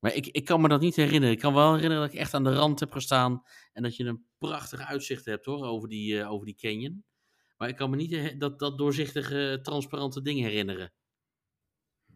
Maar 0.00 0.14
ik, 0.14 0.26
ik 0.26 0.44
kan 0.44 0.60
me 0.60 0.68
dat 0.68 0.80
niet 0.80 0.96
herinneren. 0.96 1.34
Ik 1.34 1.40
kan 1.40 1.54
wel 1.54 1.74
herinneren 1.74 2.04
dat 2.04 2.14
ik 2.14 2.20
echt 2.20 2.34
aan 2.34 2.44
de 2.44 2.54
rand 2.54 2.80
heb 2.80 2.92
gestaan. 2.92 3.42
En 3.72 3.82
dat 3.82 3.96
je 3.96 4.04
een 4.04 4.26
prachtig 4.38 4.80
uitzicht 4.80 5.24
hebt 5.24 5.44
hoor, 5.44 5.64
over 5.64 5.88
die, 5.88 6.20
eh, 6.20 6.30
over 6.30 6.46
die 6.46 6.56
canyon. 6.56 7.04
Maar 7.60 7.68
ik 7.68 7.76
kan 7.76 7.90
me 7.90 7.96
niet 7.96 8.10
he- 8.10 8.36
dat, 8.38 8.58
dat 8.58 8.78
doorzichtige, 8.78 9.58
transparante 9.62 10.22
ding 10.22 10.40
herinneren. 10.40 10.92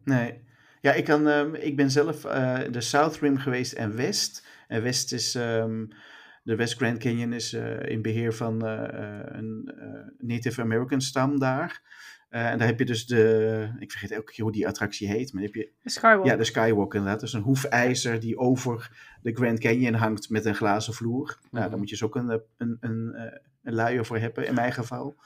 Nee. 0.04 0.42
Ja, 0.80 0.92
ik, 0.92 1.04
kan, 1.04 1.28
ehm, 1.28 1.54
ik 1.54 1.76
ben 1.76 1.90
zelf 1.90 2.24
eh, 2.24 2.60
de 2.70 2.80
South 2.80 3.16
Rim 3.16 3.36
geweest 3.38 3.72
en 3.72 3.96
West. 3.96 4.46
En 4.68 4.82
West 4.82 5.12
is, 5.12 5.34
ehm, 5.34 5.86
de 6.42 6.56
West 6.56 6.76
Grand 6.76 6.98
Canyon 6.98 7.32
is 7.32 7.52
eh, 7.52 7.88
in 7.88 8.02
beheer 8.02 8.34
van 8.34 8.66
eh, 8.66 8.88
eh, 8.88 9.26
een 9.26 9.72
eh, 9.78 10.26
Native 10.26 10.60
American 10.60 11.00
stam 11.00 11.38
daar. 11.38 11.82
Eh, 12.28 12.50
en 12.50 12.58
daar 12.58 12.66
heb 12.66 12.78
je 12.78 12.84
dus 12.84 13.06
de, 13.06 13.74
ik 13.78 13.90
vergeet 13.90 14.10
elke 14.10 14.32
keer 14.32 14.44
hoe 14.44 14.52
die 14.52 14.66
attractie 14.68 15.08
heet, 15.08 15.32
maar 15.32 15.42
dan 15.42 15.52
heb 15.52 15.62
je 15.62 15.72
De 15.82 15.90
Skywalk. 15.90 16.26
Ja, 16.26 16.36
de 16.36 16.44
Skywalk 16.44 16.94
inderdaad. 16.94 17.20
Dus 17.20 17.32
een 17.32 17.42
hoefijzer 17.42 18.20
die 18.20 18.38
over 18.38 18.90
de 19.22 19.32
Grand 19.34 19.58
Canyon 19.60 19.94
hangt 19.94 20.28
met 20.30 20.44
een 20.44 20.54
glazen 20.54 20.94
vloer. 20.94 21.38
Nou, 21.42 21.62
Mhm. 21.62 21.68
daar 21.68 21.78
moet 21.78 21.88
je 21.88 21.94
dus 21.94 22.04
ook 22.04 22.16
een, 22.16 22.30
eh, 22.30 22.38
een, 22.56 22.76
een, 22.80 23.14
eh, 23.14 23.38
een 23.64 23.74
luier 23.74 24.04
voor 24.04 24.18
hebben, 24.18 24.46
in 24.46 24.54
mijn 24.54 24.72
geval. 24.72 25.16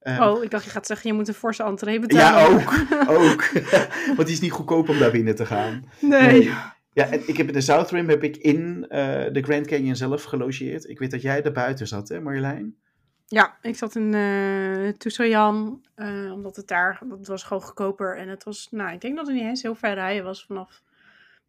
Eh, 0.00 0.20
Oh, 0.20 0.44
ik 0.44 0.50
dacht 0.50 0.64
je 0.64 0.70
gaat 0.70 0.86
zeggen, 0.86 1.10
je 1.10 1.16
moet 1.16 1.28
een 1.28 1.34
forse 1.34 1.62
entree 1.62 1.98
betalen. 2.00 2.40
ja, 2.40 2.46
ook. 2.46 2.72
ook. 3.22 3.48
Want 4.16 4.24
die 4.26 4.36
is 4.36 4.40
niet 4.40 4.52
goedkoop 4.52 4.88
om 4.88 4.98
daar 4.98 5.10
binnen 5.10 5.34
te 5.34 5.46
gaan. 5.46 5.90
Nee. 6.00 6.52
Ja, 6.92 7.10
en 7.10 7.28
ik 7.28 7.36
heb 7.36 7.46
in 7.46 7.52
de 7.52 7.60
South 7.60 7.90
Rim 7.90 8.08
heb 8.08 8.22
ik 8.22 8.36
in 8.36 8.86
eh, 8.88 9.32
de 9.32 9.42
Grand 9.42 9.66
Canyon 9.66 9.96
zelf 9.96 10.22
gelogeerd. 10.22 10.88
Ik 10.88 10.98
weet 10.98 11.10
dat 11.10 11.22
jij 11.22 11.42
daar 11.42 11.52
buiten 11.52 11.86
zat, 11.86 12.08
hè 12.08 12.20
Marjolein? 12.20 12.76
Ja, 13.26 13.56
ik 13.62 13.76
zat 13.76 13.94
in 13.94 14.12
uh, 14.12 14.88
Tusayan, 14.88 15.86
uh, 15.96 16.32
omdat 16.32 16.56
het 16.56 16.68
daar, 16.68 17.02
het 17.10 17.26
was 17.26 17.42
gewoon 17.42 17.62
goedkoper. 17.62 18.16
En 18.16 18.28
het 18.28 18.44
was, 18.44 18.68
nou, 18.70 18.92
ik 18.92 19.00
denk 19.00 19.16
dat 19.16 19.26
het 19.26 19.36
niet 19.36 19.44
eens 19.44 19.62
heel 19.62 19.74
ver 19.74 19.94
rijden 19.94 20.24
was 20.24 20.44
vanaf, 20.44 20.82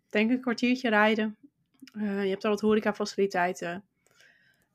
denk 0.10 0.30
ik, 0.30 0.36
een 0.36 0.42
kwartiertje 0.42 0.90
rijden. 0.90 1.36
Uh, 1.94 2.24
je 2.24 2.30
hebt 2.30 2.44
al 2.44 2.50
wat 2.50 2.62
horecafaciliteiten. 2.62 3.84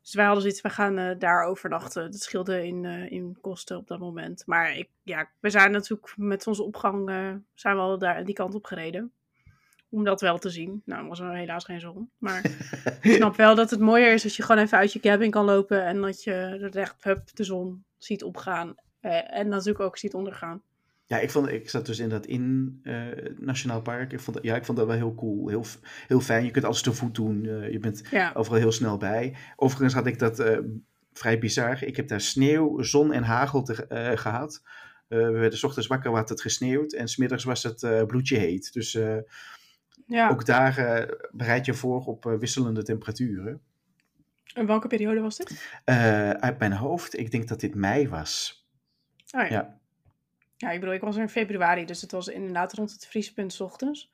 Dus 0.03 0.15
wij 0.15 0.25
hadden 0.25 0.43
zoiets, 0.43 0.61
we 0.61 0.71
gaan 0.71 0.99
uh, 0.99 1.19
daar 1.19 1.45
overnachten. 1.45 2.11
Dat 2.11 2.21
scheelde 2.21 2.67
in, 2.67 2.85
uh, 2.85 3.11
in 3.11 3.39
kosten 3.41 3.77
op 3.77 3.87
dat 3.87 3.99
moment. 3.99 4.43
Maar 4.47 4.77
ik, 4.77 4.89
ja, 5.03 5.31
we 5.41 5.51
zijn 5.51 5.71
natuurlijk 5.71 6.15
met 6.17 6.47
onze 6.47 6.63
opgang, 6.63 7.11
uh, 7.11 7.35
zijn 7.55 7.77
we 7.77 7.81
al 7.81 7.99
daar, 7.99 8.25
die 8.25 8.35
kant 8.35 8.55
op 8.55 8.65
gereden. 8.65 9.13
Om 9.89 10.05
dat 10.05 10.21
wel 10.21 10.39
te 10.39 10.51
zien. 10.51 10.83
Nou, 10.85 11.09
was 11.09 11.21
er 11.21 11.35
helaas 11.35 11.65
geen 11.65 11.81
zon. 11.81 12.11
Maar 12.19 12.45
ik 13.03 13.13
snap 13.13 13.37
wel 13.37 13.55
dat 13.55 13.71
het 13.71 13.81
mooier 13.81 14.13
is 14.13 14.25
als 14.25 14.37
je 14.37 14.43
gewoon 14.43 14.63
even 14.63 14.79
uit 14.79 14.93
je 14.93 15.01
cabin 15.01 15.31
kan 15.31 15.45
lopen. 15.45 15.85
En 15.85 16.01
dat 16.01 16.23
je 16.25 16.33
er 16.33 16.77
echt 16.77 17.05
hup, 17.05 17.35
de 17.35 17.45
zon 17.45 17.85
ziet 17.99 18.23
opgaan. 18.23 18.75
En 19.01 19.49
natuurlijk 19.49 19.85
ook 19.85 19.99
ziet 19.99 20.15
ondergaan. 20.15 20.63
Ja, 21.13 21.19
ik, 21.19 21.31
vond, 21.31 21.49
ik 21.49 21.71
zat 21.71 21.87
dus 21.87 21.99
in 21.99 22.09
dat 22.09 22.27
in 22.27 22.81
uh, 22.83 23.07
Nationaal 23.39 23.83
Park. 23.83 24.13
Ik 24.13 24.21
vond, 24.21 24.39
ja, 24.43 24.57
ik 24.57 24.65
vond 24.65 24.79
dat 24.79 24.87
wel 24.87 24.97
heel 24.97 25.15
cool. 25.15 25.49
Heel, 25.49 25.65
heel 26.07 26.21
fijn. 26.21 26.45
Je 26.45 26.51
kunt 26.51 26.65
alles 26.65 26.83
te 26.83 26.93
voet 26.93 27.15
doen. 27.15 27.45
Uh, 27.45 27.73
je 27.73 27.79
bent 27.79 28.03
ja. 28.11 28.33
overal 28.35 28.59
heel 28.59 28.73
snel 28.73 28.97
bij. 28.97 29.37
Overigens 29.57 29.95
had 29.95 30.07
ik 30.07 30.19
dat 30.19 30.41
uh, 30.41 30.59
vrij 31.13 31.39
bizar. 31.39 31.85
Ik 31.85 31.97
heb 31.97 32.09
daar 32.09 32.21
sneeuw, 32.21 32.83
zon 32.83 33.13
en 33.13 33.23
hagel 33.23 33.63
te, 33.63 34.15
gehad. 34.17 34.63
we 35.09 35.31
werden 35.31 35.59
's 35.59 35.63
ochtends 35.63 35.89
wakker, 35.89 36.15
had 36.15 36.29
het 36.29 36.41
gesneeuwd. 36.41 36.93
En 36.93 37.09
smiddags 37.09 37.45
was 37.45 37.63
het 37.63 38.07
bloedje 38.07 38.37
heet. 38.37 38.73
Dus 38.73 38.93
ja. 40.07 40.31
ook 40.31 40.47
daar 40.47 41.07
bereid 41.33 41.67
je 41.67 41.75
voor 41.75 42.05
op 42.05 42.25
wisselende 42.39 42.83
temperaturen. 42.83 43.61
En 44.55 44.67
welke 44.67 44.89
periode 44.89 45.21
was 45.21 45.37
dit? 45.37 45.81
Uit 46.41 46.59
mijn 46.59 46.73
hoofd, 46.73 47.19
ik 47.19 47.31
denk 47.31 47.49
dat 47.49 47.61
dit 47.61 47.75
mei 47.75 48.09
was. 48.09 48.61
Oh 49.31 49.41
ja. 49.41 49.49
ja. 49.49 49.81
Ja, 50.63 50.71
ik 50.71 50.81
bedoel, 50.81 50.95
ik 50.95 51.01
was 51.01 51.17
er 51.17 51.23
in 51.23 51.29
februari, 51.29 51.85
dus 51.85 52.01
het 52.01 52.13
was 52.13 52.29
inderdaad 52.29 52.73
rond 52.73 52.93
het 52.93 53.07
vriespunt 53.07 53.53
's 53.53 53.61
ochtends. 53.61 54.13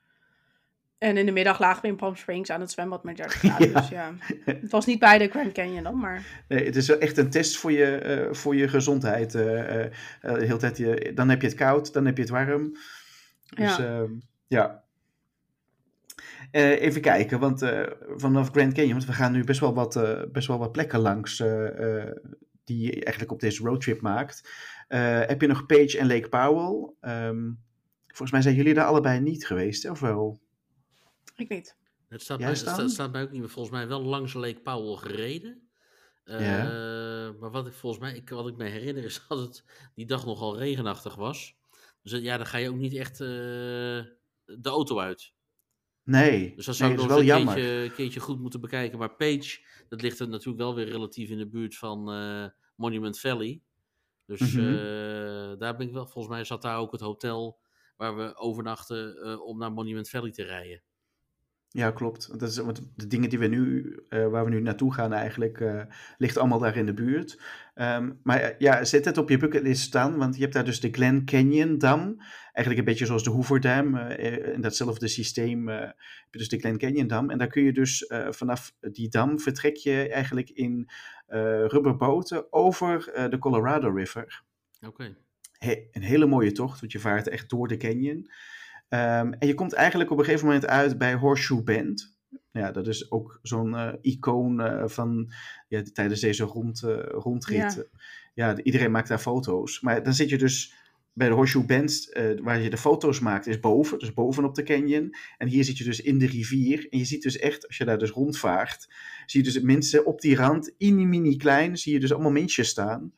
En 0.98 1.16
in 1.16 1.26
de 1.26 1.32
middag 1.32 1.58
lagen 1.58 1.82
we 1.82 1.88
in 1.88 1.96
Palm 1.96 2.16
Springs 2.16 2.50
aan 2.50 2.60
het 2.60 2.70
zwembad 2.70 3.04
met 3.04 3.16
30 3.16 3.34
graden. 3.34 3.70
Ja. 3.72 3.80
Dus 3.80 3.88
ja, 3.88 4.14
het 4.44 4.70
was 4.70 4.86
niet 4.86 4.98
bij 4.98 5.18
de 5.18 5.28
Grand 5.28 5.52
Canyon 5.52 5.82
dan, 5.82 5.98
maar... 5.98 6.44
Nee, 6.48 6.64
het 6.64 6.76
is 6.76 6.88
wel 6.88 6.98
echt 6.98 7.16
een 7.16 7.30
test 7.30 7.56
voor 7.56 7.72
je, 7.72 8.26
uh, 8.28 8.34
voor 8.34 8.56
je 8.56 8.68
gezondheid. 8.68 9.34
Uh, 9.34 9.42
uh, 9.44 9.90
de 10.20 10.46
hele 10.46 10.56
tijd 10.56 10.76
je, 10.76 11.12
dan 11.14 11.28
heb 11.28 11.40
je 11.40 11.48
het 11.48 11.56
koud, 11.56 11.92
dan 11.92 12.06
heb 12.06 12.16
je 12.16 12.22
het 12.22 12.32
warm. 12.32 12.76
Dus 13.54 13.76
ja. 13.76 14.06
ja. 14.46 14.82
Uh, 16.52 16.80
even 16.80 17.00
kijken, 17.00 17.38
want 17.38 17.72
vanaf 18.16 18.50
Grand 18.50 18.72
Canyon, 18.72 18.92
want 18.92 19.06
we 19.06 19.12
gaan 19.12 19.32
nu 19.32 19.44
best 19.44 19.60
wel 19.60 19.74
wat, 19.74 20.00
best 20.32 20.46
wel 20.46 20.58
wat 20.58 20.72
plekken 20.72 21.00
langs 21.00 21.42
die 22.64 22.82
je 22.82 22.92
eigenlijk 22.92 23.32
op 23.32 23.40
deze 23.40 23.62
roadtrip 23.62 24.00
maakt. 24.00 24.50
Heb 25.26 25.40
je 25.40 25.46
nog 25.46 25.66
Page 25.66 25.98
en 25.98 26.06
Lake 26.06 26.28
Powell? 26.28 26.92
Um, 27.12 27.62
volgens 28.06 28.30
mij 28.30 28.42
zijn 28.42 28.54
jullie 28.54 28.74
daar 28.74 28.86
allebei 28.86 29.20
niet 29.20 29.46
geweest, 29.46 29.82
hè? 29.82 29.90
of 29.90 30.00
wel? 30.00 30.40
Ik 31.36 31.48
niet. 31.48 31.76
Het 32.08 32.22
staat, 32.22 32.38
bij, 32.38 32.48
het 32.48 32.58
staat, 32.58 32.90
staat 32.90 33.12
bij 33.12 33.22
ook 33.22 33.30
niet, 33.30 33.40
maar 33.40 33.50
volgens 33.50 33.74
mij 33.74 33.88
wel 33.88 34.02
langs 34.02 34.32
Lake 34.32 34.60
Powell 34.60 34.96
gereden. 34.96 35.62
Ja. 36.24 36.62
maar 37.40 37.50
wat 37.50 37.66
ik 37.66 37.72
volgens 37.72 38.02
mij, 38.02 38.14
ik, 38.14 38.28
wat 38.28 38.48
ik 38.48 38.56
me 38.56 38.64
herinner 38.64 39.04
is 39.04 39.24
dat 39.28 39.38
het 39.38 39.64
die 39.94 40.06
dag 40.06 40.26
nogal 40.26 40.58
regenachtig 40.58 41.14
was. 41.14 41.56
Dus 42.02 42.20
ja, 42.20 42.36
dan 42.36 42.46
ga 42.46 42.58
je 42.58 42.68
ook 42.68 42.76
niet 42.76 42.94
echt 42.94 43.18
de 43.18 44.08
auto 44.62 44.98
uit. 44.98 45.32
Nee, 46.08 46.52
dus 46.56 46.66
dat 46.66 46.76
zou 46.76 46.90
nee, 46.90 47.02
ik 47.02 47.08
dat 47.08 47.18
nog 47.18 47.28
een 47.28 47.54
keertje, 47.54 47.90
keertje, 47.94 48.20
goed 48.20 48.40
moeten 48.40 48.60
bekijken. 48.60 48.98
Maar 48.98 49.16
Page, 49.16 49.60
dat 49.88 50.02
ligt 50.02 50.18
er 50.18 50.28
natuurlijk 50.28 50.58
wel 50.58 50.74
weer 50.74 50.88
relatief 50.88 51.30
in 51.30 51.38
de 51.38 51.48
buurt 51.48 51.76
van 51.76 52.14
uh, 52.14 52.46
Monument 52.76 53.20
Valley. 53.20 53.60
Dus 54.28 54.40
Mhm. 54.40 54.60
mm 54.60 54.66
-hmm. 54.66 54.74
uh, 54.74 55.58
daar 55.58 55.76
ben 55.76 55.86
ik 55.86 55.92
wel, 55.92 56.06
volgens 56.06 56.34
mij 56.34 56.44
zat 56.44 56.62
daar 56.62 56.78
ook 56.78 56.92
het 56.92 57.00
hotel 57.00 57.60
waar 57.96 58.16
we 58.16 58.36
overnachten 58.36 59.26
uh, 59.26 59.40
om 59.46 59.58
naar 59.58 59.72
Monument 59.72 60.08
Valley 60.10 60.30
te 60.30 60.42
rijden. 60.42 60.82
Ja, 61.70 61.90
klopt. 61.90 62.38
Dat 62.38 62.48
is, 62.48 62.56
want 62.56 62.92
de 62.96 63.06
dingen 63.06 63.28
die 63.28 63.38
we 63.38 63.46
nu, 63.46 63.96
uh, 64.08 64.26
waar 64.26 64.44
we 64.44 64.50
nu 64.50 64.60
naartoe 64.60 64.94
gaan 64.94 65.12
eigenlijk, 65.12 65.60
uh, 65.60 65.82
ligt 66.18 66.36
allemaal 66.36 66.58
daar 66.58 66.76
in 66.76 66.86
de 66.86 66.94
buurt. 66.94 67.42
Um, 67.74 68.20
maar 68.22 68.42
uh, 68.42 68.58
ja, 68.58 68.84
zet 68.84 69.04
het 69.04 69.18
op 69.18 69.28
je 69.28 69.38
bucketlist 69.38 69.82
staan, 69.82 70.16
want 70.16 70.34
je 70.34 70.40
hebt 70.40 70.52
daar 70.54 70.64
dus 70.64 70.80
de 70.80 70.90
Glen 70.90 71.24
Canyon 71.24 71.78
Dam. 71.78 72.16
Eigenlijk 72.52 72.78
een 72.78 72.92
beetje 72.92 73.06
zoals 73.06 73.24
de 73.24 73.30
Hoover 73.30 73.60
Dam. 73.60 73.96
in 73.96 74.60
datzelfde 74.60 75.08
systeem 75.08 75.68
heb 75.68 75.94
je 76.30 76.38
dus 76.38 76.48
de 76.48 76.58
Glen 76.58 76.78
Canyon 76.78 77.06
Dam. 77.06 77.30
En 77.30 77.38
daar 77.38 77.48
kun 77.48 77.62
je 77.62 77.72
dus 77.72 78.12
vanaf 78.28 78.74
die 78.80 79.08
dam 79.08 79.40
vertrek 79.40 79.76
je 79.76 80.08
eigenlijk 80.08 80.50
in 80.50 80.90
rubberboten 81.66 82.52
over 82.52 83.28
de 83.30 83.38
Colorado 83.38 83.90
River. 83.90 84.42
Oké. 84.80 84.88
Okay. 84.88 85.16
He 85.58 85.88
een 85.92 86.02
hele 86.02 86.26
mooie 86.26 86.52
tocht, 86.52 86.80
want 86.80 86.92
je 86.92 86.98
vaart 86.98 87.28
echt 87.28 87.50
door 87.50 87.68
de 87.68 87.76
canyon. 87.76 88.30
Um, 88.88 89.32
en 89.32 89.46
je 89.46 89.54
komt 89.54 89.72
eigenlijk 89.72 90.10
op 90.10 90.18
een 90.18 90.24
gegeven 90.24 90.46
moment 90.46 90.66
uit 90.66 90.98
bij 90.98 91.14
Horseshoe 91.14 91.62
Bend. 91.62 92.16
Ja, 92.52 92.72
dat 92.72 92.86
is 92.86 93.10
ook 93.10 93.38
zo'n 93.42 93.72
uh, 93.72 93.92
icoon 94.00 94.60
uh, 94.60 94.82
van 94.86 95.32
ja, 95.68 95.82
tijdens 95.92 96.20
deze 96.20 96.44
rond, 96.44 96.82
uh, 96.82 96.98
rondrit. 97.02 97.86
Ja. 98.34 98.48
ja. 98.48 98.62
iedereen 98.62 98.90
maakt 98.90 99.08
daar 99.08 99.18
foto's. 99.18 99.80
Maar 99.80 100.02
dan 100.02 100.14
zit 100.14 100.28
je 100.28 100.38
dus 100.38 100.74
bij 101.12 101.28
de 101.28 101.34
Horseshoe 101.34 101.64
Bend, 101.64 102.08
waar 102.42 102.60
je 102.60 102.70
de 102.70 102.76
foto's 102.76 103.20
maakt, 103.20 103.46
is 103.46 103.60
boven. 103.60 103.98
Dus 103.98 104.14
bovenop 104.14 104.54
de 104.54 104.62
canyon. 104.62 105.14
En 105.38 105.48
hier 105.48 105.64
zit 105.64 105.78
je 105.78 105.84
dus 105.84 106.00
in 106.00 106.18
de 106.18 106.26
rivier. 106.26 106.86
En 106.90 106.98
je 106.98 107.04
ziet 107.04 107.22
dus 107.22 107.38
echt, 107.38 107.66
als 107.66 107.76
je 107.76 107.84
daar 107.84 107.98
dus 107.98 108.10
rondvaart, 108.10 108.94
zie 109.26 109.44
je 109.44 109.52
dus 109.52 109.60
mensen 109.60 110.06
op 110.06 110.20
die 110.20 110.36
rand, 110.36 110.74
in 110.76 111.08
mini 111.08 111.36
klein, 111.36 111.76
zie 111.76 111.92
je 111.92 112.00
dus 112.00 112.12
allemaal 112.12 112.30
mensjes 112.30 112.68
staan. 112.68 113.12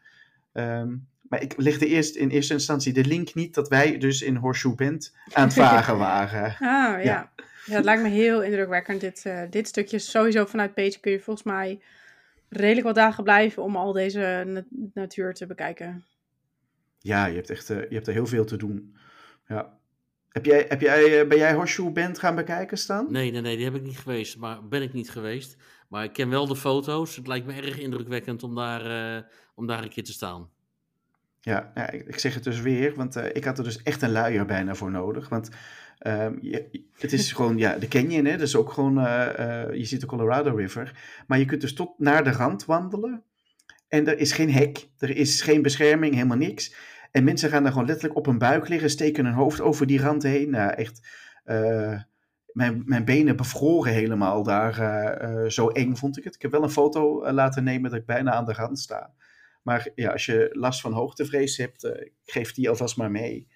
Um, 0.52 1.08
maar 1.30 1.42
ik 1.42 1.54
legde 1.56 1.86
eerst 1.86 2.16
in 2.16 2.28
eerste 2.28 2.52
instantie 2.52 2.92
de 2.92 3.04
link 3.04 3.34
niet 3.34 3.54
dat 3.54 3.68
wij 3.68 3.98
dus 3.98 4.22
in 4.22 4.36
Horseshoe 4.36 4.74
Bend 4.74 5.14
aan 5.32 5.44
het 5.44 5.54
varen 5.54 5.98
waren. 6.08 6.44
Ah, 6.44 6.58
ja. 6.58 6.98
ja. 6.98 7.32
ja. 7.66 7.74
het 7.74 7.84
lijkt 7.84 8.02
me 8.02 8.08
heel 8.08 8.42
indrukwekkend. 8.42 9.00
Dit, 9.00 9.24
uh, 9.26 9.42
dit 9.50 9.68
stukje 9.68 9.98
sowieso 9.98 10.44
vanuit 10.44 10.74
Page 10.74 11.00
kun 11.00 11.12
je 11.12 11.20
volgens 11.20 11.46
mij 11.46 11.80
redelijk 12.48 12.86
wat 12.86 12.94
dagen 12.94 13.24
blijven 13.24 13.62
om 13.62 13.76
al 13.76 13.92
deze 13.92 14.42
nat 14.46 14.64
natuur 14.94 15.34
te 15.34 15.46
bekijken. 15.46 16.04
Ja, 16.98 17.26
je 17.26 17.34
hebt 17.34 17.50
echt 17.50 17.70
uh, 17.70 17.76
je 17.76 17.94
hebt 17.94 18.06
er 18.06 18.12
heel 18.12 18.26
veel 18.26 18.44
te 18.44 18.56
doen. 18.56 18.96
Ja. 19.46 19.78
Heb 20.28 20.44
jij, 20.44 20.64
heb 20.68 20.80
jij, 20.80 21.22
uh, 21.22 21.28
ben 21.28 21.38
jij 21.38 21.54
Horseshoe 21.54 21.92
Bend 21.92 22.18
gaan 22.18 22.34
bekijken 22.34 22.78
staan? 22.78 23.06
Nee, 23.10 23.30
nee, 23.30 23.40
nee, 23.40 23.56
die 23.56 23.64
heb 23.64 23.74
ik 23.74 23.82
niet 23.82 23.98
geweest. 23.98 24.36
Maar 24.36 24.68
ben 24.68 24.82
ik 24.82 24.92
niet 24.92 25.10
geweest. 25.10 25.56
Maar 25.88 26.04
ik 26.04 26.12
ken 26.12 26.28
wel 26.28 26.46
de 26.46 26.56
foto's. 26.56 27.16
Het 27.16 27.26
lijkt 27.26 27.46
me 27.46 27.52
erg 27.52 27.78
indrukwekkend 27.78 28.42
om 28.42 28.54
daar, 28.54 29.24
om 29.54 29.66
daar 29.66 29.82
een 29.82 29.88
keer 29.88 30.04
te 30.04 30.12
staan. 30.12 30.50
Ja, 31.40 31.70
ja 31.74 31.90
ik, 31.90 32.06
ik, 32.06 32.18
zeg 32.18 32.34
het 32.34 32.44
dus 32.44 32.60
weer, 32.60 32.94
want 32.94 33.16
uh, 33.16 33.24
ik 33.32 33.44
had 33.44 33.58
er 33.58 33.64
dus 33.64 33.82
echt 33.82 34.02
een 34.02 34.12
luier 34.12 34.46
bijna 34.46 34.74
voor 34.74 34.90
nodig. 34.90 35.28
Want 35.28 35.48
um, 36.06 36.38
je, 36.40 36.84
het 36.98 37.12
is 37.12 37.32
gewoon, 37.36 37.58
ja, 37.58 37.76
de 37.78 37.88
canyon, 37.88 38.24
hè, 38.24 38.36
dus 38.36 38.56
ook 38.56 38.72
gewoon, 38.72 38.98
uh, 38.98 39.26
uh, 39.38 39.74
je 39.74 39.84
ziet 39.84 40.00
de 40.00 40.06
Colorado 40.06 40.54
River. 40.54 40.98
Maar 41.26 41.38
je 41.38 41.44
kunt 41.44 41.60
dus 41.60 41.74
tot 41.74 41.98
naar 41.98 42.24
de 42.24 42.32
rand 42.32 42.64
wandelen. 42.64 43.22
En 43.88 44.06
er 44.06 44.18
is 44.18 44.32
geen 44.32 44.52
hek, 44.52 44.88
er 44.98 45.16
is 45.16 45.42
geen 45.42 45.62
bescherming, 45.62 46.14
helemaal 46.14 46.36
niks. 46.36 46.74
En 47.10 47.24
mensen 47.24 47.50
gaan 47.50 47.62
daar 47.62 47.72
gewoon 47.72 47.86
letterlijk 47.86 48.18
op 48.18 48.26
hun 48.26 48.38
buik 48.38 48.68
liggen, 48.68 48.90
steken 48.90 49.24
hun 49.24 49.34
hoofd 49.34 49.60
over 49.60 49.86
die 49.86 50.00
rand 50.00 50.22
heen. 50.22 50.50
Nou, 50.50 50.72
echt, 50.72 51.00
mijn, 52.52 52.82
mijn 52.84 53.04
benen 53.04 53.36
bevroren 53.36 53.92
helemaal 53.92 54.42
daar. 54.42 55.50
zo 55.50 55.68
eng 55.68 55.94
vond 55.94 56.18
ik 56.18 56.24
het. 56.24 56.34
Ik 56.34 56.42
heb 56.42 56.50
wel 56.50 56.62
een 56.62 56.70
foto 56.70 57.32
laten 57.32 57.64
nemen 57.64 57.90
dat 57.90 58.00
ik 58.00 58.06
bijna 58.06 58.32
aan 58.32 58.44
de 58.44 58.52
rand 58.52 58.78
sta. 58.78 59.10
Maar 59.62 59.88
ja, 59.94 60.10
als 60.10 60.26
je 60.26 60.48
last 60.52 60.80
van 60.80 60.92
hoogtevrees 60.92 61.56
hebt, 61.56 61.84
uh, 61.84 61.92
geef 62.24 62.52
die 62.52 62.68
alvast 62.68 62.96
maar 62.96 63.10
mee. 63.10 63.48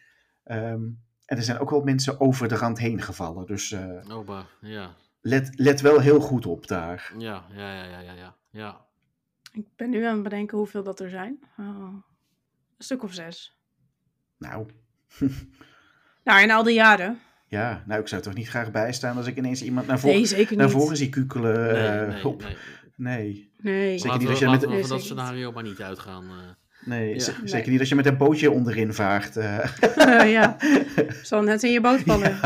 Um, 0.45 1.03
en 1.25 1.37
er 1.37 1.43
zijn 1.43 1.59
ook 1.59 1.71
wel 1.71 1.83
mensen 1.83 2.21
over 2.21 2.49
de 2.49 2.57
rand 2.57 2.79
heen 2.79 3.03
gevallen. 3.03 3.47
Dus 3.47 3.71
uh, 3.71 4.17
Oba, 4.17 4.47
ja. 4.61 4.95
let, 5.21 5.51
let 5.55 5.81
wel 5.81 6.01
heel 6.01 6.21
goed 6.21 6.47
op 6.47 6.67
daar. 6.67 7.13
Ja, 7.19 7.45
ja, 7.55 7.75
ja, 7.75 7.85
ja, 7.85 8.01
ja, 8.01 8.13
ja. 8.13 8.37
ja. 8.51 8.85
Ik 9.53 9.67
ben 9.77 9.91
nu 9.91 10.05
aan 10.05 10.15
het 10.15 10.23
bedenken 10.23 10.59
hoeveel 10.59 10.83
dat 10.83 11.01
er 11.01 11.11
zijn. 11.11 11.39
Oh, 11.59 11.95
een 12.77 12.85
stuk 12.85 13.03
of 13.03 13.13
zes. 13.13 13.59
Nou. 14.39 14.67
nou, 16.25 16.43
in 16.43 16.51
al 16.51 16.63
die 16.63 16.75
jaren. 16.75 17.19
Ja, 17.47 17.85
nou, 17.87 18.01
ik 18.01 18.09
zou 18.09 18.23
toch 18.23 18.35
niet 18.35 18.49
graag 18.49 18.71
bijstaan 18.71 19.17
als 19.17 19.27
ik 19.27 19.37
ineens 19.37 19.63
iemand 19.63 19.87
naar, 19.87 19.99
voren 19.99 20.17
Nee, 20.17 20.27
zeker 20.27 20.57
naar 20.57 20.67
niet. 20.67 20.77
voren 20.77 20.97
zie 20.97 21.09
kukelen. 21.09 21.73
Nee, 21.73 21.87
eh, 21.87 22.09
nee, 22.09 22.27
op. 22.29 22.45
nee. 22.97 23.53
Nee. 23.59 23.99
Zeker 23.99 24.19
niet 24.19 24.29
als 24.29 24.39
je 24.39 24.49
met- 24.49 24.61
we 24.61 24.67
Nee, 24.67 24.81
van 24.81 24.89
dat 24.89 25.03
scenario 25.03 25.53
maar 25.53 25.63
niet 25.63 25.81
uitgaan. 25.83 26.25
eh. 26.25 26.89
nee, 26.89 27.15
Ja. 27.15 27.19
z- 27.21 27.39
Nee. 27.39 27.49
zeker 27.49 27.71
niet 27.71 27.81
als 27.81 27.89
je 27.89 27.95
met 27.95 28.07
een 28.07 28.17
bootje 28.17 28.51
onderin 28.51 28.93
vaart. 28.95 29.37
eh. 29.37 29.83
Eh, 29.97 30.31
ja. 30.33 30.57
Zal 31.23 31.43
net 31.43 31.63
in 31.63 31.73
je 31.73 31.81
boot 31.81 32.01
vallen. 32.01 32.39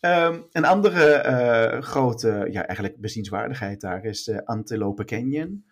Ehm, 0.00 0.40
een 0.52 0.64
andere 0.64 1.04
eh, 1.12 1.82
grote, 1.82 2.48
ja, 2.50 2.66
eigenlijk 2.66 3.00
bezienswaardigheid 3.00 3.80
daar 3.80 4.04
is 4.04 4.24
de 4.24 4.46
Antelope 4.46 5.04
Canyon. 5.04 5.64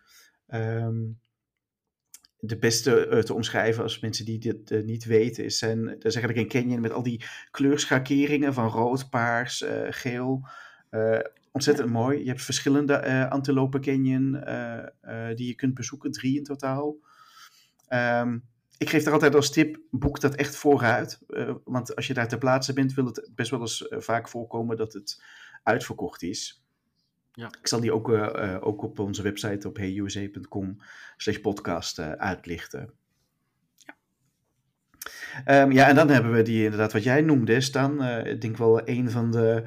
Ehm, 0.47 0.97
de 2.41 2.59
beste 2.59 3.23
te 3.25 3.35
omschrijven 3.35 3.83
als 3.83 4.01
mensen 4.01 4.25
die 4.25 4.39
dit 4.39 4.85
niet 4.85 5.05
weten, 5.05 5.45
is, 5.45 5.59
zijn, 5.59 5.85
dat 5.85 6.05
is 6.05 6.15
eigenlijk 6.17 6.39
een 6.39 6.61
canyon 6.61 6.81
met 6.81 6.93
al 6.93 7.03
die 7.03 7.25
kleurschakeringen 7.51 8.55
van 8.55 8.69
rood, 8.69 9.11
paars, 9.11 9.63
eh, 9.63 9.87
geel. 9.91 10.49
Eh, 10.91 11.19
ontzettend 11.53 11.91
mooi. 11.91 12.19
Je 12.19 12.29
hebt 12.29 12.43
verschillende 12.43 13.29
Antelope 13.29 13.79
Canyon 13.79 14.45
eh, 14.45 14.79
eh, 14.79 15.37
die 15.37 15.47
je 15.47 15.55
kunt 15.55 15.75
bezoeken, 15.75 16.11
drie 16.11 16.37
in 16.37 16.45
totaal. 16.45 16.97
Ehm, 17.89 18.39
ik 18.79 18.91
geef 18.91 19.03
daar 19.03 19.13
altijd 19.13 19.35
als 19.35 19.51
tip, 19.51 19.81
boek 19.91 20.21
dat 20.21 20.35
echt 20.35 20.57
vooruit. 20.57 21.21
Want 21.65 21.97
als 21.97 22.07
je 22.07 22.15
daar 22.15 22.29
ter 22.29 22.39
plaatse 22.39 22.73
bent, 22.73 22.95
wil 22.95 23.07
het 23.07 23.31
best 23.35 23.51
wel 23.51 23.61
eens 23.61 23.87
vaak 23.91 24.29
voorkomen 24.29 24.77
dat 24.77 24.93
het 24.93 25.23
uitverkocht 25.63 26.23
is. 26.23 26.65
Ja. 27.33 27.47
Ik 27.61 27.67
zal 27.69 27.81
die 27.81 27.93
ook, 27.93 28.09
ook 28.61 28.83
op 28.83 28.99
onze 28.99 29.23
website 29.23 29.69
op 29.69 29.77
heyusa.com 29.77 30.77
slash 31.17 31.37
podcast 31.37 31.99
uitlichten. 31.99 32.93
Ehm, 35.45 35.71
ja, 35.71 35.89
en 35.89 35.95
dan 35.95 36.09
hebben 36.09 36.33
we 36.33 36.43
die 36.43 36.65
inderdaad 36.65 36.93
wat 36.93 37.03
jij 37.03 37.21
noemde, 37.21 37.61
Stan. 37.61 38.05
Ik 38.05 38.41
denk 38.41 38.57
wel 38.57 38.89
een 38.89 39.11
van 39.11 39.31
de 39.31 39.65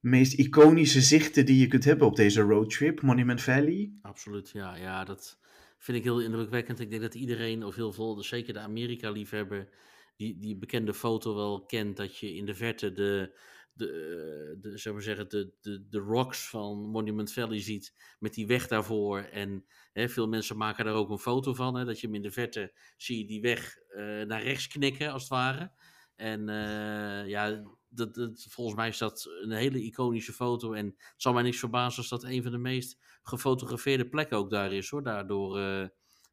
meest 0.00 0.32
iconische 0.32 1.00
zichten 1.00 1.46
die 1.46 1.60
je 1.60 1.66
kunt 1.66 1.84
hebben 1.84 2.06
op 2.06 2.16
deze 2.16 2.40
roadtrip, 2.40 3.02
Monument 3.02 3.42
Valley. 3.42 3.92
Absoluut, 4.02 4.50
ja. 4.50 4.76
Ja, 4.76 5.04
dat 5.04 5.38
vind 5.78 5.98
ik 5.98 6.04
heel 6.04 6.20
indrukwekkend. 6.20 6.80
Ik 6.80 6.90
denk 6.90 7.02
dat 7.02 7.14
iedereen, 7.14 7.64
of 7.64 7.74
heel 7.74 7.92
veel, 7.92 8.14
dus 8.14 8.28
zeker 8.28 8.52
de 8.52 8.58
Amerika-liefhebber, 8.58 9.68
die, 10.16 10.38
die 10.38 10.56
bekende 10.56 10.94
foto 10.94 11.34
wel 11.34 11.64
kent. 11.66 11.96
Dat 11.96 12.18
je 12.18 12.34
in 12.34 12.46
de 12.46 12.54
verte 12.54 12.92
de, 12.92 13.38
de, 13.72 13.86
eh, 13.86 14.82
de, 14.82 14.92
maar 14.92 15.02
zeggen, 15.02 15.28
de, 15.28 15.52
de, 15.60 15.88
de 15.88 15.98
rocks 15.98 16.48
van 16.48 16.78
Monument 16.78 17.32
Valley 17.32 17.60
ziet. 17.60 17.94
Met 18.18 18.34
die 18.34 18.46
weg 18.46 18.66
daarvoor. 18.66 19.18
En 19.18 19.64
hè, 19.92 20.08
veel 20.08 20.28
mensen 20.28 20.56
maken 20.56 20.84
daar 20.84 20.94
ook 20.94 21.10
een 21.10 21.18
foto 21.18 21.54
van. 21.54 21.76
Hè, 21.76 21.84
dat 21.84 22.00
je 22.00 22.06
hem 22.06 22.16
in 22.16 22.22
de 22.22 22.30
verte 22.30 22.72
zie 22.96 23.18
je 23.18 23.26
die 23.26 23.40
weg 23.40 23.76
eh, 23.88 24.02
naar 24.22 24.42
rechts 24.42 24.68
knikken, 24.68 25.12
als 25.12 25.22
het 25.22 25.30
ware. 25.30 25.72
En 26.16 26.48
eh, 26.48 27.28
ja, 27.28 27.62
dat, 27.88 28.14
dat, 28.14 28.46
volgens 28.48 28.76
mij 28.76 28.88
is 28.88 28.98
dat 28.98 29.28
een 29.42 29.50
hele 29.50 29.82
iconische 29.82 30.32
foto. 30.32 30.72
En 30.72 30.86
het 30.86 31.14
zal 31.16 31.32
mij 31.32 31.42
niks 31.42 31.58
verbazen 31.58 31.98
als 31.98 32.08
dat 32.08 32.24
een 32.24 32.42
van 32.42 32.52
de 32.52 32.58
meest 32.58 32.98
gefotografeerde 33.22 34.08
plekken 34.08 34.36
ook 34.36 34.50
daar 34.50 34.72
is, 34.72 34.90
hoor. 34.90 35.02
Daardoor 35.02 35.58
eh, 35.58 35.86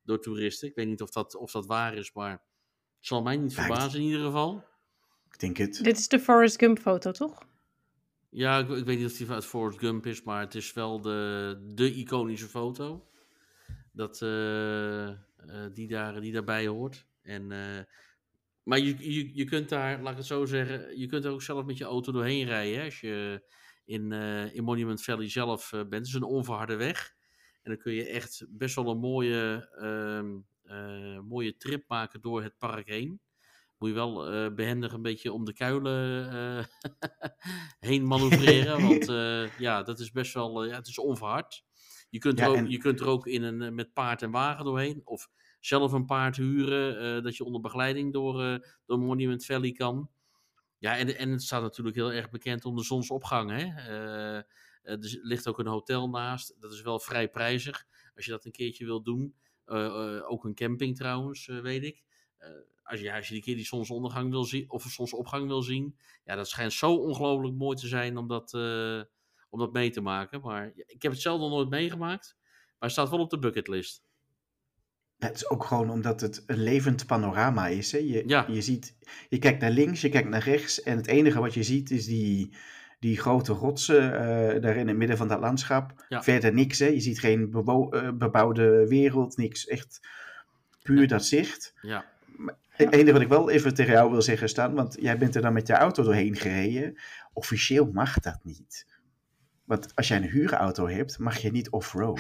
door 0.04 0.22
toeristen. 0.22 0.68
Ik 0.68 0.76
weet 0.76 0.88
niet 0.88 1.02
of 1.02 1.10
dat, 1.10 1.36
of 1.36 1.52
dat 1.52 1.66
waar 1.66 1.94
is, 1.94 2.14
maar 2.14 2.32
het 2.32 2.42
zal 3.00 3.22
mij 3.22 3.38
niet 3.38 3.54
verbazen 3.54 4.00
in 4.00 4.06
ieder 4.06 4.26
geval. 4.26 4.64
Ik 5.32 5.40
denk 5.40 5.58
het. 5.58 5.84
Dit 5.84 5.98
is 5.98 6.08
de 6.08 6.20
Forrest 6.20 6.58
Gump 6.58 6.80
foto, 6.80 7.12
toch? 7.12 7.48
Ja, 8.30 8.58
ik, 8.58 8.70
ik 8.70 8.86
weet 8.86 8.98
niet 8.98 9.12
of 9.12 9.18
die 9.18 9.30
uit 9.30 9.46
Forrest 9.46 9.80
Gump 9.80 10.06
is, 10.06 10.24
maar 10.24 10.40
het 10.40 10.56
is 10.56 10.74
wel 10.74 11.02
de, 11.02 11.72
de 11.74 11.94
iconische 11.94 12.48
foto. 12.48 13.08
Dat, 13.92 14.22
eh, 14.22 15.08
eh, 15.08 15.16
die, 15.74 15.88
daar, 15.88 16.22
die 16.22 16.32
daarbij 16.32 16.68
hoort. 16.68 17.06
En, 17.22 17.52
eh, 17.52 17.84
maar 18.66 18.80
je, 18.80 19.14
je, 19.14 19.36
je 19.36 19.44
kunt 19.46 19.70
daar, 19.70 20.02
laat 20.02 20.12
ik 20.12 20.18
het 20.18 20.26
zo 20.26 20.46
zeggen, 20.46 21.00
je 21.00 21.06
kunt 21.08 21.26
er 21.26 21.32
ook 21.32 21.42
zelf 21.42 21.66
met 21.66 21.78
je 21.78 21.84
auto 21.84 22.12
doorheen 22.12 22.46
rijden. 22.46 22.80
Hè, 22.80 22.86
als 22.86 23.00
je 23.00 23.44
in, 23.86 24.12
eh, 24.12 24.56
in 24.56 24.64
Monument 24.64 25.04
Valley 25.04 25.30
zelf 25.30 25.74
eh, 25.74 25.80
bent. 25.80 25.94
Het 25.94 26.08
is 26.08 26.14
een 26.14 26.24
onverharde 26.24 26.76
weg. 26.76 27.14
En 27.62 27.72
dan 27.72 27.78
kun 27.82 27.94
je 27.94 28.06
echt 28.08 28.46
best 28.50 28.76
wel 28.76 28.90
een 28.90 28.98
mooie, 29.00 29.70
ehm, 29.80 30.36
eh, 30.64 31.20
mooie 31.20 31.58
trip 31.58 31.84
maken 31.88 32.22
door 32.22 32.44
het 32.44 32.58
park 32.58 32.88
heen. 32.88 33.22
Moet 33.78 33.90
je 33.90 33.96
wel 33.96 34.28
eh, 34.32 34.54
behendig 34.54 34.94
een 34.94 35.02
beetje 35.02 35.32
om 35.32 35.46
de 35.46 35.54
kuilen 35.54 36.68
heen 37.80 38.08
manoeuvreren. 38.08 38.82
want 38.88 39.06
ja, 39.58 39.84
dat 39.84 40.00
is 40.00 40.12
best 40.12 40.34
wel, 40.34 40.66
ja, 40.66 40.76
het 40.76 40.88
is 40.88 41.00
onverhard. 41.00 41.64
Je 42.10 42.20
kunt, 42.20 42.40
Ja, 42.40 42.46
er 42.46 42.52
ook, 42.52 42.58
en- 42.58 42.70
je 42.70 42.78
kunt 42.78 43.00
er 43.00 43.08
ook 43.08 43.28
in 43.28 43.44
een, 43.44 43.76
met 43.76 43.94
paard 43.94 44.22
en 44.22 44.32
wagen 44.32 44.66
doorheen. 44.66 45.02
Of 45.04 45.30
zelf 45.66 45.92
een 45.92 46.06
paard 46.06 46.36
huren, 46.36 47.00
eh, 47.00 47.24
dat 47.24 47.38
je 47.38 47.44
onder 47.44 47.62
begeleiding 47.62 48.14
door, 48.14 48.44
eh, 48.44 48.60
door 48.86 49.00
Monument 49.00 49.46
Valley 49.46 49.72
kan. 49.72 50.10
Ja, 50.78 50.98
en, 50.98 51.18
en 51.18 51.32
het 51.32 51.44
staat 51.44 51.62
natuurlijk 51.62 51.96
heel 51.96 52.12
erg 52.12 52.30
bekend 52.30 52.66
om 52.66 52.76
de 52.76 52.84
zonsopgang. 52.84 53.52
Hè? 53.52 53.64
Eh, 53.64 54.38
eh, 54.38 54.44
er 54.84 55.20
ligt 55.22 55.48
ook 55.48 55.60
een 55.60 55.68
hotel 55.68 56.10
naast. 56.10 56.56
Dat 56.60 56.74
is 56.74 56.82
wel 56.82 57.00
vrij 57.00 57.30
prijzig. 57.30 57.86
Als 58.16 58.26
je 58.26 58.32
dat 58.32 58.46
een 58.46 58.52
keertje 58.52 58.86
wilt 58.86 59.06
doen. 59.06 59.36
Ook 60.28 60.44
een 60.44 60.56
camping 60.56 60.96
trouwens, 60.96 61.46
weet 61.46 61.84
ik. 61.84 62.04
Als, 62.84 63.00
je, 63.00 63.14
als 63.14 63.28
je 63.28 63.34
die 63.34 63.44
keer 63.44 63.56
die 63.56 63.66
zonsondergang 63.66 64.30
wil 64.32 64.44
zien, 64.44 64.70
of 64.70 64.84
zonsopgang 64.84 65.48
wil 65.48 65.62
zien. 65.62 65.98
Ja, 66.26 66.36
dat 66.36 66.50
schijnt 66.50 66.74
zo 66.74 66.96
ongelooflijk 66.96 67.56
mooi 67.56 67.78
te 67.78 67.88
zijn 67.88 68.18
om 68.18 68.28
dat, 68.28 68.54
om 69.50 69.60
dat 69.60 69.74
mee 69.74 69.90
te 69.90 70.02
maken. 70.02 70.42
Maar 70.42 70.72
ik 70.76 71.02
heb 71.02 71.12
het 71.12 71.22
zelf 71.22 71.40
nog 71.40 71.50
nooit 71.50 71.70
meegemaakt. 71.70 72.38
Maar 72.40 72.76
het 72.80 72.92
staat 72.92 73.10
wel 73.10 73.20
op 73.20 73.30
de 73.30 73.40
bucketlist. 73.40 74.05
Het 75.20 75.36
is 75.36 75.50
ook 75.50 75.64
gewoon 75.64 75.90
omdat 75.90 76.22
het 76.22 76.44
een 76.48 76.64
levend 76.64 77.06
panorama 77.06 77.68
is. 77.68 77.92
Hè? 77.92 77.98
Je, 77.98 78.24
Ja. 78.28 78.46
je, 78.50 78.62
ziet, 78.62 78.96
je 79.30 79.38
kijkt 79.38 79.62
naar 79.62 79.72
links, 79.72 80.02
je 80.02 80.10
kijkt 80.10 80.30
naar 80.30 80.44
rechts. 80.44 80.82
En 80.84 80.98
het 80.98 81.08
enige 81.08 81.40
wat 81.40 81.54
je 81.54 81.64
ziet 81.64 81.92
is 81.92 82.06
die, 82.06 82.56
die 83.00 83.18
grote 83.18 83.54
rotsen 83.54 84.14
eh, 84.14 84.62
daar 84.62 84.76
in 84.76 84.88
het 84.88 84.98
midden 84.98 85.18
van 85.18 85.28
dat 85.28 85.40
landschap. 85.40 86.06
Ja. 86.10 86.24
Verder 86.24 86.54
niks. 86.54 86.80
Hè? 86.80 86.86
Je 86.88 87.00
ziet 87.00 87.20
geen 87.20 87.54
eh, 87.54 88.10
bebouwde 88.14 88.88
wereld, 88.88 89.38
niks. 89.38 89.68
Echt 89.68 90.00
puur 90.82 90.96
Nee. 90.96 91.08
dat 91.08 91.26
zicht. 91.26 91.74
Ja, 91.82 92.06
Het 92.70 92.94
enige 92.94 93.12
wat 93.12 93.22
ik 93.22 93.28
wel 93.28 93.50
even 93.50 93.74
tegen 93.74 93.94
jou 93.94 94.12
wil 94.12 94.22
zeggen, 94.22 94.50
Stan, 94.50 94.74
want 94.74 94.98
jij 95.00 95.18
bent 95.18 95.36
er 95.36 95.42
dan 95.42 95.54
met 95.54 95.68
je 95.68 95.74
auto 95.74 96.04
doorheen 96.04 96.36
gereden. 96.36 96.96
Officieel 97.34 97.90
mag 97.94 98.20
dat 98.20 98.40
niet. 98.44 98.94
Want 99.64 99.96
als 99.96 100.08
jij 100.08 100.18
een 100.18 100.24
huurauto 100.30 100.88
hebt, 100.88 101.20
mag 101.20 101.38
je 101.38 101.52
niet 101.52 101.70
off-road. 101.70 102.20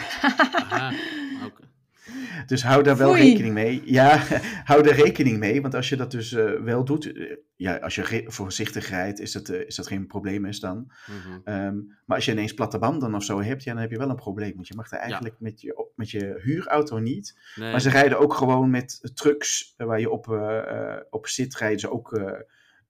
Dus 2.48 2.64
hou 2.64 2.84
daar 2.84 2.98
wel 2.98 3.14
Foei. 3.14 3.22
rekening 3.30 3.54
mee. 3.54 3.82
Ja, 3.86 4.18
hou 4.70 4.84
daar 4.84 4.96
rekening 4.96 5.38
mee. 5.40 5.62
Want 5.62 5.74
als 5.76 5.90
je 5.90 5.96
dat 5.96 6.12
dus 6.12 6.34
eh, 6.34 6.52
wel 6.52 6.84
doet, 6.86 7.14
eh, 7.14 7.36
ja, 7.56 7.76
als 7.76 7.96
je 7.96 8.24
voorzichtig 8.28 8.90
rijdt, 8.90 9.20
is 9.20 9.32
dat, 9.32 9.50
eh, 9.50 9.68
is 9.68 9.76
dat 9.76 9.88
geen 9.88 10.08
probleem 10.08 10.46
is 10.46 10.60
dan. 10.60 10.92
Mhm. 11.06 11.40
Ehm, 11.44 11.76
maar 12.06 12.16
als 12.16 12.26
je 12.26 12.32
ineens 12.32 12.54
platte 12.54 12.80
banden 12.80 13.14
of 13.16 13.24
zo 13.24 13.42
hebt, 13.42 13.64
ja, 13.64 13.72
dan 13.74 13.82
heb 13.82 13.92
je 13.92 13.98
wel 13.98 14.10
een 14.10 14.16
probleem. 14.16 14.54
Want 14.56 14.68
je 14.68 14.76
mag 14.76 14.90
daar 14.90 15.00
eigenlijk 15.00 15.36
met, 15.40 15.62
je, 15.62 15.88
met 15.96 16.12
je 16.12 16.40
huurauto 16.44 16.98
niet. 17.00 17.40
Nee. 17.56 17.72
Maar 17.72 17.82
ze 17.82 17.90
rijden 17.90 18.20
ook 18.20 18.34
gewoon 18.34 18.70
met 18.70 19.12
trucks 19.14 19.74
waar 19.78 20.00
je 20.00 20.10
op, 20.10 20.32
eh, 20.32 20.94
eh, 20.94 21.02
op 21.10 21.28
zit, 21.28 21.56
rijden 21.56 21.80
ze 21.80 21.92
ook 21.92 22.14
eh, 22.14 22.32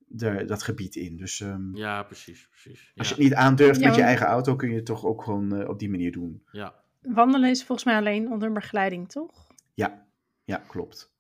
de, 0.08 0.45
dat 0.45 0.64
gebied 0.64 0.95
in. 0.95 1.18
Dus 1.18 1.41
ehm, 1.41 1.76
Ja, 1.76 2.03
precies. 2.03 2.47
precies. 2.49 2.91
als 2.95 3.08
je 3.10 3.14
Ja, 3.16 3.22
het 3.22 3.30
niet 3.30 3.34
aandurft 3.34 3.80
Ja, 3.80 3.88
met 3.88 3.95
je 3.95 4.01
eigen 4.01 4.26
auto, 4.26 4.56
kun 4.56 4.70
je 4.70 4.76
het 4.76 4.86
toch 4.86 5.06
ook 5.06 5.24
gewoon 5.24 5.68
op 5.68 5.80
die 5.80 5.89
manier 5.89 6.12
doen. 6.12 6.43
ja. 6.51 6.84
Wandelen 7.01 7.49
is 7.49 7.64
volgens 7.64 7.88
mij 7.88 7.97
alleen 7.97 8.32
onder 8.32 8.51
begeleiding, 8.51 9.10
toch? 9.10 9.45
Ja, 9.76 10.07
ja, 10.43 10.63
klopt. 10.67 11.13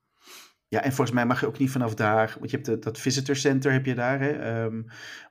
Ja, 0.67 0.81
en 0.81 0.91
volgens 0.93 1.11
mij 1.11 1.25
mag 1.25 1.39
je 1.39 1.47
ook 1.47 1.57
niet 1.57 1.71
vanaf 1.71 1.93
daar, 1.93 2.35
want 2.39 2.51
je 2.51 2.55
hebt 2.55 2.69
de, 2.69 2.79
dat 2.79 2.99
visitor 2.99 3.35
center 3.35 3.71
heb 3.71 3.85
je 3.85 3.95
daar, 3.95 4.19
hè, 4.19 4.31
ehm, 4.31 4.81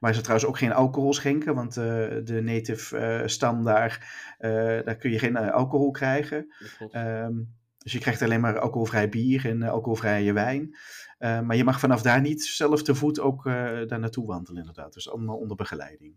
waar 0.00 0.14
ze 0.14 0.20
trouwens 0.20 0.48
ook 0.48 0.58
geen 0.58 0.72
alcohol 0.72 1.12
schenken, 1.12 1.54
want 1.54 1.76
eh, 1.76 1.84
de 2.24 2.40
native 2.42 2.98
eh, 2.98 3.26
stam 3.26 3.64
daar, 3.64 4.14
eh, 4.38 4.50
daar 4.84 4.96
kun 4.96 5.10
je 5.10 5.18
geen 5.18 5.36
alcohol 5.36 5.90
krijgen. 5.90 6.54
Ehm, 6.90 7.32
dus 7.78 7.92
je 7.92 7.98
krijgt 7.98 8.22
alleen 8.22 8.40
maar 8.40 8.58
alcoholvrij 8.58 9.08
bier 9.08 9.46
en 9.46 9.62
alcoholvrije 9.62 10.32
wijn. 10.32 10.76
Maar 11.18 11.56
je 11.56 11.64
mag 11.64 11.80
vanaf 11.80 12.02
daar 12.02 12.20
niet 12.20 12.44
zelf 12.44 12.82
te 12.82 12.94
voet 12.94 13.20
ook 13.20 13.44
daar 13.88 13.98
naartoe 13.98 14.26
wandelen, 14.26 14.60
inderdaad. 14.60 14.92
Dus 14.94 15.10
allemaal 15.10 15.36
onder 15.36 15.56
begeleiding. 15.56 16.16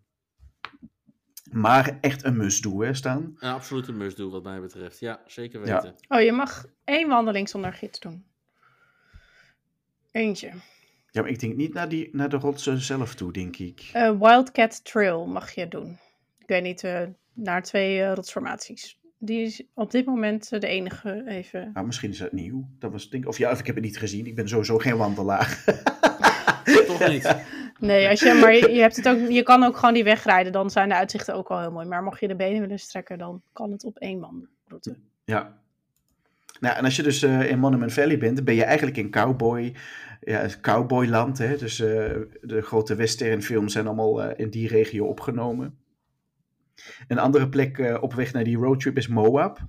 Maar 1.52 1.98
echt 2.02 2.24
een 2.24 2.38
must-do, 2.38 2.82
hè, 2.82 2.94
Staan? 2.94 3.36
Een 3.40 3.50
absolute 3.52 3.92
must-do 3.92 4.30
wat 4.30 4.44
mij 4.44 4.62
betreft. 4.62 5.00
Ja, 5.00 5.20
zeker 5.28 5.66
Ja. 5.66 5.74
weten. 5.82 5.96
Oh, 6.08 6.22
je 6.22 6.32
mag 6.32 6.66
één 6.84 7.08
wandeling 7.08 7.50
zonder 7.50 7.74
gids 7.74 8.00
doen. 8.00 8.26
Eentje. 10.12 10.52
Ja, 11.12 11.22
maar 11.22 11.32
ik 11.32 11.40
denk 11.40 11.56
niet 11.56 11.74
naar, 11.74 11.90
die, 11.90 12.10
naar 12.12 12.30
de 12.30 12.38
rotsen 12.38 12.80
zelf 12.82 13.16
toe, 13.16 13.32
denk 13.34 13.58
ik. 13.58 13.90
Eh, 13.94 14.20
Wildcat 14.20 14.84
Trail 14.86 15.26
mag 15.28 15.52
je 15.52 15.68
doen. 15.68 15.98
Ik 16.40 16.48
weet 16.48 16.64
niet, 16.64 16.84
eh, 16.84 17.02
naar 17.34 17.64
twee 17.64 18.02
eh, 18.02 18.14
rotsformaties. 18.14 19.00
Die 19.20 19.42
is 19.42 19.64
op 19.74 19.92
dit 19.92 20.06
moment 20.06 20.50
de 20.50 20.68
enige 20.68 21.24
even. 21.28 21.72
Nou, 21.74 21.86
misschien 21.86 22.10
is 22.10 22.18
dat 22.18 22.32
nieuw. 22.32 22.68
Dat 22.80 22.92
was, 22.92 23.10
denk, 23.10 23.28
of 23.28 23.38
ja, 23.38 23.52
of 23.52 23.60
ik 23.60 23.66
heb 23.66 23.76
het 23.76 23.84
niet 23.84 23.98
gezien. 23.98 24.26
Ik 24.26 24.36
ben 24.36 24.48
sowieso 24.50 24.78
geen 24.78 24.98
wandelaar. 24.98 25.64
Toch 26.88 27.08
niet? 27.08 27.36
Nee, 27.80 28.10
als 28.10 28.20
je, 28.20 28.34
maar 28.34 28.54
je, 28.54 28.72
je 28.72 28.80
hebt 28.80 28.96
het 28.96 29.08
ook, 29.08 29.30
je 29.30 29.44
kan 29.44 29.64
ook 29.64 29.78
gewoon 29.78 29.94
die 29.94 30.04
wegrijden. 30.04 30.52
Dan 30.52 30.70
zijn 30.70 30.90
de 30.90 30.96
uitzichten 30.96 31.36
ook 31.36 31.48
al 31.48 31.60
heel 31.60 31.72
mooi. 31.72 31.88
Maar 31.88 32.04
mocht 32.04 32.20
je 32.20 32.28
de 32.28 32.36
benen 32.36 32.62
willen 32.62 32.80
strekken, 32.80 33.18
dan 33.18 33.42
kan 33.54 33.72
het 33.72 33.84
op 33.84 33.98
één 33.98 34.20
wandelroute. 34.20 34.96
ja. 35.24 35.56
Nou, 36.60 36.76
en 36.76 36.84
als 36.84 36.96
je 36.96 37.04
dus 37.04 37.24
uh, 37.24 37.50
in 37.50 37.60
Monument 37.60 37.94
Valley 37.94 38.18
bent, 38.18 38.36
dan 38.36 38.46
ben 38.46 38.56
je 38.56 38.64
eigenlijk 38.64 38.98
in 38.98 39.12
cowboy, 39.12 39.76
ja, 40.22 40.48
cowboyland. 40.62 41.38
Hè? 41.38 41.58
Dus 41.58 41.80
uh, 41.80 41.88
de 42.42 42.62
grote 42.62 42.96
westernfilms 42.96 43.74
zijn 43.74 43.88
allemaal 43.88 44.24
uh, 44.24 44.32
in 44.36 44.50
die 44.50 44.68
regio 44.68 45.06
opgenomen. 45.06 45.78
Een 47.08 47.20
andere 47.20 47.50
plek 47.50 47.98
op 48.02 48.14
weg 48.14 48.34
naar 48.34 48.44
die 48.44 48.58
roadtrip 48.58 48.98
is 48.98 49.08
Moab. 49.08 49.60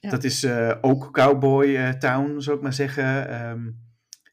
Ja. 0.00 0.10
Dat 0.10 0.24
is 0.24 0.46
ook 0.80 1.12
cowboy 1.12 1.94
town, 1.98 2.40
zou 2.40 2.56
ik 2.56 2.62
maar 2.62 2.72
zeggen. 2.72 3.40
Um, 3.48 3.78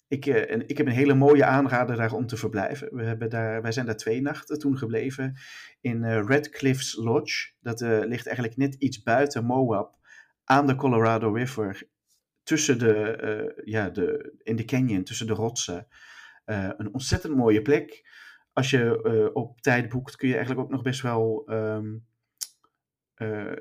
ik, 0.10 0.26
en 0.26 0.68
ik 0.68 0.78
heb 0.78 0.88
een 0.88 0.94
hele 0.94 1.14
mooie 1.14 1.46
aanrader 1.46 1.96
daar 1.96 2.14
om 2.14 2.26
te 2.26 2.38
verblijven. 2.38 2.96
We 2.96 3.04
hebben 3.04 3.30
daar, 3.30 3.62
wij 3.62 3.72
zijn 3.72 3.86
daar 3.86 3.98
twee 3.98 4.22
nachten 4.22 4.60
toen 4.60 4.78
gebleven 4.78 5.38
in 5.82 6.06
Red 6.06 6.50
Cliffs 6.50 6.96
Lodge. 6.96 7.52
Dat 7.60 7.82
ligt 7.82 8.26
eigenlijk 8.26 8.58
net 8.58 8.76
iets 8.76 9.04
buiten 9.04 9.46
Moab 9.46 9.98
aan 10.44 10.68
de 10.68 10.76
Colorado 10.76 11.34
River, 11.34 11.88
tussen 12.44 12.80
de, 12.80 13.62
ja, 13.64 13.90
de, 13.90 14.34
in 14.44 14.56
de 14.56 14.66
canyon, 14.66 15.04
tussen 15.04 15.28
de 15.28 15.34
rotsen. 15.34 15.88
Een 16.46 16.94
ontzettend 16.94 17.36
mooie 17.36 17.62
plek. 17.62 18.08
Als 18.54 18.70
je 18.70 19.30
op 19.34 19.62
tijd 19.62 19.90
boekt, 19.90 20.16
kun 20.16 20.28
je 20.28 20.36
eigenlijk 20.36 20.66
ook 20.66 20.72
nog 20.74 20.82
best 20.82 21.02
wel 21.02 21.52
um, 21.52 22.08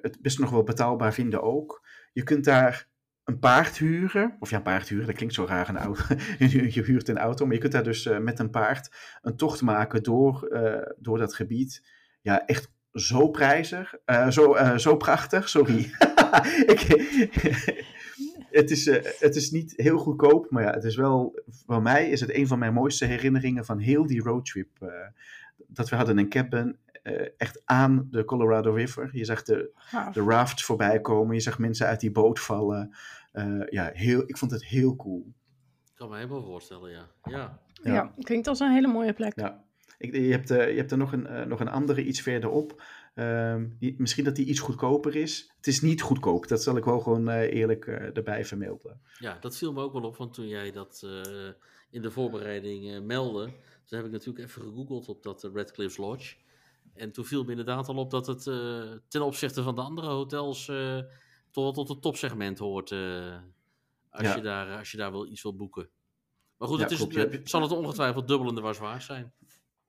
het 0.01 0.19
best 0.21 0.39
nog 0.39 0.51
wel 0.51 0.63
betaalbaar 0.63 1.15
vinden 1.15 1.43
ook. 1.43 1.87
Je 2.13 2.23
kunt 2.23 2.45
daar 2.45 2.88
een 3.29 3.39
paard 3.39 3.79
huren. 3.79 4.37
Of 4.39 4.51
ja, 4.51 4.57
een 4.57 4.63
paard 4.63 4.89
huren, 4.89 5.07
dat 5.07 5.17
klinkt 5.17 5.35
zo 5.35 5.45
raar, 5.45 5.69
een 5.69 5.79
auto. 5.79 6.03
je 6.39 6.83
huurt 6.83 7.09
een 7.09 7.19
auto, 7.19 7.45
maar 7.45 7.55
je 7.55 7.61
kunt 7.61 7.73
daar 7.73 7.85
dus 7.85 8.09
met 8.21 8.39
een 8.39 8.51
paard 8.51 8.95
een 9.23 9.37
tocht 9.37 9.63
maken 9.63 10.03
door, 10.03 10.49
door 10.99 11.19
dat 11.19 11.35
gebied. 11.35 11.83
Ja, 12.21 12.47
echt 12.47 12.71
zo 12.93 13.29
prijzig, 13.29 13.95
uh, 14.07 14.29
zo, 14.29 14.57
zo 14.77 14.97
prachtig, 14.97 15.49
sorry. 15.49 15.79
ik, 16.75 16.81
het, 18.61 18.71
is, 18.71 18.85
het 19.19 19.37
is 19.37 19.51
niet 19.51 19.73
heel 19.77 19.99
goedkoop, 19.99 20.51
maar 20.51 20.63
ja, 20.63 20.73
het 20.73 20.85
is 20.85 20.97
wel, 20.97 21.43
voor 21.67 21.83
mij 21.83 22.11
is 22.11 22.21
het 22.21 22.35
een 22.35 22.47
van 22.47 22.59
mijn 22.59 22.73
mooiste 22.73 23.05
herinneringen 23.05 23.65
van 23.65 23.79
heel 23.79 24.07
die 24.07 24.23
roadtrip. 24.23 24.69
dat 25.67 25.89
we 25.89 25.97
hadden 25.97 26.19
een 26.19 26.29
cabin 26.29 26.77
echt 27.37 27.63
aan 27.65 28.09
de 28.11 28.25
Colorado 28.25 28.73
River. 28.73 29.09
Je 29.13 29.25
zag 29.25 29.43
de, 29.43 29.71
de 30.13 30.23
raft 30.23 30.65
voorbij 30.65 31.01
komen, 31.01 31.35
je 31.35 31.41
zag 31.41 31.59
mensen 31.59 31.87
uit 31.87 32.01
die 32.01 32.13
boot 32.13 32.41
vallen. 32.41 32.97
ja, 33.71 33.91
heel, 33.93 34.23
ik 34.27 34.39
vond 34.39 34.51
het 34.51 34.65
heel 34.65 34.97
cool. 34.97 35.33
Ik 35.85 35.95
kan 35.95 36.09
me 36.09 36.17
helemaal 36.17 36.43
voorstellen, 36.43 36.91
ja. 36.91 37.07
Ja, 37.25 37.61
ja. 37.83 37.93
ja 37.93 38.13
klinkt 38.19 38.47
als 38.47 38.61
een 38.61 38.73
hele 38.73 38.89
mooie 38.89 39.13
plek. 39.13 39.41
Ja. 39.41 39.67
Ik, 39.99 40.15
je, 40.15 40.31
hebt, 40.31 40.51
uh, 40.51 40.71
je 40.71 40.77
hebt 40.77 40.91
er 40.91 40.99
nog 40.99 41.13
een, 41.13 41.27
uh, 41.27 41.45
nog 41.45 41.61
een 41.61 41.69
andere 41.69 42.05
iets 42.05 42.21
verderop. 42.21 42.83
Um, 43.15 43.77
die, 43.79 43.95
misschien 43.99 44.25
dat 44.25 44.37
die 44.37 44.47
iets 44.47 44.61
goedkoper 44.61 45.17
is. 45.17 45.53
Het 45.57 45.67
is 45.67 45.81
niet 45.81 46.03
goedkoop, 46.03 46.49
dat 46.49 46.63
zal 46.63 46.77
ik 46.77 46.85
wel 46.85 47.01
gewoon 47.01 47.29
uh, 47.29 47.53
eerlijk 47.53 47.87
erbij 47.87 48.45
vermelden. 48.45 49.01
Ja, 49.19 49.39
dat 49.41 49.57
viel 49.57 49.73
me 49.73 49.83
ook 49.83 49.93
wel 49.93 50.03
op, 50.03 50.17
want 50.17 50.35
toen 50.35 50.49
jij 50.49 50.71
dat 50.71 51.07
in 51.91 52.03
de 52.03 52.11
voorbereiding 52.11 53.07
meldde, 53.07 53.45
toen 53.85 53.99
heb 53.99 54.07
ik 54.07 54.13
natuurlijk 54.13 54.45
even 54.45 54.63
gegoogeld 54.63 55.09
op 55.09 55.23
dat 55.23 55.51
Red 55.55 55.73
Cliffs 55.73 55.97
Lodge. 55.97 56.37
En 56.95 57.13
toen 57.13 57.25
viel 57.25 57.45
me 57.45 57.51
inderdaad 57.51 57.89
al 57.89 57.97
op 57.97 58.11
dat 58.11 58.27
het 58.27 58.43
ten 59.09 59.23
opzichte 59.23 59.63
van 59.63 59.75
de 59.75 59.81
andere 59.81 60.09
hotels 60.09 60.65
toch 61.51 61.65
wel 61.65 61.73
tot 61.73 61.89
het 61.89 62.03
topsegment 62.03 62.59
hoort. 62.59 62.93
als, 64.11 64.27
ja. 64.27 64.35
je 64.35 64.43
daar, 64.43 64.79
als 64.79 64.91
je 64.91 64.97
daar 64.97 65.13
wel 65.13 65.27
iets 65.27 65.43
wilt 65.43 65.57
boeken. 65.57 65.89
Maar 66.57 66.69
goed, 66.69 66.79
ja, 66.79 66.83
het 66.83 66.93
is, 66.93 67.07
klopt, 67.07 67.51
zal 67.51 67.63
het 67.63 67.73
ongetwijfeld 67.73 68.29
dubbelende 68.29 68.61
was 68.61 68.79
waard 68.79 69.03
zijn. 69.03 69.33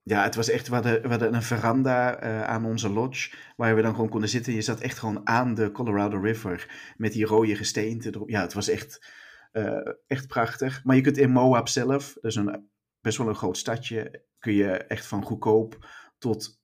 Ja, 0.04 0.24
het 0.24 0.36
was 0.36 0.50
echt, 0.50 0.68
we 0.68 0.74
hadden, 0.74 1.02
we 1.02 1.08
hadden 1.08 1.34
een 1.34 1.44
veranda 1.44 2.24
uh, 2.24 2.44
aan 2.44 2.66
onze 2.66 2.90
lodge, 2.90 3.36
waar 3.56 3.76
we 3.76 3.82
dan 3.82 3.96
gewoon 3.96 4.10
konden 4.10 4.30
zitten. 4.30 4.54
Je 4.54 4.62
zat 4.62 4.80
echt 4.80 5.00
gewoon 5.00 5.28
aan 5.28 5.54
de 5.54 5.72
Colorado 5.72 6.20
River, 6.20 6.94
met 6.98 7.14
die 7.14 7.26
rode 7.26 7.56
gesteenten 7.56 8.14
erop. 8.14 8.30
Ja, 8.30 8.42
het 8.42 8.54
was 8.54 8.68
echt, 8.68 9.06
uh, 9.54 9.88
echt 10.08 10.28
prachtig. 10.28 10.84
Maar 10.84 10.96
je 10.96 11.02
kunt 11.02 11.18
in 11.18 11.32
Moab 11.32 11.68
zelf, 11.68 12.14
dat 12.14 12.24
is 12.24 12.36
een, 12.36 12.70
best 13.02 13.18
wel 13.18 13.28
een 13.28 13.36
groot 13.36 13.58
stadje, 13.58 14.24
kun 14.40 14.54
je 14.54 14.72
echt 14.72 15.06
van 15.06 15.24
goedkoop 15.24 15.88
tot 16.18 16.48
uh, 16.48 16.59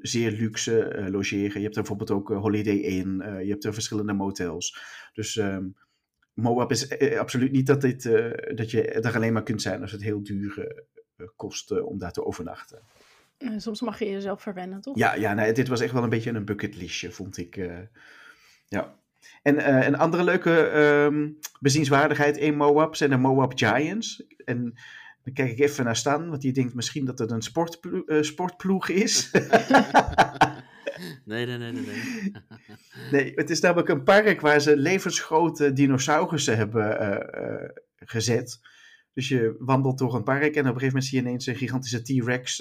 zeer 0.00 0.30
luxe 0.30 1.06
logeren. 1.10 1.60
Je 1.60 1.64
hebt 1.64 1.76
er 1.76 1.82
bijvoorbeeld 1.82 2.10
ook 2.10 2.28
Holiday 2.28 2.76
Inn, 2.76 3.16
je 3.18 3.50
hebt 3.50 3.64
er 3.64 3.74
verschillende 3.74 4.12
motels. 4.12 4.78
Dus... 5.12 5.36
Um, 5.36 5.76
Moab 6.34 6.70
is 6.70 6.98
absoluut 7.18 7.52
niet 7.52 7.66
dat, 7.66 7.80
dit, 7.80 8.02
dat 8.54 8.70
je 8.70 8.90
er 8.90 9.14
alleen 9.14 9.32
maar 9.32 9.42
kunt 9.42 9.62
zijn 9.62 9.80
als 9.80 9.92
het 9.92 10.02
heel 10.02 10.22
duur 10.22 10.84
eh, 11.16 11.26
kosten 11.36 11.86
om 11.86 11.98
daar 11.98 12.12
te 12.12 12.24
overnachten. 12.24 12.78
Soms 13.56 13.80
mag 13.80 13.98
je 13.98 14.10
jezelf 14.10 14.42
verwennen, 14.42 14.80
toch? 14.80 14.96
Ja, 14.96 15.14
ja 15.14 15.34
nee, 15.34 15.52
dit 15.52 15.68
was 15.68 15.80
echt 15.80 15.92
wel 15.92 16.02
een 16.02 16.08
beetje 16.08 16.30
een 16.30 16.44
bucketlistje, 16.44 17.10
vond 17.10 17.36
ik. 17.36 17.70
Ja. 18.66 18.98
En 19.42 19.86
een 19.86 19.96
andere 19.96 20.24
leuke 20.24 20.50
um, 20.50 21.38
bezienswaardigheid 21.60 22.36
in 22.36 22.56
Moab 22.56 22.96
zijn 22.96 23.10
de 23.10 23.16
Moab 23.16 23.58
Giants. 23.58 24.26
En 24.44 24.74
dan 25.34 25.46
kijk 25.46 25.58
ik 25.58 25.64
even 25.64 25.84
naar 25.84 25.96
Stan, 25.96 26.28
want 26.28 26.42
die 26.42 26.52
denkt 26.52 26.74
misschien 26.74 27.04
dat 27.04 27.18
het 27.18 27.30
een 27.30 27.42
sportplo 27.42 28.02
uh, 28.06 28.22
sportploeg 28.22 28.88
is. 28.88 29.30
nee, 31.24 31.46
nee, 31.46 31.58
nee, 31.58 31.72
nee, 31.72 31.86
nee. 31.86 32.32
nee, 33.12 33.32
het 33.34 33.50
is 33.50 33.60
namelijk 33.60 33.88
een 33.88 34.02
park 34.02 34.40
waar 34.40 34.60
ze 34.60 34.76
levensgrote 34.76 35.72
dinosaurussen 35.72 36.56
hebben 36.56 37.74
gezet. 37.96 38.60
Dus 39.12 39.28
je 39.28 39.56
wandelt 39.58 39.98
door 39.98 40.14
een 40.14 40.22
park 40.22 40.42
en 40.42 40.48
op 40.48 40.56
een 40.56 40.64
gegeven 40.64 40.86
moment 40.86 41.04
zie 41.04 41.18
je 41.18 41.24
ineens 41.24 41.46
een 41.46 41.56
gigantische 41.56 42.02
T-Rex 42.02 42.56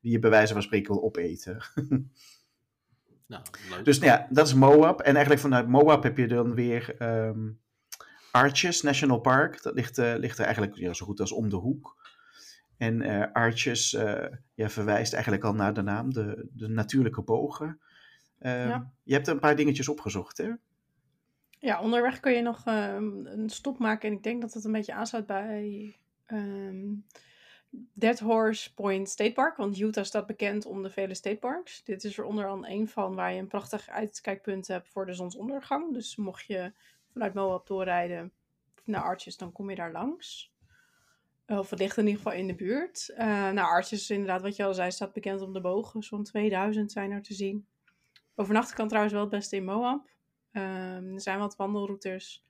die 0.00 0.12
je 0.12 0.18
bij 0.18 0.30
wijze 0.30 0.52
van 0.52 0.62
spreken 0.62 0.92
wil 0.92 1.02
opeten. 1.02 1.62
nou, 3.26 3.42
leuk. 3.70 3.84
Dus 3.84 3.98
nou 3.98 4.10
ja, 4.10 4.26
dat 4.30 4.46
is 4.46 4.54
Moab. 4.54 5.00
En 5.00 5.12
eigenlijk 5.12 5.40
vanuit 5.40 5.68
Moab 5.68 6.02
heb 6.02 6.16
je 6.16 6.26
dan 6.26 6.54
weer 6.54 7.02
um, 7.02 7.60
Arches 8.30 8.82
National 8.82 9.20
Park. 9.20 9.62
Dat 9.62 9.74
ligt, 9.74 9.98
uh, 9.98 10.14
ligt 10.16 10.38
er 10.38 10.44
eigenlijk 10.44 10.76
ja, 10.76 10.92
zo 10.92 11.06
goed 11.06 11.20
als 11.20 11.32
om 11.32 11.48
de 11.48 11.56
hoek. 11.56 12.08
En 12.76 13.32
Arches 13.32 13.90
ja, 14.54 14.68
verwijst 14.68 15.12
eigenlijk 15.12 15.44
al 15.44 15.54
naar 15.54 15.74
de 15.74 15.82
naam, 15.82 16.12
de, 16.12 16.48
de 16.52 16.68
natuurlijke 16.68 17.22
bogen. 17.22 17.80
Ja. 18.38 18.92
Je 19.02 19.12
hebt 19.12 19.26
er 19.26 19.34
een 19.34 19.40
paar 19.40 19.56
dingetjes 19.56 19.88
opgezocht, 19.88 20.38
hè? 20.38 20.50
Ja, 21.58 21.80
onderweg 21.80 22.20
kun 22.20 22.32
je 22.32 22.42
nog 22.42 22.66
um, 22.66 23.26
een 23.26 23.50
stop 23.50 23.78
maken. 23.78 24.08
En 24.08 24.14
ik 24.14 24.22
denk 24.22 24.40
dat 24.40 24.54
het 24.54 24.64
een 24.64 24.72
beetje 24.72 24.94
aansluit 24.94 25.26
bij 25.26 25.96
um, 26.26 27.06
Dead 27.70 28.18
Horse 28.18 28.74
Point 28.74 29.08
State 29.08 29.32
Park. 29.32 29.56
Want 29.56 29.78
Utah 29.78 30.04
staat 30.04 30.26
bekend 30.26 30.66
om 30.66 30.82
de 30.82 30.90
vele 30.90 31.14
state 31.14 31.36
parks. 31.36 31.84
Dit 31.84 32.04
is 32.04 32.18
er 32.18 32.24
onder 32.24 32.48
andere 32.48 32.72
een 32.72 32.88
van 32.88 33.14
waar 33.14 33.32
je 33.32 33.40
een 33.40 33.46
prachtig 33.46 33.88
uitkijkpunt 33.88 34.66
hebt 34.66 34.88
voor 34.88 35.06
de 35.06 35.14
zonsondergang. 35.14 35.94
Dus 35.94 36.16
mocht 36.16 36.46
je 36.46 36.72
vanuit 37.12 37.34
Moab 37.34 37.66
doorrijden 37.66 38.32
naar 38.84 39.02
Arches, 39.02 39.36
dan 39.36 39.52
kom 39.52 39.70
je 39.70 39.76
daar 39.76 39.92
langs. 39.92 40.52
Of 41.46 41.70
het 41.70 41.78
ligt 41.78 41.96
in 41.96 42.06
ieder 42.06 42.22
geval 42.22 42.38
in 42.38 42.46
de 42.46 42.54
buurt. 42.54 43.12
Uh, 43.12 43.18
nou, 43.26 43.58
Arches, 43.58 44.10
inderdaad, 44.10 44.42
wat 44.42 44.56
je 44.56 44.64
al 44.64 44.74
zei, 44.74 44.90
staat 44.90 45.12
bekend 45.12 45.40
om 45.40 45.52
de 45.52 45.60
bogen. 45.60 46.02
Zo'n 46.02 46.24
2000 46.24 46.92
zijn 46.92 47.10
er 47.10 47.22
te 47.22 47.34
zien. 47.34 47.66
Overnachten 48.34 48.76
kan 48.76 48.86
trouwens 48.88 49.14
wel 49.14 49.22
het 49.22 49.30
beste 49.30 49.56
in 49.56 49.64
Moab. 49.64 50.08
Um, 50.52 51.14
er 51.14 51.20
zijn 51.20 51.38
wat 51.38 51.56
wandelroutes. 51.56 52.44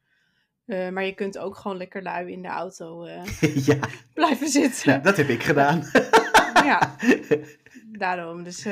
Uh, 0.67 0.89
maar 0.89 1.05
je 1.05 1.15
kunt 1.15 1.39
ook 1.39 1.57
gewoon 1.57 1.77
lekker 1.77 2.03
lui 2.03 2.33
in 2.33 2.43
de 2.43 2.49
auto 2.49 3.07
uh, 3.07 3.25
ja. 3.67 3.79
blijven 4.15 4.49
zitten. 4.49 4.93
Ja, 4.93 4.99
dat 4.99 5.17
heb 5.17 5.29
ik 5.29 5.43
gedaan. 5.43 5.83
ja, 6.71 6.97
daarom. 8.05 8.43
Dus 8.43 8.63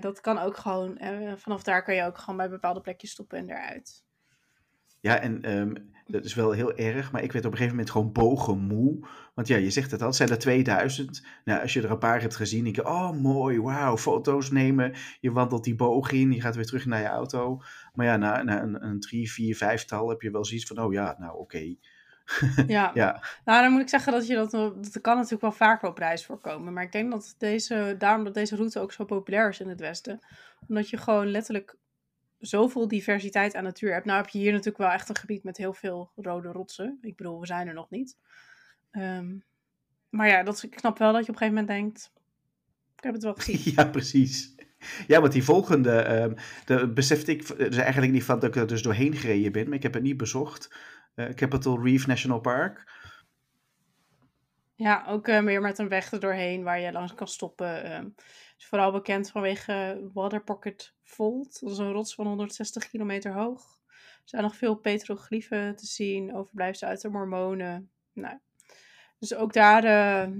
dat 0.00 0.20
kan 0.20 0.38
ook 0.38 0.56
gewoon. 0.56 0.98
vanaf 1.36 1.62
daar 1.62 1.84
kan 1.84 1.94
je 1.94 2.04
ook 2.04 2.18
gewoon 2.18 2.36
bij 2.36 2.48
bepaalde 2.48 2.80
plekjes 2.80 3.10
stoppen 3.10 3.38
en 3.38 3.50
eruit. 3.50 4.04
Ja, 5.00 5.20
en 5.20 5.58
um, 5.58 5.90
dat 6.10 6.24
is 6.24 6.34
wel 6.34 6.50
heel 6.50 6.74
erg, 6.74 7.12
maar 7.12 7.22
ik 7.22 7.32
werd 7.32 7.44
op 7.44 7.50
een 7.50 7.56
gegeven 7.56 7.76
moment 7.76 7.94
gewoon 7.94 8.12
bogenmoe. 8.12 9.06
Want 9.34 9.48
ja, 9.48 9.56
je 9.56 9.70
zegt 9.70 9.90
het 9.90 10.00
al, 10.00 10.06
het 10.06 10.16
zijn 10.16 10.28
er 10.28 10.38
2000. 10.38 11.26
Nou, 11.44 11.60
als 11.62 11.72
je 11.72 11.82
er 11.82 11.90
een 11.90 11.98
paar 11.98 12.20
hebt 12.20 12.36
gezien, 12.36 12.64
denk 12.64 12.76
je, 12.76 12.86
oh 12.86 13.10
mooi, 13.10 13.60
wauw, 13.60 13.96
foto's 13.96 14.50
nemen. 14.50 14.92
Je 15.20 15.32
wandelt 15.32 15.64
die 15.64 15.74
boog 15.74 16.10
in, 16.10 16.32
je 16.32 16.40
gaat 16.40 16.54
weer 16.54 16.66
terug 16.66 16.86
naar 16.86 17.00
je 17.00 17.06
auto. 17.06 17.62
Maar 17.94 18.06
ja, 18.06 18.16
na, 18.16 18.42
na 18.42 18.62
een, 18.62 18.84
een 18.84 19.00
drie, 19.00 19.32
vier, 19.32 19.56
vijftal 19.56 20.08
heb 20.08 20.20
je 20.20 20.30
wel 20.30 20.44
zoiets 20.44 20.66
van, 20.66 20.78
oh 20.78 20.92
ja, 20.92 21.16
nou 21.18 21.32
oké. 21.32 21.40
Okay. 21.40 21.78
ja. 22.66 22.90
ja, 22.94 23.22
nou 23.44 23.62
dan 23.62 23.72
moet 23.72 23.80
ik 23.80 23.88
zeggen 23.88 24.12
dat 24.12 24.26
je 24.26 24.34
dat, 24.34 24.50
dat 24.50 25.00
kan 25.00 25.14
natuurlijk 25.14 25.42
wel 25.42 25.52
vaker 25.52 25.88
op 25.88 25.98
reis 25.98 26.24
voorkomen. 26.24 26.72
Maar 26.72 26.84
ik 26.84 26.92
denk 26.92 27.10
dat 27.10 27.34
deze, 27.38 27.94
daarom 27.98 28.24
dat 28.24 28.34
deze 28.34 28.56
route 28.56 28.80
ook 28.80 28.92
zo 28.92 29.04
populair 29.04 29.48
is 29.48 29.60
in 29.60 29.68
het 29.68 29.80
Westen. 29.80 30.18
Omdat 30.68 30.90
je 30.90 30.96
gewoon 30.96 31.26
letterlijk 31.26 31.76
zoveel 32.40 32.88
diversiteit 32.88 33.54
aan 33.54 33.64
natuur 33.64 33.92
hebt. 33.92 34.04
Nou 34.04 34.20
heb 34.20 34.28
je 34.30 34.38
hier 34.38 34.50
natuurlijk 34.50 34.78
wel 34.78 34.90
echt 34.90 35.08
een 35.08 35.16
gebied 35.16 35.44
met 35.44 35.56
heel 35.56 35.72
veel 35.72 36.12
rode 36.14 36.48
rotsen. 36.48 36.98
Ik 37.00 37.16
bedoel, 37.16 37.40
we 37.40 37.46
zijn 37.46 37.68
er 37.68 37.74
nog 37.74 37.90
niet. 37.90 38.16
Um, 38.92 39.44
maar 40.10 40.28
ja, 40.28 40.42
dat, 40.42 40.62
ik 40.62 40.78
snap 40.78 40.98
wel 40.98 41.12
dat 41.12 41.26
je 41.26 41.32
op 41.32 41.40
een 41.40 41.48
gegeven 41.48 41.64
moment 41.64 41.80
denkt, 41.80 42.12
ik 42.96 43.02
heb 43.04 43.12
het 43.12 43.22
wel 43.22 43.34
gezien. 43.34 43.72
Ja, 43.76 43.84
precies. 43.84 44.54
Ja, 45.06 45.20
want 45.20 45.32
die 45.32 45.44
volgende, 45.44 46.22
um, 46.22 46.34
de, 46.64 46.92
besefte 46.92 47.32
ik 47.32 47.46
dus 47.56 47.76
eigenlijk 47.76 48.12
niet 48.12 48.24
van 48.24 48.38
dat 48.38 48.48
ik 48.48 48.60
er 48.60 48.66
dus 48.66 48.82
doorheen 48.82 49.16
gereden 49.16 49.52
ben, 49.52 49.64
maar 49.64 49.76
ik 49.76 49.82
heb 49.82 49.94
het 49.94 50.02
niet 50.02 50.16
bezocht. 50.16 50.74
Uh, 51.14 51.28
Capitol 51.28 51.82
Reef 51.84 52.06
National 52.06 52.40
Park. 52.40 52.88
Ja, 54.74 55.04
ook 55.06 55.28
uh, 55.28 55.40
meer 55.40 55.60
met 55.60 55.78
een 55.78 55.88
weg 55.88 56.12
er 56.12 56.20
doorheen 56.20 56.62
waar 56.62 56.80
je 56.80 56.92
langs 56.92 57.14
kan 57.14 57.28
stoppen. 57.28 57.86
Uh, 57.86 57.98
is 58.60 58.66
vooral 58.66 58.92
bekend 58.92 59.30
vanwege 59.30 60.08
Water 60.12 60.42
Pocket 60.42 60.94
Fault. 61.02 61.60
Dat 61.60 61.70
is 61.70 61.78
een 61.78 61.92
rots 61.92 62.14
van 62.14 62.26
160 62.26 62.88
kilometer 62.88 63.32
hoog. 63.32 63.80
Er 63.96 64.28
zijn 64.28 64.42
nog 64.42 64.56
veel 64.56 64.74
petroglyphen 64.74 65.76
te 65.76 65.86
zien, 65.86 66.34
overblijfselen 66.34 66.92
uit 66.92 67.02
de 67.02 67.08
Mormonen. 67.08 67.90
Nou, 68.12 68.38
dus 69.18 69.34
ook 69.34 69.52
daar 69.52 69.84
uh, 69.84 70.36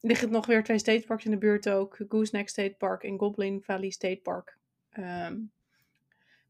liggen 0.00 0.30
nog 0.30 0.46
weer 0.46 0.64
twee 0.64 0.78
stateparks 0.78 1.24
in 1.24 1.30
de 1.30 1.38
buurt 1.38 1.68
ook. 1.68 1.98
Gooseneck 2.08 2.48
State 2.48 2.74
Park 2.78 3.02
en 3.02 3.18
Goblin 3.18 3.62
Valley 3.62 3.90
State 3.90 4.20
Park. 4.22 4.58
Um, 4.98 5.52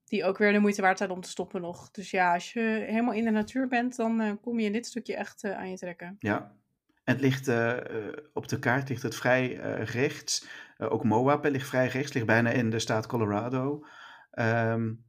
die 0.05 0.25
ook 0.25 0.39
weer 0.39 0.53
de 0.53 0.59
moeite 0.59 0.83
waard 0.83 0.99
zijn 0.99 1.11
om 1.11 1.21
te 1.21 1.29
stoppen 1.29 1.61
nog. 1.61 1.91
Dus 1.91 2.11
ja, 2.11 2.35
als 2.35 2.53
je 2.53 2.61
helemaal 2.61 3.15
in 3.15 3.25
de 3.25 3.31
natuur 3.31 3.69
bent, 3.69 3.97
dan 3.97 4.21
uh, 4.21 4.33
kom 4.41 4.59
je 4.59 4.67
in 4.67 4.73
dit 4.73 4.87
stukje 4.87 5.17
echt 5.17 5.45
uh, 5.45 5.57
aan 5.57 5.71
je 5.71 5.77
trekken. 5.77 6.17
Ja, 6.19 6.57
het 7.07 7.21
ligt 7.21 7.49
uh, 7.49 7.77
op 8.33 8.49
de 8.49 8.59
kaart 8.59 8.89
ligt 8.89 9.03
het 9.03 9.17
vrij 9.17 9.55
rechts. 9.85 10.47
ook 10.79 11.05
Moab 11.05 11.45
ligt 11.45 11.69
vrij 11.69 11.87
rechts, 11.87 12.13
ligt 12.13 12.27
bijna 12.27 12.51
in 12.51 12.71
de 12.71 12.79
staat 12.79 13.07
Colorado. 13.07 13.85
Um, 14.39 15.05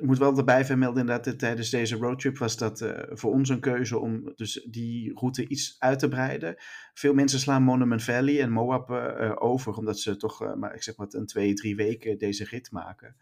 moet 0.00 0.18
wel 0.18 0.36
erbij 0.36 0.64
vermelden 0.64 1.06
dat 1.06 1.38
tijdens 1.38 1.70
deze 1.70 1.96
roadtrip 1.96 2.38
was 2.38 2.56
dat 2.56 2.92
voor 3.08 3.32
ons 3.32 3.48
een 3.48 3.60
keuze 3.60 3.98
om 3.98 4.32
dus 4.36 4.66
die 4.70 5.14
route 5.14 5.48
iets 5.48 5.76
uit 5.78 5.98
te 5.98 6.08
breiden. 6.08 6.54
Veel 6.94 7.14
mensen 7.14 7.38
slaan 7.38 7.62
Monument 7.62 8.02
Valley 8.02 8.40
en 8.40 8.50
Moab 8.50 8.90
over, 9.38 9.74
omdat 9.74 9.98
ze 9.98 10.16
toch, 10.16 10.56
maar 10.56 10.74
ik 10.74 10.82
zeg 10.82 10.96
wat, 10.96 11.14
een 11.14 11.26
twee, 11.26 11.54
drie 11.54 11.76
weken 11.76 12.18
deze 12.18 12.44
rit 12.44 12.70
maken. 12.70 13.16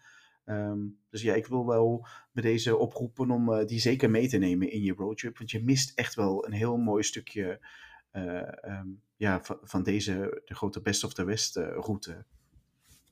Um, 0.45 0.99
dus 1.11 1.23
ja, 1.23 1.35
ik 1.35 1.47
wil 1.47 1.67
wel 1.67 2.07
bij 2.33 2.43
deze 2.43 2.77
oproepen 2.77 3.31
om 3.31 3.67
die 3.67 3.81
zeker 3.81 4.11
mee 4.11 4.29
te 4.29 4.39
nemen 4.39 4.71
in 4.71 4.83
je 4.83 4.95
roadtrip, 4.95 5.39
want 5.39 5.51
je 5.51 5.65
mist 5.65 5.99
echt 5.99 6.15
wel 6.15 6.47
een 6.47 6.53
heel 6.53 6.77
mooi 6.77 7.03
stukje 7.03 7.67
um, 8.13 9.03
ja, 9.17 9.41
van, 9.43 9.59
van, 9.63 9.83
deze, 9.83 10.43
de 10.45 10.55
grote 10.55 10.81
Best 10.81 11.05
of 11.05 11.15
the 11.15 11.25
West 11.25 11.57
route. 11.57 12.25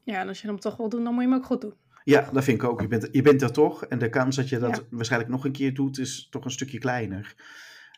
Ja, 0.05 0.21
en 0.21 0.29
als 0.29 0.41
je 0.41 0.47
hem 0.47 0.61
toch 0.61 0.77
wil 0.77 0.89
doen, 0.89 1.05
dan 1.05 1.15
moet 1.15 1.23
je 1.23 1.29
hem 1.29 1.39
ook 1.39 1.47
goed 1.47 1.61
doen. 1.61 1.75
Ja, 2.05 2.31
dat 2.33 2.45
vind 2.45 2.63
ik 2.63 2.69
ook. 2.69 2.81
Je 2.81 2.89
bent, 2.89 3.09
je 3.13 3.23
bent 3.23 3.43
er 3.43 3.53
toch. 3.53 3.85
En 3.85 3.99
de 3.99 4.09
kans 4.09 4.37
dat 4.37 4.49
je 4.49 4.59
dat 4.59 4.87
waarschijnlijk 4.91 5.33
nog 5.33 5.45
een 5.45 5.53
keer 5.53 5.75
doet, 5.75 5.99
is 5.99 6.29
toch 6.31 6.45
een 6.45 6.51
stukje 6.51 6.79
kleiner. 6.79 7.35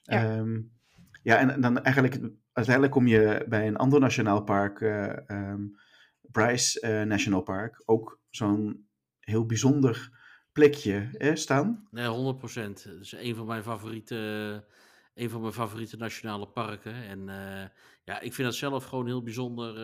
Ja, 0.02 0.36
um, 0.38 0.72
ja 1.22 1.38
en, 1.38 1.60
dan 1.60 1.82
eigenlijk, 1.82 2.18
uiteindelijk 2.52 2.94
kom 2.94 3.06
je 3.06 3.44
bij 3.48 3.66
een 3.66 3.76
ander 3.76 4.00
nationaal 4.00 4.42
park, 4.42 4.80
uh, 4.80 5.16
um, 5.26 5.76
Bryce 6.20 6.86
uh, 6.86 7.02
National 7.02 7.42
Park, 7.42 7.82
ook 7.84 8.20
zo'n 8.30 8.88
heel 9.20 9.46
bijzonder 9.46 10.18
plekje 10.52 11.08
hè, 11.12 11.36
staan. 11.36 11.88
Nee, 11.90 12.34
100%. 12.40 12.42
Het 12.42 12.86
is 13.00 13.12
een 13.12 13.34
van 13.34 13.46
mijn 13.46 13.62
favoriete, 13.62 14.64
een 15.14 15.30
van 15.30 15.40
mijn 15.40 15.52
favoriete 15.52 15.96
nationale 15.96 16.48
parken. 16.48 16.94
En 16.94 17.18
uh, 17.28 17.64
ja, 18.04 18.20
ik 18.20 18.34
vind 18.34 18.48
dat 18.48 18.56
zelf 18.56 18.84
gewoon 18.84 19.06
heel 19.06 19.22
bijzonder 19.22 19.74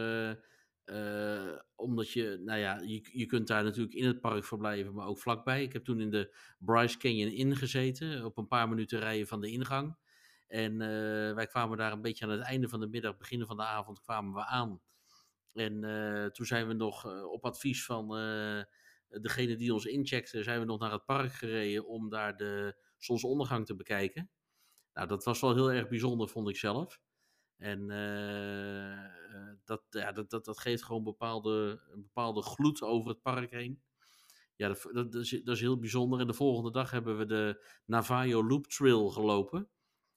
uh, 0.84 1.52
omdat 1.74 2.10
je, 2.10 2.40
nou 2.44 2.58
ja, 2.58 2.80
je, 2.80 3.08
je 3.12 3.26
kunt 3.26 3.46
daar 3.46 3.64
natuurlijk 3.64 3.94
in 3.94 4.06
het 4.06 4.20
park 4.20 4.44
verblijven, 4.44 4.94
maar 4.94 5.06
ook 5.06 5.18
vlakbij. 5.18 5.62
Ik 5.62 5.72
heb 5.72 5.84
toen 5.84 6.00
in 6.00 6.10
de 6.10 6.36
Bryce 6.58 6.98
Canyon 6.98 7.32
ingezeten, 7.32 8.24
op 8.24 8.38
een 8.38 8.46
paar 8.46 8.68
minuten 8.68 8.98
rijden 8.98 9.26
van 9.26 9.40
de 9.40 9.50
ingang. 9.50 9.96
En 10.46 10.78
wij 11.34 11.46
kwamen 11.46 11.78
daar 11.78 11.92
een 11.92 12.02
beetje 12.02 12.24
aan 12.24 12.30
het 12.30 12.40
einde 12.40 12.68
van 12.68 12.80
de 12.80 12.86
middag, 12.86 13.16
beginnen 13.16 13.46
van 13.46 13.56
de 13.56 13.62
avond, 13.62 14.00
kwamen 14.00 14.32
we 14.34 14.44
aan. 14.44 14.80
En 15.52 15.80
toen 16.32 16.46
zijn 16.46 16.68
we 16.68 16.74
nog 16.74 17.24
op 17.24 17.44
advies 17.44 17.84
van 17.84 18.08
degene 19.08 19.56
die 19.56 19.74
ons 19.74 19.84
incheckte, 19.84 20.42
zijn 20.42 20.60
we 20.60 20.66
nog 20.66 20.80
naar 20.80 20.92
het 20.92 21.04
park 21.04 21.32
gereden 21.32 21.86
om 21.86 22.08
daar 22.08 22.36
de 22.36 22.76
zonsondergang 22.98 23.66
te 23.66 23.76
bekijken. 23.76 24.30
Nou, 24.96 25.08
dat 25.08 25.24
was 25.24 25.40
wel 25.40 25.54
heel 25.54 25.72
erg 25.72 25.88
bijzonder, 25.88 26.28
vond 26.28 26.48
ik 26.48 26.56
zelf. 26.56 27.00
En 27.56 27.90
uh, 27.90 29.56
dat, 29.64 29.82
ja, 29.90 30.12
dat, 30.12 30.30
dat, 30.30 30.44
dat 30.44 30.58
geeft 30.58 30.82
gewoon 30.84 31.02
bepaalde, 31.02 31.82
een 31.92 32.02
bepaalde 32.02 32.42
gloed 32.42 32.82
over 32.82 33.10
het 33.10 33.22
park 33.22 33.50
heen. 33.50 33.82
Ja, 34.54 34.68
dat, 34.68 34.88
dat, 34.92 35.14
is, 35.14 35.30
dat 35.30 35.54
is 35.54 35.60
heel 35.60 35.78
bijzonder. 35.78 36.20
En 36.20 36.26
de 36.26 36.34
volgende 36.34 36.70
dag 36.70 36.90
hebben 36.90 37.18
we 37.18 37.26
de 37.26 37.66
Navajo 37.84 38.46
Loop 38.46 38.66
Trail 38.66 39.08
gelopen. 39.08 39.68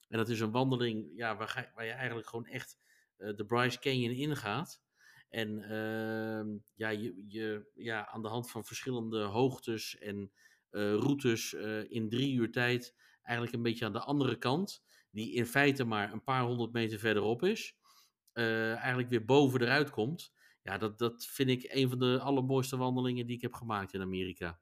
En 0.08 0.18
dat 0.18 0.28
is 0.28 0.40
een 0.40 0.50
wandeling 0.50 1.10
ja, 1.14 1.36
waar, 1.36 1.48
ga, 1.48 1.70
waar 1.74 1.84
je 1.84 1.92
eigenlijk 1.92 2.28
gewoon 2.28 2.46
echt 2.46 2.78
uh, 3.18 3.36
de 3.36 3.44
Bryce 3.44 3.78
Canyon 3.78 4.14
ingaat. 4.14 4.82
En 5.28 5.58
uh, 5.58 6.60
ja, 6.74 6.88
je, 6.88 7.24
je, 7.28 7.70
ja, 7.74 8.08
aan 8.08 8.22
de 8.22 8.28
hand 8.28 8.50
van 8.50 8.64
verschillende 8.64 9.22
hoogtes 9.22 9.98
en 9.98 10.32
routes 10.72 11.52
in 11.88 12.08
drie 12.08 12.34
uur 12.34 12.52
tijd 12.52 12.94
eigenlijk 13.30 13.56
een 13.56 13.62
beetje 13.62 13.84
aan 13.84 13.92
de 13.92 14.00
andere 14.00 14.36
kant 14.36 14.82
die 15.10 15.32
in 15.32 15.46
feite 15.46 15.84
maar 15.84 16.12
een 16.12 16.24
paar 16.24 16.42
honderd 16.42 16.72
meter 16.72 16.98
verderop 16.98 17.42
is, 17.42 17.76
uh, 18.34 18.76
eigenlijk 18.76 19.08
weer 19.08 19.24
boven 19.24 19.60
eruit 19.60 19.90
komt. 19.90 20.32
Ja, 20.62 20.78
dat, 20.78 20.98
dat 20.98 21.24
vind 21.24 21.50
ik 21.50 21.72
een 21.72 21.88
van 21.88 21.98
de 21.98 22.18
allermooiste 22.20 22.76
wandelingen 22.76 23.26
die 23.26 23.36
ik 23.36 23.42
heb 23.42 23.52
gemaakt 23.52 23.92
in 23.92 24.00
Amerika. 24.00 24.60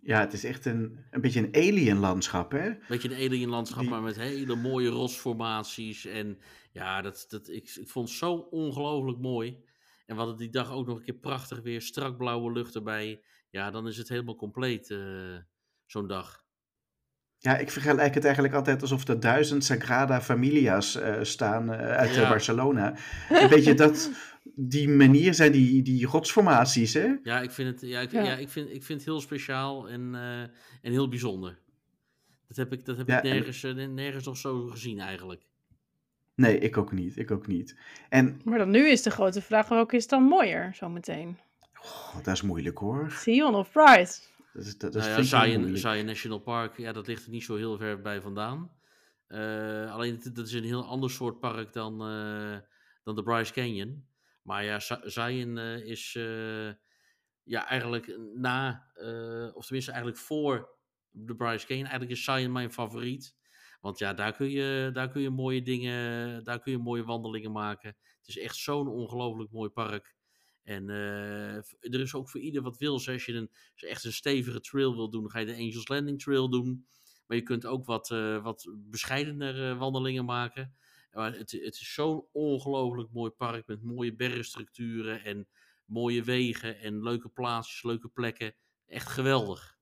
Ja, 0.00 0.20
het 0.20 0.32
is 0.32 0.44
echt 0.44 0.64
een, 0.64 1.06
een 1.10 1.20
beetje 1.20 1.40
een 1.40 1.54
alien 1.54 1.98
landschap, 1.98 2.50
hè? 2.52 2.66
Een 2.66 2.82
beetje 2.88 3.08
een 3.08 3.28
alien 3.28 3.48
landschap, 3.48 3.80
die... 3.80 3.90
maar 3.90 4.02
met 4.02 4.16
hele 4.16 4.54
mooie 4.54 4.88
rosformaties. 4.88 6.04
En 6.04 6.38
ja, 6.72 7.02
dat, 7.02 7.24
dat, 7.28 7.48
ik, 7.48 7.74
ik 7.74 7.88
vond 7.88 8.08
het 8.08 8.18
zo 8.18 8.34
ongelooflijk 8.34 9.18
mooi. 9.18 9.64
En 10.06 10.14
we 10.14 10.20
hadden 10.20 10.36
die 10.36 10.50
dag 10.50 10.70
ook 10.70 10.86
nog 10.86 10.96
een 10.96 11.04
keer 11.04 11.14
prachtig 11.14 11.60
weer, 11.60 11.82
strak 11.82 12.16
blauwe 12.16 12.52
lucht 12.52 12.74
erbij. 12.74 13.24
Ja, 13.50 13.70
dan 13.70 13.86
is 13.86 13.96
het 13.96 14.08
helemaal 14.08 14.36
compleet, 14.36 14.90
uh, 14.90 15.38
zo'n 15.86 16.06
dag. 16.06 16.43
Ja, 17.44 17.56
ik 17.56 17.70
vergelijk 17.70 18.14
het 18.14 18.24
eigenlijk 18.24 18.54
altijd 18.54 18.82
alsof 18.82 19.08
er 19.08 19.20
duizend 19.20 19.64
Sagrada 19.64 20.20
Familia's 20.20 20.96
uh, 20.96 21.16
staan 21.22 21.72
uh, 21.72 21.78
uit 21.78 22.14
ja. 22.14 22.28
Barcelona. 22.28 22.94
Een 23.30 23.48
beetje 23.48 23.74
dat, 23.74 24.10
die 24.54 24.88
manier 24.88 25.34
zijn 25.34 25.52
die, 25.52 25.82
die 25.82 26.06
rotsformaties, 26.06 26.94
hè? 26.94 27.14
Ja, 27.22 27.40
ik 27.40 27.50
vind 27.50 27.68
het, 27.68 27.90
ja, 27.90 28.00
ik, 28.00 28.10
ja. 28.10 28.22
ja 28.22 28.36
ik 28.36 28.48
vind, 28.48 28.70
ik 28.70 28.82
vind 28.82 28.98
het 28.98 29.08
heel 29.08 29.20
speciaal 29.20 29.88
en, 29.88 30.10
uh, 30.14 30.40
en 30.40 30.50
heel 30.82 31.08
bijzonder. 31.08 31.58
Dat 32.48 32.56
heb 32.56 32.72
ik, 32.72 32.84
dat 32.84 32.96
heb 32.96 33.08
ja, 33.08 33.16
ik 33.16 33.22
nergens, 33.22 33.64
en... 33.64 33.94
nergens 33.94 34.24
nog 34.24 34.36
zo 34.36 34.66
gezien 34.66 35.00
eigenlijk. 35.00 35.42
Nee, 36.34 36.58
ik 36.58 36.76
ook 36.76 36.92
niet. 36.92 37.16
Ik 37.16 37.30
ook 37.30 37.46
niet. 37.46 37.76
En... 38.08 38.40
Maar 38.44 38.58
dan 38.58 38.70
nu 38.70 38.88
is 38.88 39.02
de 39.02 39.10
grote 39.10 39.42
vraag, 39.42 39.68
welke 39.68 39.96
is 39.96 40.06
dan 40.06 40.22
mooier 40.22 40.74
zometeen? 40.74 41.38
Oh, 41.82 42.14
dat 42.22 42.34
is 42.34 42.42
moeilijk 42.42 42.78
hoor. 42.78 43.10
Sion 43.10 43.54
of 43.54 43.70
Pride? 43.70 44.10
Dat 44.54 44.64
is, 44.64 44.78
dat, 44.78 44.92
nou 44.92 45.08
ja, 45.08 45.22
Zion, 45.22 45.76
Zion 45.76 46.04
National 46.04 46.38
Park, 46.38 46.76
ja, 46.76 46.92
dat 46.92 47.06
ligt 47.06 47.24
er 47.24 47.30
niet 47.30 47.44
zo 47.44 47.56
heel 47.56 47.76
ver 47.76 48.00
bij 48.00 48.20
vandaan. 48.20 48.70
Uh, 49.28 49.92
alleen 49.92 50.20
dat 50.32 50.46
is 50.46 50.52
een 50.52 50.64
heel 50.64 50.84
ander 50.84 51.10
soort 51.10 51.40
park 51.40 51.72
dan, 51.72 51.92
uh, 52.10 52.58
dan 53.02 53.14
de 53.14 53.22
Bryce 53.22 53.52
Canyon. 53.52 54.06
Maar 54.42 54.64
ja, 54.64 54.78
Zion 55.04 55.56
uh, 55.56 55.86
is 55.86 56.12
ja, 57.42 57.68
eigenlijk 57.68 58.18
na, 58.34 58.86
of 59.54 59.64
tenminste 59.64 59.90
eigenlijk 59.92 60.20
voor 60.20 60.68
de 61.10 61.34
Bryce 61.34 61.66
Canyon. 61.66 61.86
Eigenlijk 61.86 62.18
is 62.18 62.24
Zion 62.24 62.52
mijn 62.52 62.72
favoriet. 62.72 63.36
Want 63.80 63.98
ja, 63.98 64.14
daar 64.14 64.32
kun 64.32 64.50
je, 64.50 64.90
daar 64.92 65.10
kun 65.10 65.22
je 65.22 65.30
mooie 65.30 65.62
dingen, 65.62 66.44
daar 66.44 66.60
kun 66.60 66.72
je 66.72 66.78
mooie 66.78 67.04
wandelingen 67.04 67.52
maken. 67.52 67.96
Het 68.18 68.28
is 68.28 68.38
echt 68.38 68.56
zo'n 68.56 68.88
ongelooflijk 68.88 69.50
mooi 69.50 69.70
park. 69.70 70.13
En 70.64 70.88
uh, 70.88 71.54
er 71.56 72.00
is 72.00 72.14
ook 72.14 72.30
voor 72.30 72.40
ieder 72.40 72.62
wat 72.62 72.78
wil. 72.78 72.92
Als 72.92 73.24
je 73.24 73.32
een, 73.32 73.50
echt 73.74 74.04
een 74.04 74.12
stevige 74.12 74.60
trail 74.60 74.94
wil 74.94 75.10
doen, 75.10 75.30
ga 75.30 75.38
je 75.38 75.46
de 75.46 75.54
Angels 75.54 75.88
Landing 75.88 76.22
Trail 76.22 76.50
doen. 76.50 76.86
Maar 77.26 77.36
je 77.36 77.42
kunt 77.42 77.66
ook 77.66 77.84
wat, 77.84 78.10
uh, 78.10 78.42
wat 78.42 78.68
bescheidener 78.76 79.70
uh, 79.70 79.78
wandelingen 79.78 80.24
maken. 80.24 80.74
Maar 81.12 81.32
het, 81.32 81.50
het 81.50 81.74
is 81.74 81.94
zo'n 81.94 82.26
ongelooflijk 82.32 83.12
mooi 83.12 83.30
park 83.30 83.66
met 83.66 83.82
mooie 83.82 84.14
bergstructuren 84.14 85.24
en 85.24 85.48
mooie 85.84 86.22
wegen 86.22 86.78
en 86.78 87.02
leuke 87.02 87.28
plaatsjes, 87.28 87.82
leuke 87.82 88.08
plekken. 88.08 88.54
Echt 88.86 89.08
geweldig. 89.08 89.78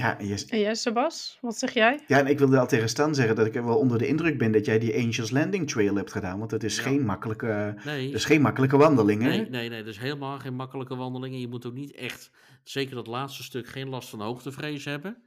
Ja, 0.00 0.18
en, 0.18 0.26
je... 0.26 0.44
en 0.48 0.60
jij, 0.60 0.74
Sebas, 0.74 1.38
wat 1.40 1.56
zeg 1.56 1.72
jij? 1.72 2.00
Ja, 2.06 2.18
en 2.18 2.26
ik 2.26 2.38
wilde 2.38 2.58
al 2.58 2.66
tegen 2.66 2.88
Stan 2.88 3.14
zeggen 3.14 3.36
dat 3.36 3.46
ik 3.46 3.52
wel 3.52 3.78
onder 3.78 3.98
de 3.98 4.06
indruk 4.06 4.38
ben 4.38 4.52
dat 4.52 4.64
jij 4.64 4.78
die 4.78 4.94
Angels 4.94 5.30
Landing 5.30 5.70
Trail 5.70 5.94
hebt 5.94 6.12
gedaan. 6.12 6.38
Want 6.38 6.50
dat 6.50 6.62
is, 6.62 6.76
ja. 6.76 6.82
geen, 6.82 7.04
makkelijke, 7.04 7.80
nee. 7.84 8.06
dat 8.06 8.14
is 8.14 8.24
geen 8.24 8.40
makkelijke 8.40 8.76
wandeling. 8.76 9.22
Hè? 9.22 9.28
Nee, 9.28 9.48
nee, 9.48 9.68
nee, 9.68 9.78
dat 9.78 9.92
is 9.92 9.98
helemaal 9.98 10.38
geen 10.38 10.54
makkelijke 10.54 10.96
wandeling. 10.96 11.34
En 11.34 11.40
je 11.40 11.48
moet 11.48 11.66
ook 11.66 11.74
niet 11.74 11.94
echt, 11.94 12.30
zeker 12.64 12.94
dat 12.94 13.06
laatste 13.06 13.42
stuk, 13.42 13.66
geen 13.66 13.88
last 13.88 14.08
van 14.08 14.20
hoogtevrees 14.20 14.84
hebben. 14.84 15.22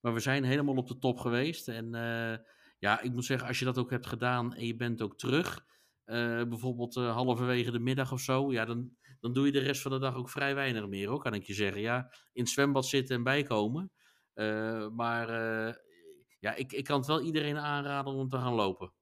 Maar 0.00 0.14
we 0.14 0.20
zijn 0.20 0.44
helemaal 0.44 0.74
op 0.74 0.88
de 0.88 0.98
top 0.98 1.18
geweest. 1.18 1.68
En 1.68 1.84
uh, 1.94 2.36
ja, 2.78 3.00
ik 3.00 3.12
moet 3.12 3.24
zeggen, 3.24 3.48
als 3.48 3.58
je 3.58 3.64
dat 3.64 3.78
ook 3.78 3.90
hebt 3.90 4.06
gedaan 4.06 4.54
en 4.54 4.66
je 4.66 4.76
bent 4.76 5.02
ook 5.02 5.18
terug, 5.18 5.64
uh, 6.06 6.42
bijvoorbeeld 6.42 6.96
uh, 6.96 7.14
halverwege 7.14 7.70
de 7.70 7.78
middag 7.78 8.12
of 8.12 8.20
zo, 8.20 8.52
ja, 8.52 8.64
dan, 8.64 8.90
dan 9.20 9.32
doe 9.32 9.46
je 9.46 9.52
de 9.52 9.58
rest 9.58 9.82
van 9.82 9.90
de 9.90 9.98
dag 9.98 10.14
ook 10.14 10.30
vrij 10.30 10.54
weinig 10.54 10.88
meer, 10.88 11.08
hoor, 11.08 11.22
kan 11.22 11.34
ik 11.34 11.42
je 11.42 11.54
zeggen. 11.54 11.80
Ja, 11.80 12.12
in 12.32 12.42
het 12.42 12.52
zwembad 12.52 12.86
zitten 12.86 13.16
en 13.16 13.22
bijkomen. 13.22 13.90
Uh, 14.34 14.88
maar 14.88 15.28
uh, 15.28 15.74
ja, 16.38 16.54
ik, 16.54 16.72
ik 16.72 16.84
kan 16.84 16.98
het 16.98 17.06
wel 17.06 17.22
iedereen 17.22 17.58
aanraden 17.58 18.12
om 18.12 18.28
te 18.28 18.36
gaan 18.36 18.54
lopen. 18.54 18.92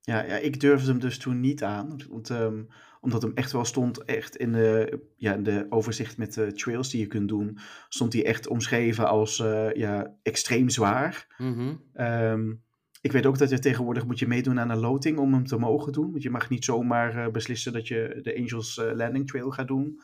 Ja, 0.00 0.22
ja 0.22 0.36
ik 0.36 0.60
durfde 0.60 0.90
hem 0.90 1.00
dus 1.00 1.18
toen 1.18 1.40
niet 1.40 1.62
aan. 1.62 2.00
Want, 2.08 2.28
um, 2.28 2.68
omdat 3.00 3.22
hem 3.22 3.32
echt 3.34 3.52
wel 3.52 3.64
stond, 3.64 4.04
echt 4.04 4.36
in 4.36 4.52
de, 4.52 5.00
ja, 5.16 5.34
in 5.34 5.42
de 5.42 5.66
overzicht 5.68 6.16
met 6.16 6.34
de 6.34 6.52
trails 6.52 6.90
die 6.90 7.00
je 7.00 7.06
kunt 7.06 7.28
doen, 7.28 7.58
stond 7.88 8.12
hij 8.12 8.24
echt 8.24 8.46
omschreven 8.46 9.08
als 9.08 9.38
uh, 9.38 9.72
ja, 9.72 10.16
extreem 10.22 10.68
zwaar. 10.68 11.34
Mm 11.38 11.52
-hmm. 11.52 12.04
um, 12.06 12.64
ik 13.00 13.12
weet 13.12 13.26
ook 13.26 13.38
dat 13.38 13.50
je 13.50 13.58
tegenwoordig 13.58 14.06
moet 14.06 14.18
je 14.18 14.26
meedoen 14.26 14.60
aan 14.60 14.70
een 14.70 14.78
loting 14.78 15.18
om 15.18 15.32
hem 15.32 15.46
te 15.46 15.58
mogen 15.58 15.92
doen. 15.92 16.10
Want 16.10 16.22
je 16.22 16.30
mag 16.30 16.48
niet 16.48 16.64
zomaar 16.64 17.30
beslissen 17.30 17.72
dat 17.72 17.88
je 17.88 18.18
de 18.22 18.36
Angels 18.36 18.80
Landing 18.94 19.26
Trail 19.26 19.50
gaat 19.50 19.68
doen. 19.68 20.00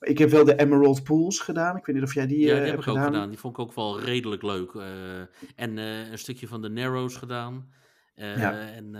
Ik 0.00 0.18
heb 0.18 0.30
wel 0.30 0.44
de 0.44 0.56
Emerald 0.58 1.04
Pools 1.04 1.40
gedaan. 1.40 1.76
Ik 1.76 1.86
weet 1.86 1.94
niet 1.96 2.04
of 2.04 2.14
jij 2.14 2.26
die, 2.26 2.38
Ja, 2.38 2.44
eh, 2.44 2.54
die 2.54 2.56
heb 2.58 2.66
hebt 2.74 2.82
ik 2.82 2.88
ook 2.88 2.94
gedaan. 2.94 3.12
gedaan. 3.12 3.28
Die 3.28 3.38
vond 3.38 3.54
ik 3.58 3.62
ook 3.62 3.74
wel 3.74 4.00
redelijk 4.00 4.42
leuk. 4.42 4.74
eh, 4.74 5.20
en 5.56 5.78
eh, 5.78 6.10
een 6.10 6.18
stukje 6.18 6.46
van 6.48 6.62
de 6.62 6.68
Narrows 6.68 7.16
gedaan. 7.16 7.72
Ja. 8.14 8.68
En 8.68 8.92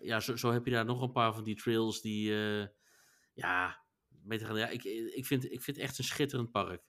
ja, 0.00 0.20
zo, 0.20 0.36
zo 0.36 0.52
heb 0.52 0.64
je 0.64 0.70
daar 0.70 0.84
nog 0.84 1.02
een 1.02 1.12
paar 1.12 1.34
van 1.34 1.44
die 1.44 1.56
trails 1.56 2.00
die, 2.00 2.32
ja, 3.32 3.84
beter 4.08 4.46
gaan. 4.46 4.56
Ja, 4.56 4.68
ik, 4.68 4.84
ik, 5.14 5.26
vind, 5.26 5.44
ik 5.44 5.62
vind 5.62 5.76
het 5.76 5.86
echt 5.86 5.98
een 5.98 6.04
schitterend 6.04 6.50
park. 6.50 6.82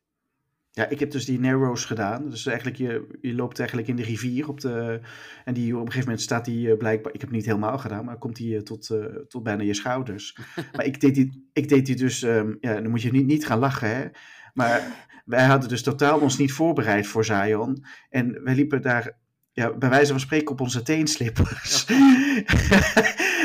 Ja, 0.80 0.90
ik 0.90 1.00
heb 1.00 1.12
dus 1.12 1.26
die 1.26 1.40
Narrows 1.40 1.86
gedaan. 1.86 2.30
Dus 2.30 2.46
eigenlijk, 2.46 2.78
je, 2.78 3.18
je 3.22 3.34
loopt 3.34 3.60
eigenlijk 3.60 3.90
in 3.90 3.96
de 3.96 4.04
rivier. 4.04 4.48
Op 4.48 4.62
de, 4.62 5.00
en 5.46 5.54
die, 5.54 5.74
op 5.74 5.80
een 5.80 5.86
gegeven 5.86 6.04
moment 6.04 6.22
staat 6.22 6.46
die 6.46 6.72
eh, 6.72 6.78
blijkbaar... 6.78 7.14
Ik 7.14 7.20
heb 7.20 7.30
het 7.30 7.38
niet 7.38 7.48
helemaal 7.48 7.78
gedaan, 7.78 8.06
maar 8.06 8.18
komt 8.18 8.36
die 8.36 8.56
eh, 8.56 8.62
tot, 8.62 8.90
eh, 8.90 9.06
tot 9.28 9.44
bijna 9.44 9.64
je 9.64 9.74
schouders. 9.74 10.38
maar 10.76 10.86
ik 10.86 11.00
deed 11.00 11.16
die, 11.16 11.50
ik 11.54 11.70
deed 11.70 11.86
die 11.86 11.96
dus... 11.96 12.24
ehm, 12.24 12.56
ja, 12.60 12.74
dan 12.74 12.90
moet 12.90 13.02
je 13.02 13.12
niet, 13.12 13.26
niet 13.26 13.46
gaan 13.46 13.60
lachen, 13.60 13.96
hè. 13.96 14.08
Maar 14.54 15.08
wij 15.26 15.46
hadden 15.46 15.70
dus 15.70 15.84
totaal 15.84 16.20
ons 16.20 16.38
niet 16.38 16.52
voorbereid 16.52 17.08
voor 17.08 17.26
Zion. 17.26 17.86
En 18.10 18.44
wij 18.44 18.56
liepen 18.56 18.82
daar... 18.82 19.19
Ja, 19.54 19.74
bij 19.74 19.90
wijze 19.90 20.12
van 20.12 20.20
spreken 20.20 20.52
op 20.52 20.62
onze 20.62 20.82
teenslippers. 20.82 21.86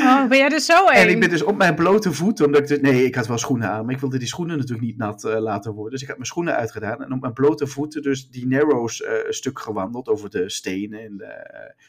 Oh, 0.01 0.27
ben 0.29 0.37
jij 0.37 0.49
er 0.49 0.59
zo 0.59 0.87
En 0.87 1.09
ik 1.09 1.19
ben 1.19 1.29
dus 1.29 1.43
op 1.43 1.57
mijn 1.57 1.75
blote 1.75 2.13
voeten, 2.13 2.45
omdat 2.45 2.61
ik 2.61 2.67
dus, 2.67 2.79
nee, 2.79 3.05
ik 3.05 3.15
had 3.15 3.27
wel 3.27 3.37
schoenen 3.37 3.69
aan, 3.69 3.85
maar 3.85 3.93
ik 3.93 3.99
wilde 3.99 4.17
die 4.17 4.27
schoenen 4.27 4.57
natuurlijk 4.57 4.85
niet 4.85 4.97
nat 4.97 5.23
eh, 5.23 5.39
laten 5.39 5.73
worden. 5.73 5.91
Dus 5.91 6.01
ik 6.01 6.07
had 6.07 6.17
mijn 6.17 6.27
schoenen 6.27 6.55
uitgedaan 6.55 7.03
en 7.03 7.11
op 7.11 7.21
mijn 7.21 7.33
blote 7.33 7.67
voeten 7.67 8.01
dus 8.01 8.29
die 8.29 8.47
Narrows 8.47 9.01
eh, 9.01 9.13
stuk 9.29 9.59
gewandeld 9.59 10.07
over 10.07 10.29
de 10.29 10.49
stenen 10.49 10.99
en 10.99 11.23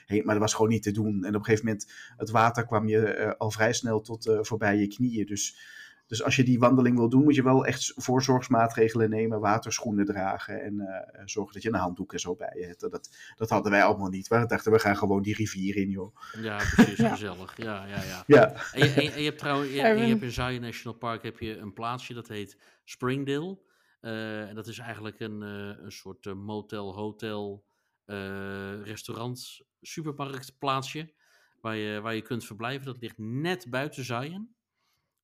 heen. 0.06 0.24
Maar 0.24 0.34
dat 0.34 0.42
was 0.42 0.54
gewoon 0.54 0.70
niet 0.70 0.82
te 0.82 0.92
doen. 0.92 1.24
En 1.24 1.34
op 1.34 1.34
een 1.34 1.44
gegeven 1.44 1.64
moment, 1.64 1.92
het 2.16 2.30
water 2.30 2.66
kwam 2.66 2.88
je 2.88 3.34
al 3.38 3.50
vrij 3.50 3.72
snel 3.72 4.00
tot 4.00 4.38
voorbij 4.40 4.76
je 4.76 4.86
knieën. 4.86 5.26
Dus, 5.26 5.56
dus 6.06 6.22
als 6.22 6.36
je 6.36 6.42
die 6.44 6.58
wandeling 6.58 6.96
wil 6.96 7.08
doen, 7.08 7.22
moet 7.22 7.34
je 7.34 7.42
wel 7.42 7.66
echt 7.66 7.92
voorzorgsmaatregelen 7.96 9.10
nemen, 9.10 9.40
waterschoenen 9.40 10.04
dragen 10.04 10.62
en 10.62 10.80
eh, 10.80 11.22
zorgen 11.24 11.52
dat 11.54 11.62
je 11.62 11.68
een 11.68 11.74
handdoek 11.74 12.12
en 12.12 12.20
zo 12.20 12.34
bij 12.34 12.52
je 12.58 12.66
hebt. 12.66 12.80
Dat, 12.80 13.10
dat 13.36 13.50
hadden 13.50 13.72
wij 13.72 13.82
allemaal 13.84 14.08
niet. 14.08 14.28
We 14.28 14.46
dachten, 14.46 14.72
we 14.72 14.78
gaan 14.78 14.96
gewoon 14.96 15.22
die 15.22 15.34
rivier 15.34 15.76
in, 15.76 15.90
joh. 15.90 16.16
Ja, 16.40 16.56
precies, 16.56 16.96
Ja. 17.06 17.08
gezellig. 17.08 17.56
Ja, 17.56 17.84
ja, 17.86 18.02
ja. 18.02 18.24
Ja, 18.26 18.52
En 18.72 18.78
je, 18.88 18.92
en 18.94 19.02
je- 19.02 19.10
en 19.10 19.18
je 19.20 19.24
hebt 19.26 19.38
trouwens, 19.38 19.72
je, 19.72 19.80
hebt 19.80 20.22
in 20.22 20.30
Zion 20.32 20.60
National 20.60 20.98
Park 20.98 21.22
heb 21.22 21.38
je 21.38 21.56
een 21.56 21.72
plaatsje 21.72 22.14
dat 22.14 22.28
heet 22.28 22.58
Springdale. 22.84 23.58
Eh, 24.00 24.48
en 24.48 24.54
dat 24.54 24.66
is 24.66 24.78
eigenlijk 24.78 25.20
een, 25.20 25.42
eh, 25.42 25.84
een 25.84 25.92
soort 25.92 26.34
motel, 26.34 26.94
hotel, 26.94 27.64
eh, 28.04 28.82
restaurant, 28.82 29.60
supermarkt 29.80 30.58
plaatsje. 30.58 31.14
Waar 31.60 31.76
je, 31.76 32.00
waar 32.00 32.14
je 32.14 32.22
kunt 32.22 32.44
verblijven. 32.44 32.86
Dat 32.86 33.00
ligt 33.00 33.18
net 33.18 33.66
buiten 33.70 34.04
Zion. 34.04 34.54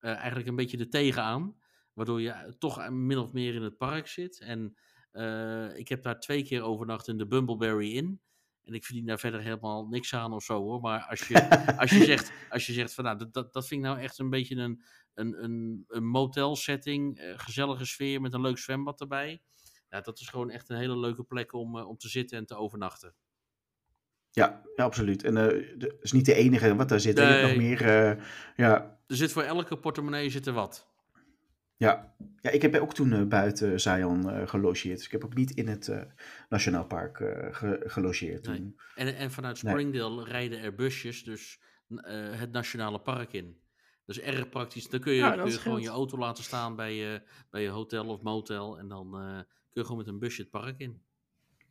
Eh, 0.03 0.15
eigenlijk 0.15 0.47
een 0.47 0.55
beetje 0.55 0.77
er 0.77 0.89
tegenaan. 0.89 1.55
Waardoor 1.93 2.21
je 2.21 2.29
eh, 2.29 2.51
toch 2.51 2.89
min 2.89 3.17
of 3.17 3.33
meer 3.33 3.55
in 3.55 3.61
het 3.61 3.77
park 3.77 4.07
zit. 4.07 4.39
En 4.39 4.77
eh, 5.11 5.77
ik 5.77 5.87
heb 5.87 6.03
daar 6.03 6.19
twee 6.19 6.43
keer 6.43 6.61
overnacht 6.61 7.07
in 7.07 7.17
de 7.17 7.27
Bumbleberry 7.27 7.95
Inn. 7.95 8.21
En 8.63 8.73
ik 8.73 8.85
verdien 8.85 9.05
daar 9.05 9.19
verder 9.19 9.41
helemaal 9.41 9.87
niks 9.87 10.13
aan 10.13 10.33
of 10.33 10.43
zo 10.43 10.61
hoor. 10.61 10.81
Maar 10.81 11.05
als 11.05 11.27
je, 11.27 11.49
als 11.81 11.91
je, 11.91 12.03
zegt, 12.03 12.31
als 12.49 12.65
je 12.65 12.73
zegt 12.73 12.93
van 12.93 13.03
nou, 13.03 13.17
dat, 13.17 13.33
dat, 13.33 13.53
dat 13.53 13.67
vind 13.67 13.81
ik 13.81 13.87
nou 13.87 13.99
echt 13.99 14.19
een 14.19 14.29
beetje 14.29 14.55
een, 14.55 14.83
een, 15.13 15.43
een, 15.43 15.83
een 15.87 16.05
motel 16.05 16.55
setting. 16.55 17.17
eh, 17.17 17.33
gezellige 17.39 17.85
sfeer 17.85 18.21
met 18.21 18.33
een 18.33 18.41
leuk 18.41 18.57
zwembad 18.57 19.01
erbij. 19.01 19.41
Ja, 19.89 20.01
dat 20.01 20.19
is 20.19 20.27
gewoon 20.27 20.49
echt 20.49 20.69
een 20.69 20.77
hele 20.77 20.97
leuke 20.97 21.23
plek 21.23 21.53
om, 21.53 21.77
eh, 21.77 21.87
om 21.87 21.97
te 21.97 22.09
zitten 22.09 22.37
en 22.37 22.45
te 22.45 22.55
overnachten. 22.55 23.15
Ja, 24.35 24.61
ja, 24.75 24.83
absoluut. 24.83 25.23
En 25.23 25.37
eh, 25.37 25.77
dat 25.77 25.93
is 26.01 26.11
niet 26.11 26.25
de 26.25 26.33
enige 26.33 26.75
wat 26.75 26.89
daar 26.89 26.99
zit. 26.99 27.17
hebt 27.17 27.41
nog 27.41 27.49
Nee. 27.49 27.57
meer. 27.57 27.81
eh, 27.81 28.23
ja, 28.55 28.97
Er 29.07 29.15
zit 29.15 29.31
voor 29.31 29.41
elke 29.43 29.77
portemonnee 29.77 30.29
zit 30.29 30.47
er 30.47 30.53
wat. 30.53 30.87
ja. 31.77 32.15
ja, 32.41 32.49
ik 32.49 32.61
heb 32.61 32.75
ook 32.75 32.93
toen 32.93 33.13
eh, 33.13 33.23
buiten 33.23 33.79
Zion 33.79 34.47
gelogeerd. 34.47 34.95
Dus 34.97 35.05
ik 35.05 35.11
heb 35.11 35.23
ook 35.25 35.35
niet 35.35 35.51
in 35.51 35.67
het 35.67 35.91
Nationaal 36.49 36.85
Park 36.85 37.17
ge- 37.51 37.81
gelogeerd 37.85 38.47
Nee. 38.47 38.57
toen. 38.57 38.79
En, 38.95 39.15
en 39.15 39.31
vanuit 39.31 39.63
Nee. 39.63 39.73
Springdale 39.73 40.23
rijden 40.23 40.59
er 40.59 40.75
busjes 40.75 41.23
dus 41.23 41.61
het 42.31 42.51
nationale 42.51 42.99
park 42.99 43.33
in. 43.33 43.57
Dat 44.05 44.15
is 44.15 44.21
erg 44.21 44.49
praktisch. 44.49 44.89
Dan 44.89 44.99
kun 44.99 45.11
je, 45.13 45.19
Ja, 45.19 45.29
kun 45.29 45.37
dat 45.43 45.53
je 45.53 45.59
gewoon 45.59 45.81
je 45.81 45.89
auto 45.89 46.17
laten 46.17 46.43
staan 46.43 46.75
bij 46.75 46.95
je, 46.95 47.21
bij 47.49 47.61
je 47.61 47.69
hotel 47.69 48.05
of 48.07 48.21
motel. 48.21 48.77
En 48.79 48.87
dan 48.87 49.11
kun 49.11 49.81
je 49.81 49.81
gewoon 49.81 49.97
met 49.97 50.07
een 50.07 50.19
busje 50.19 50.41
het 50.41 50.51
park 50.51 50.79
in. 50.79 51.01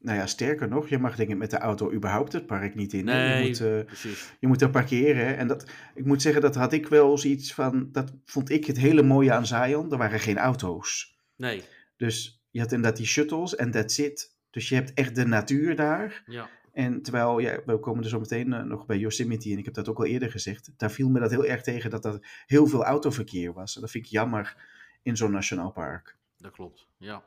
Nou 0.02 0.18
ja, 0.18 0.26
sterker 0.26 0.68
nog, 0.68 0.88
je 0.88 0.98
mag 0.98 1.16
denk 1.16 1.30
ik 1.30 1.36
met 1.36 1.50
de 1.50 1.58
auto 1.58 1.92
überhaupt 1.92 2.32
het 2.32 2.46
park 2.46 2.74
niet 2.74 2.92
in. 2.92 3.04
Nee, 3.04 3.42
Je 3.42 3.48
moet, 3.48 3.60
eh, 3.60 3.84
precies. 3.84 4.32
je 4.40 4.46
moet 4.46 4.62
er 4.62 4.70
parkeren. 4.70 5.36
En 5.36 5.46
dat, 5.46 5.70
ik 5.94 6.04
moet 6.04 6.22
zeggen, 6.22 6.42
dat 6.42 6.54
had 6.54 6.72
ik 6.72 6.86
wel 6.88 7.18
zoiets 7.18 7.54
van. 7.54 7.88
Dat 7.92 8.12
vond 8.24 8.50
ik 8.50 8.64
het 8.64 8.78
hele 8.78 9.02
mooie 9.02 9.32
aan 9.32 9.46
Zion. 9.46 9.92
Er 9.92 9.98
waren 9.98 10.20
geen 10.20 10.38
auto's. 10.38 11.16
Nee, 11.36 11.62
Dus 11.96 12.44
je 12.50 12.60
had 12.60 12.72
inderdaad 12.72 12.96
die 12.98 13.06
shuttles 13.06 13.54
en 13.54 13.70
that's 13.70 13.98
it. 13.98 14.36
Dus 14.50 14.68
je 14.68 14.74
hebt 14.74 14.94
echt 14.94 15.14
de 15.14 15.26
natuur 15.26 15.76
daar. 15.76 16.22
ja. 16.26 16.48
En 16.72 17.02
terwijl, 17.02 17.38
ja, 17.38 17.60
we 17.66 17.78
komen 17.78 18.02
er 18.02 18.08
zo 18.08 18.18
meteen 18.20 18.52
eh, 18.52 18.62
nog 18.62 18.86
bij 18.86 18.98
Yosemite, 18.98 19.50
en 19.50 19.58
ik 19.58 19.64
heb 19.64 19.74
dat 19.74 19.88
ook 19.88 19.98
al 19.98 20.04
eerder 20.04 20.30
gezegd, 20.30 20.70
daar 20.76 20.90
viel 20.90 21.08
me 21.08 21.20
dat 21.20 21.30
heel 21.30 21.44
erg 21.46 21.62
tegen 21.62 21.90
dat 21.90 22.04
er 22.04 22.42
heel 22.46 22.66
veel 22.66 22.84
autoverkeer 22.84 23.52
was. 23.52 23.74
En 23.74 23.80
dat 23.80 23.90
vind 23.90 24.04
ik 24.04 24.10
jammer 24.10 24.56
in 25.02 25.16
zo'n 25.16 25.30
nationaal 25.30 25.70
park. 25.72 26.16
Dat 26.38 26.50
klopt. 26.52 26.86
Ja. 26.98 27.24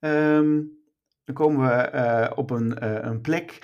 Ehm, 0.00 0.60
dan 1.34 1.46
komen 1.46 1.68
we 1.68 1.74
eh, 1.74 2.30
op 2.34 2.50
een, 2.50 2.78
eh, 2.78 2.98
een 3.00 3.20
plek 3.20 3.58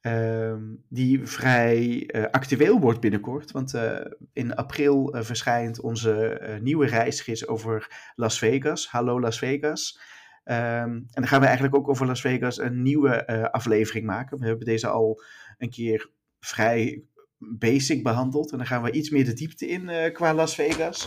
ehm, 0.00 0.62
die 0.88 1.26
vrij 1.26 2.06
eh, 2.06 2.24
actueel 2.30 2.80
wordt 2.80 3.00
binnenkort. 3.00 3.50
Want 3.50 3.74
in 4.32 4.54
april 4.54 5.16
verschijnt 5.18 5.80
onze 5.80 6.40
nieuwe 6.62 6.86
reisgids 6.86 7.46
over 7.46 8.10
Las 8.14 8.38
Vegas. 8.38 8.88
Hallo 8.88 9.20
Las 9.20 9.38
Vegas. 9.38 10.00
Ehm, 10.44 10.90
en 10.90 11.06
dan 11.12 11.26
gaan 11.26 11.40
we 11.40 11.46
eigenlijk 11.46 11.76
ook 11.76 11.88
over 11.88 12.06
Las 12.06 12.20
Vegas 12.20 12.58
een 12.58 12.82
nieuwe 12.82 13.50
aflevering 13.52 14.06
maken. 14.06 14.38
We 14.38 14.46
hebben 14.46 14.66
deze 14.66 14.86
al 14.86 15.22
een 15.58 15.70
keer 15.70 16.10
vrij 16.40 17.02
basic 17.38 18.02
behandeld. 18.02 18.52
En 18.52 18.58
dan 18.58 18.66
gaan 18.66 18.82
we 18.82 18.90
iets 18.90 19.10
meer 19.10 19.24
de 19.24 19.34
diepte 19.34 19.66
in 19.66 20.12
qua 20.12 20.34
Las 20.34 20.54
Vegas. 20.54 21.04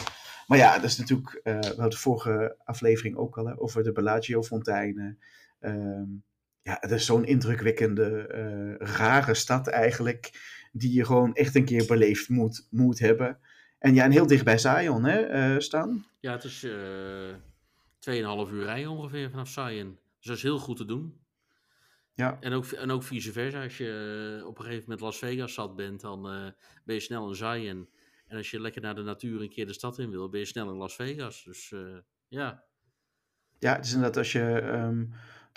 Maar 0.47 0.57
ja, 0.57 0.75
dat 0.75 0.83
is 0.83 0.97
natuurlijk, 0.97 1.39
eh, 1.43 1.59
we 1.59 1.65
hadden 1.65 1.89
de 1.89 1.97
vorige 1.97 2.55
aflevering 2.63 3.15
ook 3.17 3.37
al 3.37 3.45
hè, 3.45 3.61
over 3.61 3.83
de 3.83 3.91
Bellagio-fonteinen. 3.91 5.19
Ehm, 5.59 6.05
ja, 6.61 6.77
het 6.79 6.91
is 6.91 7.05
zo'n 7.05 7.25
indrukwekkende, 7.25 8.27
eh, 8.27 8.87
rare 8.87 9.33
stad 9.33 9.67
eigenlijk, 9.67 10.31
die 10.71 10.93
je 10.93 11.05
gewoon 11.05 11.33
echt 11.33 11.55
een 11.55 11.65
keer 11.65 11.85
beleefd 11.85 12.29
moet, 12.29 12.67
moet 12.69 12.99
hebben. 12.99 13.39
En 13.79 13.93
ja, 13.93 14.03
en 14.03 14.11
heel 14.11 14.27
dicht 14.27 14.43
bij 14.43 14.57
Zion, 14.57 15.03
hè, 15.03 15.19
eh, 15.19 15.59
Stan? 15.59 16.05
Ja, 16.19 16.31
het 16.31 16.43
is 16.43 16.63
eh 16.63 17.35
2,5 17.99 18.51
uur 18.51 18.63
rijden 18.63 18.91
ongeveer 18.91 19.29
vanaf 19.29 19.49
Zion. 19.49 19.99
Dus 20.17 20.27
dat 20.27 20.35
is 20.35 20.43
heel 20.43 20.59
goed 20.59 20.77
te 20.77 20.85
doen. 20.85 21.25
Ja, 22.13 22.37
En 22.39 22.53
ook, 22.53 22.65
en 22.65 22.91
ook 22.91 23.03
vice 23.03 23.31
versa. 23.31 23.63
Als 23.63 23.77
je 23.77 24.41
op 24.45 24.57
een 24.57 24.63
gegeven 24.63 24.83
moment 24.83 25.01
Las 25.01 25.17
Vegas 25.17 25.53
zat 25.53 25.75
bent, 25.75 26.01
dan 26.01 26.21
ben 26.85 26.95
je 26.95 26.99
snel 26.99 27.27
in 27.27 27.35
Zion. 27.35 27.89
En 28.27 28.37
als 28.37 28.51
je 28.51 28.61
lekker 28.61 28.81
naar 28.81 28.95
de 28.95 29.01
natuur 29.01 29.41
een 29.41 29.49
keer 29.49 29.65
de 29.65 29.73
stad 29.73 29.99
in 29.99 30.09
wil, 30.09 30.29
ben 30.29 30.39
je 30.39 30.45
snel 30.45 30.69
in 30.69 30.77
Las 30.77 30.95
Vegas. 30.95 31.43
Dus 31.43 31.73
ja, 32.27 32.67
ja, 33.59 33.75
het 33.75 33.85
is 33.85 33.93
inderdaad 33.93 34.17
als 34.17 34.31
je, 34.31 34.59
ehm, 34.59 35.05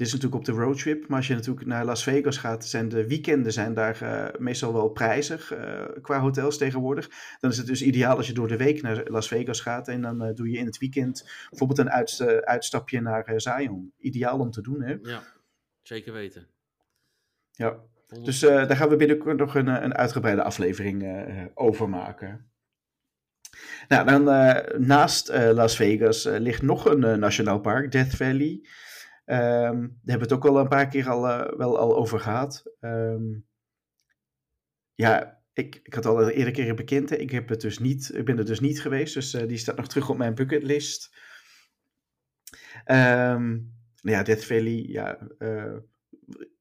dit 0.00 0.08
is 0.08 0.14
natuurlijk 0.14 0.40
op 0.48 0.54
de 0.54 0.62
roadtrip, 0.62 1.06
maar 1.08 1.16
als 1.16 1.26
je 1.26 1.34
natuurlijk 1.34 1.66
naar 1.66 1.84
Las 1.84 2.02
Vegas 2.02 2.36
gaat, 2.36 2.66
zijn 2.66 2.88
de 2.88 3.06
weekenden 3.06 3.52
zijn 3.52 3.74
daar 3.74 4.02
eh, 4.02 4.40
meestal 4.40 4.72
wel 4.72 4.88
prijzig 4.88 5.52
eh, 5.52 5.84
qua 6.02 6.20
hotels 6.20 6.58
tegenwoordig. 6.58 7.10
Dan 7.40 7.50
is 7.50 7.56
het 7.56 7.66
dus 7.66 7.82
ideaal 7.82 8.16
als 8.16 8.26
je 8.26 8.32
door 8.32 8.48
de 8.48 8.56
week 8.56 8.82
naar 8.82 9.02
Las 9.04 9.28
Vegas 9.28 9.60
gaat 9.60 9.88
en 9.88 10.02
dan 10.02 10.22
eh, 10.22 10.34
doe 10.34 10.50
je 10.50 10.58
in 10.58 10.66
het 10.66 10.78
weekend 10.78 11.30
bijvoorbeeld 11.50 11.78
een 11.78 11.90
uitst- 11.90 12.22
uitstapje 12.22 13.00
naar 13.00 13.32
Zion. 13.36 13.92
Ideaal 13.98 14.38
om 14.38 14.50
te 14.50 14.62
doen, 14.62 14.82
hè? 14.82 14.96
ja, 15.02 15.22
zeker 15.82 16.12
weten. 16.12 16.46
Ja. 17.50 17.80
100%. 18.16 18.22
Dus 18.22 18.40
daar 18.40 18.76
gaan 18.76 18.88
we 18.88 18.96
binnenkort 18.96 19.36
nog 19.36 19.54
een, 19.54 19.66
een 19.66 19.94
uitgebreide 19.94 20.42
aflevering 20.42 21.24
over 21.54 21.88
maken. 21.88 22.50
Nou, 23.88 24.06
dan 24.06 24.24
naast 24.86 25.28
Las 25.28 25.76
Vegas 25.76 26.24
ligt 26.24 26.62
nog 26.62 26.84
een 26.84 27.18
nationaal 27.18 27.60
park, 27.60 27.92
Death 27.92 28.16
Valley. 28.16 28.62
Ehm, 29.30 29.80
daar 29.80 29.90
hebben 30.04 30.04
we 30.04 30.12
het 30.12 30.32
ook 30.32 30.46
al 30.46 30.58
een 30.58 30.68
paar 30.68 30.88
keer 30.88 31.08
al, 31.08 31.28
eh, 31.28 31.56
wel 31.56 31.78
al 31.78 31.96
over 31.96 32.20
gehad. 32.20 32.64
Ehm, 32.80 33.38
ja, 34.94 35.42
ik, 35.52 35.80
ik 35.82 35.94
had 35.94 36.06
al 36.06 36.28
eerder 36.28 36.52
keren 36.52 36.76
bekend. 36.76 37.10
Ik, 37.10 37.30
heb 37.30 37.48
het 37.48 37.60
dus 37.60 37.78
niet, 37.78 38.14
ik 38.14 38.24
ben 38.24 38.38
er 38.38 38.44
dus 38.44 38.60
niet 38.60 38.80
geweest, 38.80 39.14
dus 39.14 39.34
eh, 39.34 39.48
die 39.48 39.56
staat 39.56 39.76
nog 39.76 39.88
terug 39.88 40.08
op 40.08 40.16
mijn 40.16 40.34
bucketlist. 40.34 41.16
Ehm 42.84 43.48
nou 44.02 44.16
ja, 44.16 44.22
Death 44.22 44.44
Valley, 44.44 44.84
ja. 44.88 45.18
eh 45.38 45.76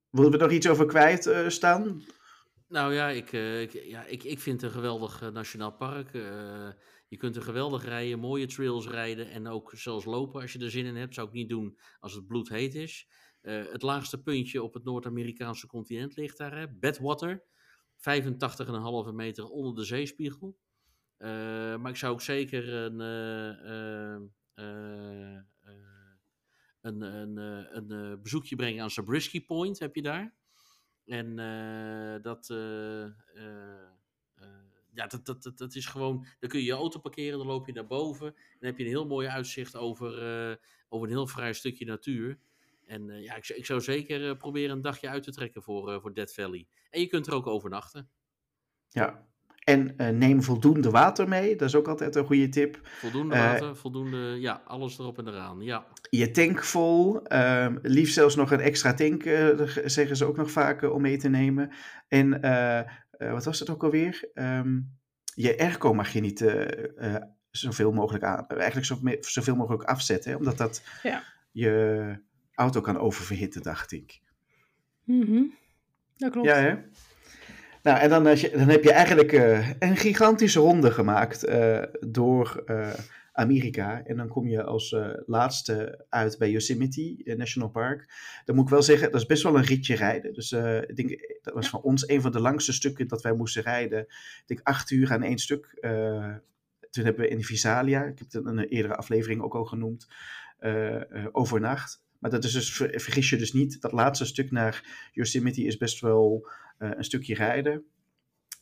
willen 0.09 0.31
we 0.31 0.37
nog 0.37 0.51
iets 0.51 0.69
over 0.69 0.85
kwijt 0.85 1.33
staan? 1.47 2.03
Nou 2.67 2.93
ja, 2.93 3.09
ik, 3.09 3.31
ik, 3.31 3.71
ja 3.71 4.05
ik, 4.05 4.23
ik 4.23 4.39
vind 4.39 4.61
het 4.61 4.69
een 4.69 4.75
geweldig 4.75 5.31
nationaal 5.31 5.71
park. 5.71 6.11
Je 7.09 7.17
kunt 7.17 7.35
er 7.35 7.41
geweldig 7.41 7.85
rijden, 7.85 8.19
mooie 8.19 8.45
trails 8.45 8.87
rijden 8.87 9.29
en 9.29 9.47
ook 9.47 9.71
zelfs 9.75 10.05
lopen 10.05 10.41
als 10.41 10.53
je 10.53 10.59
er 10.59 10.71
zin 10.71 10.85
in 10.85 10.95
hebt. 10.95 11.13
Zou 11.13 11.27
ik 11.27 11.33
niet 11.33 11.49
doen 11.49 11.77
als 11.99 12.13
het 12.13 12.27
bloedheet 12.27 12.75
is. 12.75 13.07
Eh, 13.41 13.71
het 13.71 13.81
laagste 13.81 14.21
puntje 14.21 14.63
op 14.63 14.73
het 14.73 14.83
Noord-Amerikaanse 14.83 15.67
continent 15.67 16.15
ligt 16.15 16.37
daar, 16.37 16.57
hè? 16.57 16.67
Badwater. 16.67 17.43
85,5 17.95 19.11
meter 19.13 19.45
onder 19.45 19.75
de 19.75 19.83
zeespiegel. 19.83 20.57
Eh, 21.17 21.29
maar 21.75 21.89
ik 21.89 21.95
zou 21.95 22.13
ook 22.13 22.21
zeker 22.21 22.73
een, 22.73 23.01
eh, 23.01 24.27
een, 26.81 27.01
een, 27.01 27.37
een 27.77 28.21
bezoekje 28.21 28.55
brengen 28.55 28.83
aan 28.83 28.91
Zabriskie 28.91 29.45
Point, 29.45 29.79
heb 29.79 29.95
je 29.95 30.01
daar. 30.01 30.35
En 31.05 31.35
dat, 32.21 32.47
ja, 34.99 35.07
dat, 35.07 35.25
dat, 35.25 35.43
dat, 35.43 35.57
dat 35.57 35.75
is 35.75 35.85
gewoon, 35.85 36.25
dan 36.39 36.49
kun 36.49 36.59
je 36.59 36.65
je 36.65 36.71
auto 36.71 36.99
parkeren, 36.99 37.37
dan 37.37 37.47
loop 37.47 37.67
je 37.67 37.73
naar 37.73 37.87
boven. 37.87 38.25
Dan 38.59 38.69
heb 38.69 38.77
je 38.77 38.83
een 38.83 38.89
heel 38.89 39.07
mooi 39.07 39.27
uitzicht 39.27 39.75
over, 39.75 40.07
eh, 40.49 40.55
over 40.89 41.07
een 41.07 41.13
heel 41.13 41.27
vrij 41.27 41.53
stukje 41.53 41.85
natuur. 41.85 42.37
En 42.85 43.09
eh, 43.09 43.23
ja, 43.23 43.35
ik, 43.35 43.45
zou- 43.45 43.59
ik 43.59 43.65
zou 43.65 43.81
zeker 43.81 44.29
eh, 44.29 44.37
proberen 44.37 44.75
een 44.75 44.81
dagje 44.81 45.09
uit 45.09 45.23
te 45.23 45.31
trekken 45.31 45.61
voor, 45.61 46.01
voor 46.01 46.13
Dead 46.13 46.33
Valley. 46.33 46.67
En 46.89 46.99
je 47.01 47.07
kunt 47.07 47.27
er 47.27 47.33
ook 47.33 47.47
overnachten. 47.47 48.09
Ja. 48.87 49.27
En 49.63 49.95
neem 50.17 50.43
voldoende 50.43 50.89
water 50.89 51.27
mee. 51.27 51.55
Dat 51.55 51.67
is 51.67 51.75
ook 51.75 51.87
altijd 51.87 52.15
een 52.15 52.25
goede 52.25 52.49
tip. 52.49 52.79
Voldoende 52.83 53.35
water, 53.35 53.75
voldoende, 53.75 54.17
ja, 54.39 54.61
alles 54.65 54.99
erop 54.99 55.17
en 55.17 55.27
eraan. 55.27 55.61
Ja, 55.61 55.87
Je 56.09 56.31
tank 56.31 56.63
vol. 56.63 57.23
ehm, 57.23 57.77
liefst 57.81 58.13
zelfs 58.13 58.35
nog 58.35 58.51
een 58.51 58.59
extra 58.59 58.93
tank, 58.93 59.23
zeggen 59.85 60.15
ze 60.15 60.25
ook 60.25 60.37
nog 60.37 60.51
vaak 60.51 60.81
eh, 60.83 60.91
om 60.93 61.01
mee 61.01 61.17
te 61.17 61.29
nemen. 61.29 61.71
En 62.07 62.41
eh, 63.19 63.31
wat 63.31 63.45
was 63.45 63.59
het 63.59 63.69
ook 63.69 63.83
alweer? 63.83 64.29
Ehm, 64.33 64.79
je 65.35 65.59
airco 65.59 65.93
mag 65.93 66.09
je 66.09 66.19
niet 66.19 66.41
eh, 66.41 67.15
eh, 67.15 67.21
zoveel 67.51 67.91
mogelijk 67.91 68.23
aan. 68.23 68.47
Eigenlijk 68.47 68.85
zo, 68.85 68.99
zoveel 69.19 69.55
mogelijk 69.55 69.83
afzetten. 69.83 70.31
Hè, 70.31 70.37
omdat 70.37 70.57
dat 70.57 70.83
Ja. 71.03 71.23
je 71.51 72.15
auto 72.53 72.81
kan 72.81 72.97
oververhitten, 72.97 73.61
dacht 73.61 73.91
ik. 73.91 74.19
Mhm. 75.03 75.43
Dat 76.17 76.31
klopt. 76.31 76.47
Ja, 76.47 76.55
hè? 76.55 76.75
Nou, 77.83 77.99
en 77.99 78.09
dan, 78.09 78.27
als 78.27 78.41
je, 78.41 78.49
dan 78.49 78.69
heb 78.69 78.83
je 78.83 78.93
eigenlijk 78.93 79.31
een 79.79 79.97
gigantische 79.97 80.59
ronde 80.59 80.91
gemaakt 80.91 81.47
door 81.99 82.63
Amerika. 83.39 84.03
En 84.05 84.17
dan 84.17 84.27
kom 84.27 84.47
je 84.47 84.63
als 84.63 84.91
eh, 84.91 85.09
laatste 85.25 86.05
uit 86.09 86.37
bij 86.37 86.51
Yosemite 86.51 87.21
eh, 87.23 87.35
National 87.35 87.69
Park. 87.69 88.13
Dan 88.45 88.55
moet 88.55 88.63
ik 88.63 88.69
wel 88.69 88.81
zeggen, 88.81 89.11
dat 89.11 89.21
is 89.21 89.27
best 89.27 89.43
wel 89.43 89.55
een 89.55 89.63
ritje 89.63 89.95
rijden. 89.95 90.33
Dus 90.33 90.51
eh, 90.51 90.81
ik 90.81 90.95
denk, 90.95 91.37
dat 91.41 91.53
was 91.53 91.69
voor 91.69 91.81
ons 91.81 92.07
een 92.07 92.21
van 92.21 92.31
de 92.31 92.39
langste 92.39 92.73
stukken 92.73 93.07
dat 93.07 93.21
wij 93.21 93.33
moesten 93.33 93.61
rijden. 93.61 93.99
Ik 93.99 94.43
denk 94.45 94.59
acht 94.63 94.91
uur 94.91 95.11
aan 95.11 95.23
één 95.23 95.37
stuk. 95.37 95.77
Toen 96.89 97.03
hebben 97.03 97.23
we 97.23 97.29
in 97.29 97.43
Visalia, 97.43 98.03
ik 98.03 98.19
heb 98.19 98.31
het 98.31 98.33
in 98.33 98.47
een 98.47 98.67
eerdere 98.67 98.95
aflevering 98.95 99.41
ook 99.41 99.55
al 99.55 99.65
genoemd, 99.65 100.07
overnacht. 101.31 102.03
Maar 102.19 102.31
dat 102.31 102.43
is 102.43 102.51
dus, 102.51 102.73
ver- 102.73 102.99
vergis 102.99 103.29
je 103.29 103.37
dus 103.37 103.53
niet, 103.53 103.81
dat 103.81 103.91
laatste 103.91 104.25
stuk 104.25 104.51
naar 104.51 105.09
Yosemite 105.11 105.63
is 105.63 105.77
best 105.77 105.99
wel 105.99 106.49
een 106.77 107.03
stukje 107.03 107.33
rijden. 107.35 107.83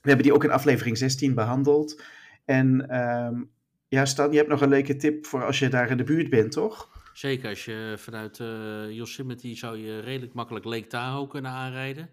We 0.02 0.10
hebben 0.10 0.26
die 0.26 0.34
ook 0.34 0.44
in 0.44 0.52
aflevering 0.52 0.98
16 0.98 1.34
behandeld. 1.34 2.02
En 2.46 2.90
ehm, 2.90 3.44
ja, 3.88 4.06
Stan, 4.06 4.32
je 4.32 4.38
hebt 4.38 4.50
nog 4.50 4.62
een 4.62 4.70
leuke 4.70 4.96
tip 4.96 5.26
voor 5.26 5.46
als 5.46 5.60
je 5.60 5.70
daar 5.70 5.90
in 5.90 5.98
de 5.98 6.04
buurt 6.04 6.30
bent, 6.30 6.52
toch? 6.52 6.90
zeker. 7.14 7.50
Als 7.50 7.66
je 7.66 7.94
vanuit 7.98 8.40
eh, 8.40 8.92
Yosemite 8.92 9.56
zou 9.56 9.78
je 9.78 10.00
redelijk 10.00 10.34
makkelijk 10.34 10.66
Lake 10.66 10.88
Tahoe 10.88 11.28
kunnen 11.28 11.52
aanrijden. 11.52 12.10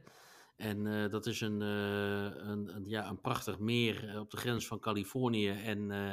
En 0.57 0.87
eh, 0.87 1.11
dat 1.11 1.27
is 1.27 1.41
een, 1.41 1.62
eh, 1.62 2.49
een, 2.51 2.70
een, 2.75 2.85
ja, 2.87 3.09
een 3.09 3.20
prachtig 3.20 3.59
meer 3.59 4.14
op 4.20 4.31
de 4.31 4.37
grens 4.37 4.66
van 4.66 4.81
Californië 4.81 5.49
en, 5.49 5.91
eh, 5.91 6.09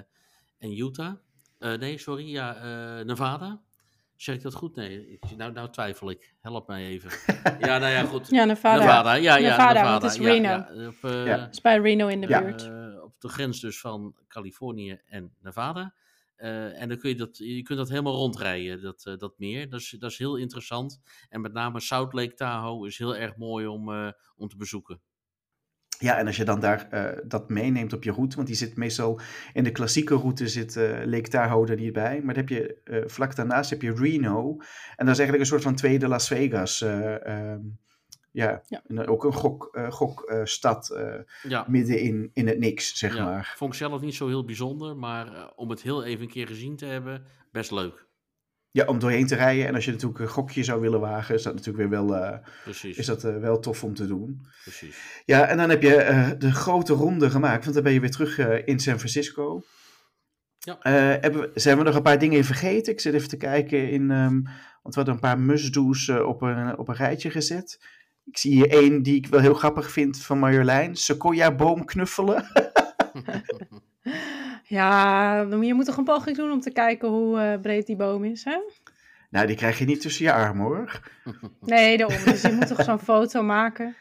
en 0.60 0.78
Utah. 0.80 1.14
Eh, 1.60 1.74
nee, 1.74 1.98
sorry, 1.98 2.32
ja, 2.32 2.56
eh, 2.56 3.06
Nevada. 3.06 3.62
Zeg 4.16 4.36
ik 4.36 4.42
dat 4.42 4.54
goed? 4.54 4.76
Nee, 4.76 5.12
ik, 5.12 5.24
nou, 5.38 5.52
nou 5.52 5.70
twijfel 5.70 6.10
ik. 6.10 6.34
Help 6.42 6.68
mij 6.68 6.86
even. 6.86 7.10
ja, 7.68 7.78
nou 7.78 7.92
ja, 7.92 8.04
goed. 8.04 8.28
Ja, 8.30 8.46
Nevada. 8.46 8.80
Nevada, 8.80 9.14
ja, 9.14 9.36
ja, 9.38 9.50
Nevada, 9.50 9.68
Nevada. 9.74 9.90
want 9.92 10.02
het 10.04 10.12
is 10.12 10.18
ja, 10.18 10.24
Reno. 10.32 10.48
ja, 10.50 10.88
op, 10.88 10.96
eh, 11.12 11.26
Ja. 11.26 11.38
Dat 11.38 11.50
is 11.52 11.62
bij 11.62 11.78
Reno 11.80 12.08
in 12.08 12.22
de 12.22 12.28
Ja. 12.28 12.42
buurt. 12.42 12.72
Op 13.14 13.22
de 13.22 13.28
grens 13.28 13.60
dus 13.60 13.80
van 13.80 14.16
Californië 14.28 15.00
en 15.06 15.36
Nevada. 15.40 15.94
Eh, 16.42 16.82
en 16.82 16.90
dan 16.90 16.98
kun 16.98 17.10
je 17.10 17.16
dat, 17.16 17.38
je 17.38 17.62
kunt 17.62 17.80
dat 17.80 17.90
helemaal 17.90 18.16
rondrijden, 18.16 18.82
dat, 18.82 19.06
eh, 19.06 19.18
dat 19.18 19.34
meer. 19.38 19.70
Dat 19.70 19.80
is, 19.80 19.96
dat 20.00 20.12
is 20.12 20.18
heel 20.18 20.36
interessant. 20.36 21.02
En 21.30 21.42
met 21.42 21.54
name 21.54 21.80
South 21.80 22.14
Lake 22.14 22.34
Tahoe 22.34 22.88
is 22.88 22.98
heel 22.98 23.16
erg 23.16 23.36
mooi 23.36 23.68
om, 23.68 23.94
eh, 23.94 24.12
om 24.36 24.48
te 24.48 24.58
bezoeken. 24.58 25.02
Ja, 26.00 26.18
en 26.18 26.28
als 26.28 26.38
je 26.38 26.46
dan 26.46 26.60
daar 26.60 26.90
dat 27.28 27.50
meeneemt 27.50 27.94
op 27.94 28.04
je 28.04 28.12
route, 28.12 28.36
want 28.36 28.48
die 28.48 28.56
zit 28.56 28.76
meestal 28.76 29.20
in 29.54 29.64
de 29.64 29.72
klassieke 29.72 30.16
route 30.16 30.48
zit 30.48 30.76
Lake 31.06 31.30
Tahoe 31.30 31.68
er 31.68 31.76
niet 31.76 31.94
bij. 31.94 32.22
Maar 32.22 32.34
dan 32.34 32.44
heb 32.44 32.50
je 32.50 33.04
vlak 33.08 33.36
daarnaast 33.36 33.70
heb 33.70 33.82
je 33.82 33.94
Reno. 33.94 34.58
En 34.96 35.06
dat 35.06 35.14
is 35.14 35.20
eigenlijk 35.20 35.40
een 35.40 35.46
soort 35.46 35.62
van 35.62 35.76
tweede 35.76 36.08
Las 36.08 36.28
Vegas. 36.28 36.82
eh, 36.82 37.26
ehm, 37.26 37.60
ja, 38.32 38.62
Ja. 38.68 38.82
En 38.88 39.08
ook 39.08 39.24
een 39.24 39.34
gok, 39.34 39.70
eh, 39.72 39.92
gokstad 39.92 40.90
eh, 40.90 41.14
Ja, 41.42 41.66
midden 41.68 42.00
in, 42.00 42.30
in 42.34 42.48
het 42.48 42.60
niks, 42.60 42.98
zeg 42.98 43.16
ja. 43.16 43.24
maar. 43.24 43.54
vond 43.58 43.72
ik 43.74 43.78
zelf 43.80 44.02
niet 44.02 44.16
zo 44.16 44.28
heel 44.28 44.46
bijzonder, 44.46 44.96
maar 44.98 45.34
eh, 45.36 45.48
om 45.56 45.70
het 45.70 45.82
heel 45.82 46.04
even 46.04 46.22
een 46.24 46.30
keer 46.32 46.48
gezien 46.48 46.76
te 46.76 46.86
hebben, 46.86 47.26
best 47.52 47.72
leuk. 47.72 48.10
Ja, 48.74 48.86
om 48.86 49.00
doorheen 49.00 49.28
te 49.28 49.36
rijden. 49.36 49.68
En 49.68 49.76
als 49.76 49.86
je 49.86 49.92
natuurlijk 49.92 50.20
een 50.20 50.28
gokje 50.28 50.64
zou 50.64 50.82
willen 50.82 51.00
wagen, 51.00 51.36
is 51.36 51.44
dat 51.44 51.54
natuurlijk 51.54 51.90
weer 51.90 52.06
wel, 52.06 52.16
eh, 52.16 52.38
Precies, 52.64 52.98
is 52.98 53.06
dat, 53.06 53.24
eh, 53.24 53.38
wel 53.38 53.60
tof 53.60 53.84
om 53.84 53.94
te 53.94 54.08
doen. 54.08 54.46
precies. 54.64 55.22
Ja, 55.26 55.48
en 55.48 55.58
dan 55.58 55.70
heb 55.70 55.82
je 55.82 55.96
eh, 55.96 56.30
de 56.38 56.52
grote 56.52 56.94
ronde 56.94 57.30
gemaakt, 57.30 57.64
want 57.64 57.76
dan 57.76 57.84
ben 57.84 57.94
je 57.94 58.00
weer 58.00 58.12
terug 58.12 58.38
eh, 58.38 58.68
in 58.68 58.80
San 58.80 58.98
Francisco. 58.98 59.62
Ja. 60.60 60.80
Eh, 60.82 60.94
hebben 61.22 61.42
we, 61.42 61.52
zijn 61.60 61.78
we 61.78 61.84
nog 61.84 61.96
een 61.96 62.02
paar 62.02 62.20
dingen 62.20 62.44
vergeten? 62.44 62.94
Ik 62.94 63.00
zit 63.00 63.14
even 63.14 63.30
te 63.30 63.38
kijken 63.38 63.90
in, 63.90 64.12
ehm, 64.12 64.42
want 64.82 64.96
we 64.96 65.02
hadden 65.02 65.14
een 65.14 65.20
paar 65.20 65.40
must-do's 65.40 66.08
eh, 66.08 66.28
op, 66.28 66.42
een, 66.42 66.78
op 66.78 66.88
een 66.88 66.96
rijtje 66.96 67.30
gezet. 67.30 67.80
Ik 68.32 68.38
zie 68.38 68.52
hier 68.52 68.70
één 68.70 69.04
die 69.04 69.16
ik 69.16 69.28
wel 69.28 69.40
heel 69.40 69.54
grappig 69.54 69.92
vind 69.92 70.24
van 70.24 70.40
Marjolein. 70.40 70.96
Sequoia 70.96 71.56
boom 71.56 71.86
knuffelen. 71.86 72.46
Ja, 74.64 75.40
je 75.62 75.74
moet 75.74 75.86
toch 75.86 75.98
een 75.98 76.04
poging 76.04 76.38
doen 76.38 76.52
om 76.52 76.62
te 76.62 76.72
kijken 76.72 77.10
hoe 77.10 77.40
eh, 77.40 77.62
breed 77.62 77.86
die 77.86 77.96
boom 77.96 78.24
is, 78.24 78.44
hè? 78.44 78.58
nou, 79.30 79.48
die 79.48 79.56
krijg 79.56 79.80
je 79.80 79.86
niet 79.86 80.02
tussen 80.02 80.26
je 80.26 80.34
armen 80.34 80.66
hoor. 80.66 81.02
Nee, 81.62 81.98
daarom. 81.98 82.24
Dus 82.26 82.42
je 82.42 82.52
moet 82.52 82.68
toch 82.68 82.84
zo'n 82.84 83.00
foto 83.00 83.44
maken. 83.44 83.96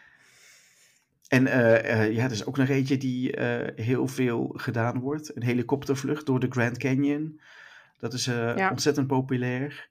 En 1.29 1.47
eh, 1.47 2.03
eh, 2.03 2.13
ja, 2.15 2.25
er 2.25 2.31
is 2.31 2.47
ook 2.47 2.57
nog 2.57 2.69
eentje 2.69 2.97
die 2.97 3.39
heel 3.75 4.07
veel 4.07 4.53
gedaan 4.57 5.01
wordt. 5.01 5.37
Een 5.37 5.43
helikoptervlucht 5.43 6.27
door 6.27 6.41
de 6.41 6.51
Grand 6.51 6.79
Canyon. 6.79 7.41
Dat 7.99 8.13
is 8.13 8.25
Ja. 8.25 8.71
ontzettend 8.71 9.07
populair. 9.07 9.90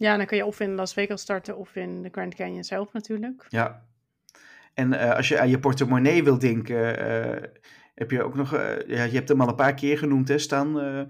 Ja, 0.00 0.16
dan 0.16 0.26
kun 0.26 0.36
je 0.36 0.44
of 0.46 0.60
in 0.60 0.74
Las 0.74 0.92
Vegas 0.92 1.20
starten 1.20 1.56
of 1.56 1.76
in 1.76 2.02
de 2.02 2.08
Grand 2.12 2.34
Canyon 2.34 2.64
zelf 2.64 2.92
natuurlijk. 2.92 3.46
Ja. 3.48 3.86
En 4.74 4.92
eh, 4.92 5.16
als 5.16 5.28
je 5.28 5.38
aan 5.40 5.48
je 5.48 5.58
portemonnee 5.58 6.24
wil 6.24 6.38
denken, 6.38 6.98
eh, 6.98 7.48
heb 7.94 8.10
je 8.10 8.22
ook 8.22 8.34
nog, 8.34 8.54
eh, 8.54 8.88
ja, 8.88 9.02
je 9.02 9.14
hebt 9.14 9.28
hem 9.28 9.40
al 9.40 9.48
een 9.48 9.54
paar 9.54 9.74
keer 9.74 9.98
genoemd, 9.98 10.28
hè, 10.28 10.38
Stan, 10.38 10.80
eh, 10.80 11.02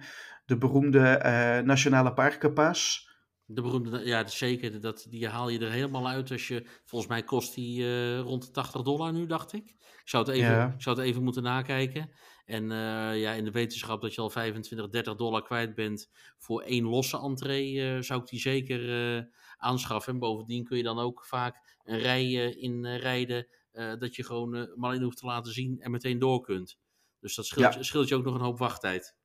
de 0.47 0.59
beroemde 0.59 1.09
eh, 1.09 1.59
Nationale 1.59 2.13
Parkenpas. 2.13 3.09
De 3.45 3.63
beroemde, 3.63 4.05
ja, 4.05 4.27
zeker. 4.27 4.81
Dat, 4.81 5.07
die 5.09 5.29
haal 5.29 5.49
je 5.49 5.59
er 5.59 5.71
helemaal 5.71 6.09
uit 6.09 6.31
als 6.31 6.49
je, 6.49 6.67
volgens 6.85 7.11
mij 7.11 7.23
kost 7.23 7.55
die 7.55 7.85
eh, 7.85 8.19
rond 8.19 8.47
de 8.47 8.51
80 8.51 8.83
dollar 8.83 9.13
nu, 9.13 9.27
dacht 9.27 9.53
ik. 9.53 9.75
Ik 10.11 10.17
zou 10.17 10.29
het 10.29 10.35
even, 10.37 10.55
Ja. 10.55 10.75
zou 10.79 10.97
het 10.99 11.07
even 11.07 11.23
moeten 11.23 11.43
nakijken. 11.43 12.11
En 12.45 12.71
eh, 12.73 13.21
ja, 13.21 13.33
in 13.33 13.45
de 13.45 13.51
wetenschap 13.51 14.01
dat 14.01 14.15
je 14.15 14.21
al 14.21 14.31
25, 14.31 14.89
30 14.89 15.15
dollar 15.15 15.43
kwijt 15.43 15.75
bent 15.75 16.11
voor 16.39 16.63
één 16.63 16.85
losse 16.85 17.19
entree, 17.19 17.95
eh, 17.95 18.03
zou 18.03 18.21
ik 18.21 18.29
die 18.29 18.41
zeker 18.41 19.17
eh, 19.17 19.23
aanschaffen. 19.57 20.13
En 20.13 20.19
bovendien 20.19 20.65
kun 20.65 20.77
je 20.77 20.83
dan 20.83 20.99
ook 20.99 21.25
vaak 21.25 21.79
een 21.85 21.99
rij 21.99 22.33
in 22.51 22.87
rijden 22.87 23.47
eh, 23.73 23.93
dat 23.99 24.17
je 24.17 24.25
gewoon 24.25 24.51
maar 24.51 24.91
alleen 24.91 25.03
hoeft 25.03 25.17
te 25.19 25.27
laten 25.27 25.53
zien 25.53 25.81
en 25.81 25.91
meteen 25.91 26.19
door 26.19 26.41
kunt. 26.41 26.79
Dus 27.21 27.35
dat 27.35 27.47
scheelt, 27.47 27.75
Ja. 27.75 27.83
scheelt 27.83 28.09
je 28.09 28.15
ook 28.15 28.25
nog 28.25 28.35
een 28.35 28.41
hoop 28.41 28.59
wachttijd. 28.59 29.17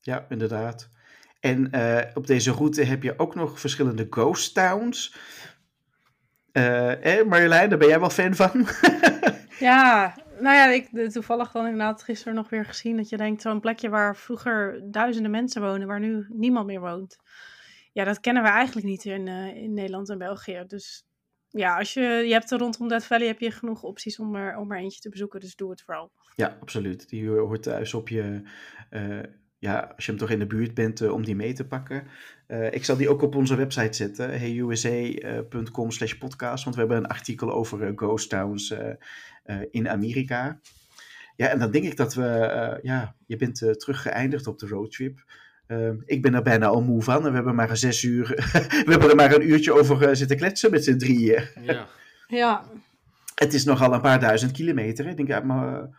Ja, 0.00 0.26
inderdaad. 0.28 0.88
En 1.40 1.64
op 2.14 2.26
deze 2.26 2.52
route 2.52 2.82
heb 2.82 3.02
je 3.02 3.18
ook 3.18 3.34
nog 3.34 3.60
verschillende 3.60 4.06
ghost 4.10 4.54
towns. 4.54 5.16
Eh, 6.52 7.22
Marjolein, 7.28 7.68
daar 7.68 7.78
ben 7.78 7.88
jij 7.88 8.00
wel 8.00 8.10
fan 8.10 8.34
van? 8.34 8.50
Ja, 9.58 10.14
nou 10.40 10.56
ja, 10.56 10.66
ik 10.66 11.10
toevallig 11.10 11.50
dan 11.50 11.64
inderdaad 11.64 12.02
gisteren 12.02 12.34
nog 12.34 12.48
weer 12.48 12.64
gezien 12.64 12.96
dat 12.96 13.08
je 13.08 13.16
denkt, 13.16 13.42
zo'n 13.42 13.60
plekje 13.60 13.88
waar 13.88 14.16
vroeger 14.16 14.80
duizenden 14.90 15.30
mensen 15.30 15.62
wonen, 15.62 15.86
waar 15.86 16.00
nu 16.00 16.26
niemand 16.28 16.66
meer 16.66 16.80
woont. 16.80 17.16
Ja, 17.92 18.04
dat 18.04 18.20
kennen 18.20 18.42
we 18.42 18.48
eigenlijk 18.48 18.86
niet 18.86 19.04
in, 19.04 19.28
eh, 19.28 19.56
in 19.56 19.74
Nederland 19.74 20.08
en 20.08 20.18
België. 20.18 20.64
Dus 20.66 21.06
ja, 21.48 21.78
als 21.78 21.94
je, 21.94 22.00
je 22.00 22.32
hebt 22.32 22.50
er 22.50 22.58
rondom 22.58 22.88
Death 22.88 23.04
Valley 23.04 23.26
heb 23.26 23.38
je 23.38 23.50
genoeg 23.50 23.82
opties 23.82 24.18
om 24.18 24.34
er, 24.34 24.56
om 24.56 24.72
er 24.72 24.78
eentje 24.78 25.00
te 25.00 25.08
bezoeken, 25.08 25.40
dus 25.40 25.56
doe 25.56 25.70
het 25.70 25.82
vooral. 25.82 26.10
Ja, 26.34 26.56
absoluut. 26.60 27.08
Die 27.08 27.28
hoort 27.28 27.62
thuis 27.62 27.94
op 27.94 28.08
je, 28.08 28.42
eh, 28.90 29.18
ja, 29.58 29.92
als 29.94 30.04
je 30.04 30.10
hem 30.10 30.20
toch 30.20 30.30
in 30.30 30.38
de 30.38 30.46
buurt 30.46 30.74
bent, 30.74 31.00
eh, 31.00 31.12
om 31.12 31.24
die 31.24 31.36
mee 31.36 31.52
te 31.52 31.66
pakken. 31.66 32.06
Ik 32.70 32.84
zal 32.84 32.96
die 32.96 33.08
ook 33.08 33.22
op 33.22 33.34
onze 33.34 33.56
website 33.56 33.92
zetten, 33.92 34.38
heyusa.com 34.38 35.90
slash 35.90 36.12
podcast, 36.12 36.64
want 36.64 36.76
we 36.76 36.82
hebben 36.82 36.98
een 36.98 37.06
artikel 37.06 37.52
over 37.52 37.92
ghost 37.96 38.30
towns 38.30 38.74
in 39.70 39.88
Amerika. 39.88 40.58
Ja, 41.36 41.48
en 41.48 41.58
dan 41.58 41.70
denk 41.70 41.84
ik 41.84 41.96
dat 41.96 42.14
we, 42.14 42.26
eh, 42.26 42.82
ja, 42.82 43.14
je 43.26 43.36
bent 43.36 43.62
eh, 43.62 43.70
terug 43.70 44.02
geëindigd 44.02 44.46
op 44.46 44.58
de 44.58 44.66
roadtrip. 44.66 45.24
Ehm, 45.66 45.96
ik 46.04 46.22
ben 46.22 46.34
er 46.34 46.42
bijna 46.42 46.66
al 46.66 46.82
moe 46.82 47.02
van 47.02 47.16
en 47.24 47.28
we 47.28 47.34
hebben 47.34 47.54
maar 47.54 47.70
een 47.70 47.76
zes 47.76 48.02
uur, 48.02 48.28
we 48.86 48.90
hebben 48.90 49.10
er 49.10 49.16
maar 49.16 49.34
een 49.34 49.48
uurtje 49.48 49.72
over 49.72 50.08
eh, 50.08 50.14
zitten 50.14 50.36
kletsen 50.36 50.70
met 50.70 50.84
z'n 50.84 50.96
drieën. 50.96 51.42
Ja. 51.62 51.86
Ja, 52.26 52.64
Het 53.34 53.54
is 53.54 53.64
nogal 53.64 53.92
een 53.92 54.00
paar 54.00 54.20
duizend 54.20 54.52
kilometer, 54.52 55.04
hè? 55.04 55.10
Ik 55.10 55.16
denk, 55.16 55.28
ja, 55.28 55.40
maar, 55.40 55.90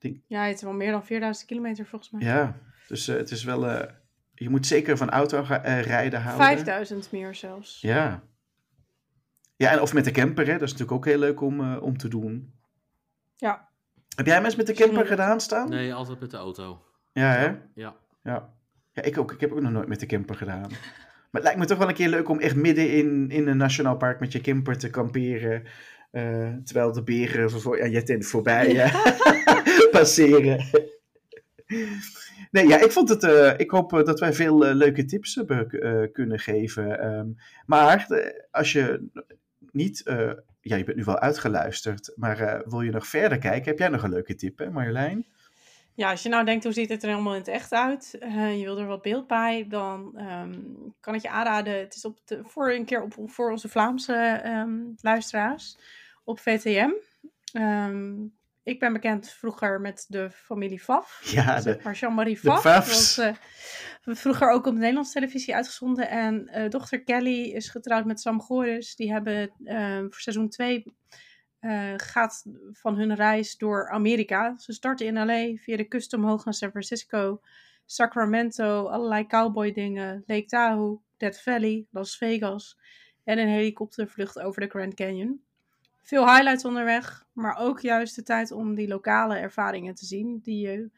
eh, 0.00 0.12
ja 0.26 0.44
het 0.44 0.56
is 0.56 0.62
wel 0.62 0.72
meer 0.72 0.90
dan 0.90 1.04
4000 1.04 1.48
kilometer 1.48 1.86
volgens 1.86 2.10
mij. 2.10 2.22
Ja, 2.22 2.56
dus 2.88 3.08
eh, 3.08 3.16
het 3.16 3.30
is 3.30 3.44
wel 3.44 3.68
eh, 3.68 3.92
je 4.34 4.50
moet 4.50 4.66
zeker 4.66 4.96
van 4.96 5.10
auto 5.10 5.44
eh, 5.44 5.82
rijden 5.82 6.22
houden. 6.22 6.46
5000 6.46 7.12
meer 7.12 7.34
zelfs. 7.34 7.80
Ja. 7.80 8.22
Ja, 9.56 9.70
en 9.72 9.80
of 9.80 9.94
met 9.94 10.04
de 10.04 10.10
camper, 10.10 10.46
hè. 10.46 10.52
Dat 10.52 10.62
is 10.62 10.70
natuurlijk 10.72 10.98
ook 10.98 11.04
heel 11.04 11.18
leuk 11.18 11.40
om, 11.40 11.60
eh, 11.60 11.82
om 11.82 11.96
te 11.98 12.08
doen. 12.08 12.52
Ja. 13.38 13.68
Heb 14.16 14.26
jij 14.26 14.40
mensen 14.40 14.58
met 14.58 14.66
de 14.66 14.84
camper 14.84 15.06
gedaan 15.06 15.40
staan? 15.40 15.68
Nee, 15.68 15.94
altijd 15.94 16.20
met 16.20 16.30
de 16.30 16.36
auto. 16.36 16.82
Ja, 17.12 17.32
hè? 17.32 17.46
Ja. 17.74 17.96
Ja. 18.22 18.54
Ja, 18.92 19.02
ik 19.02 19.18
ook. 19.18 19.32
Ik 19.32 19.40
heb 19.40 19.52
ook 19.52 19.60
nog 19.60 19.72
nooit 19.72 19.88
met 19.88 20.00
de 20.00 20.06
camper 20.06 20.34
gedaan. 20.36 20.60
Maar 20.70 21.30
het 21.30 21.42
lijkt 21.42 21.58
me 21.58 21.66
toch 21.66 21.78
wel 21.78 21.88
een 21.88 21.94
keer 21.94 22.08
leuk 22.08 22.28
om 22.28 22.38
echt 22.40 22.56
midden 22.56 22.90
in, 22.92 23.30
in 23.30 23.46
een 23.48 23.56
nationaal 23.56 23.96
park 23.96 24.20
met 24.20 24.32
je 24.32 24.40
camper 24.40 24.78
te 24.78 24.90
kamperen. 24.90 25.62
eh, 26.10 26.52
terwijl 26.64 26.92
de 26.92 27.02
beren 27.02 27.50
voor, 27.50 27.82
aan 27.82 27.90
je 27.90 28.02
tent 28.02 28.26
voorbij 28.26 28.80
eh, 28.80 28.94
passeren. 29.90 30.64
Nee, 32.50 32.66
ja, 32.68 32.80
ik 32.80 32.92
vond 32.92 33.08
het. 33.08 33.22
eh, 33.24 33.52
ik 33.56 33.70
hoop 33.70 33.92
eh, 33.92 34.04
dat 34.04 34.20
wij 34.20 34.32
veel 34.32 34.58
leuke 34.58 35.04
tips 35.04 35.34
hebben 35.34 35.70
eh, 35.70 36.12
kunnen 36.12 36.38
geven. 36.38 37.00
Ehm, 37.00 37.26
maar 37.66 38.06
als 38.50 38.72
je 38.72 39.08
niet. 39.72 40.02
Ja, 40.68 40.76
je 40.76 40.84
bent 40.84 40.96
nu 40.96 41.04
wel 41.04 41.18
uitgeluisterd. 41.18 42.12
Maar 42.16 42.40
eh, 42.40 42.60
wil 42.64 42.80
je 42.80 42.90
nog 42.90 43.06
verder 43.06 43.38
kijken? 43.38 43.68
Heb 43.68 43.78
jij 43.78 43.88
nog 43.88 44.02
een 44.02 44.10
leuke 44.10 44.34
tip, 44.34 44.58
hè, 44.58 44.70
Marjolein? 44.70 45.26
Ja, 45.94 46.10
als 46.10 46.22
je 46.22 46.28
nou 46.28 46.44
denkt, 46.44 46.64
hoe 46.64 46.72
ziet 46.72 46.88
het 46.88 47.02
er 47.02 47.08
helemaal 47.08 47.32
in 47.32 47.38
het 47.38 47.48
echt 47.48 47.72
uit? 47.72 48.16
eh, 48.20 48.58
je 48.58 48.64
wil 48.64 48.78
er 48.78 48.86
wat 48.86 49.02
beeld 49.02 49.26
bij, 49.26 49.66
dan 49.68 50.16
ehm, 50.16 50.60
kan 51.00 51.14
ik 51.14 51.22
je 51.22 51.30
aanraden. 51.30 51.78
Het 51.78 51.94
is 51.94 52.04
op 52.04 52.18
de, 52.24 52.40
voor 52.44 52.72
een 52.72 52.84
keer 52.84 53.02
op, 53.02 53.14
voor 53.26 53.50
onze 53.50 53.68
Vlaamse 53.68 54.14
ehm, 54.42 54.78
luisteraars 55.00 55.78
op 56.24 56.40
VTM. 56.40 56.90
Ehm, 57.52 58.14
ik 58.68 58.78
ben 58.78 58.92
bekend 58.92 59.28
vroeger 59.28 59.80
met 59.80 60.04
de 60.08 60.30
familie 60.30 60.80
Faf. 60.80 61.20
Ja, 61.30 61.54
de, 61.54 61.62
zeg 61.62 61.82
maar 61.82 61.94
Jean-Marie 61.94 62.34
de 62.34 62.40
Faf. 62.40 62.62
Was, 62.64 63.18
eh, 63.18 63.34
vroeger 64.04 64.50
ook 64.50 64.66
op 64.66 64.72
de 64.72 64.78
Nederlandse 64.78 65.12
televisie 65.12 65.54
uitgezonden. 65.54 66.08
En 66.08 66.48
eh, 66.48 66.70
dochter 66.70 67.04
Kelly 67.04 67.42
is 67.42 67.68
getrouwd 67.68 68.04
met 68.04 68.20
Sam 68.20 68.40
Goris. 68.40 68.96
Die 68.96 69.12
hebben 69.12 69.52
eh, 69.64 69.98
voor 69.98 70.20
seizoen 70.20 70.48
2 70.48 70.84
eh, 71.58 71.92
gaat 71.96 72.44
van 72.72 72.96
hun 72.96 73.14
reis 73.14 73.56
door 73.56 73.90
Amerika. 73.90 74.58
Ze 74.58 74.72
starten 74.72 75.06
in 75.06 75.26
LA 75.26 75.56
via 75.56 75.76
de 75.76 75.88
kust 75.88 76.12
omhoog 76.12 76.44
naar 76.44 76.54
San 76.54 76.70
Francisco, 76.70 77.40
Sacramento, 77.84 78.86
allerlei 78.86 79.26
cowboy 79.26 79.72
dingen, 79.72 80.22
Lake 80.26 80.46
Tahoe, 80.46 80.98
Death 81.16 81.40
Valley, 81.42 81.86
Las 81.90 82.16
Vegas 82.16 82.78
en 83.24 83.38
een 83.38 83.48
helikoptervlucht 83.48 84.38
over 84.38 84.60
de 84.60 84.68
Grand 84.68 84.94
Canyon. 84.94 85.42
Veel 86.08 86.26
highlights 86.26 86.64
onderweg, 86.64 87.24
maar 87.32 87.56
ook 87.58 87.80
juist 87.80 88.14
de 88.14 88.22
tijd 88.22 88.52
om 88.52 88.74
die 88.74 88.88
lokale 88.88 89.36
ervaringen 89.36 89.94
te 89.94 90.04
zien 90.04 90.40
die 90.42 90.68
je 90.68 90.90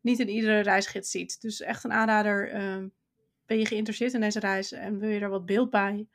niet 0.00 0.18
in 0.18 0.28
iedere 0.28 0.60
reisgids 0.60 1.10
ziet. 1.10 1.40
Dus 1.40 1.60
echt 1.60 1.84
een 1.84 1.92
aanrader. 1.92 2.50
eh, 2.50 2.76
ben 3.46 3.58
je 3.58 3.66
geïnteresseerd 3.66 4.12
in 4.12 4.20
deze 4.20 4.40
reis 4.40 4.72
en 4.72 4.98
wil 4.98 5.08
je 5.08 5.20
er 5.20 5.28
wat 5.28 5.46
beeld 5.46 5.70
bij? 5.70 6.06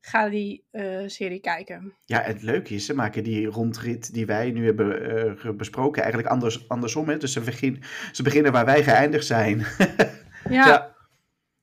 Ga 0.00 0.28
die 0.28 0.64
eh, 0.70 1.02
serie 1.06 1.40
kijken. 1.40 1.94
Ja, 2.04 2.20
het 2.20 2.42
leuke 2.42 2.74
is, 2.74 2.86
ze 2.86 2.94
maken 2.94 3.24
die 3.24 3.46
rondrit 3.46 4.12
die 4.12 4.26
wij 4.26 4.50
nu 4.50 4.64
hebben 4.64 5.16
eh, 5.38 5.50
besproken 5.50 6.02
eigenlijk 6.02 6.32
anders, 6.32 6.68
andersom. 6.68 7.08
Hè? 7.08 7.16
Dus 7.16 7.32
ze, 7.32 7.40
begin, 7.40 7.82
ze 8.12 8.22
beginnen 8.22 8.52
waar 8.52 8.64
wij 8.64 8.82
geëindigd 8.82 9.26
zijn. 9.26 9.64
Ja, 10.48 10.66
Ja. 10.66 10.95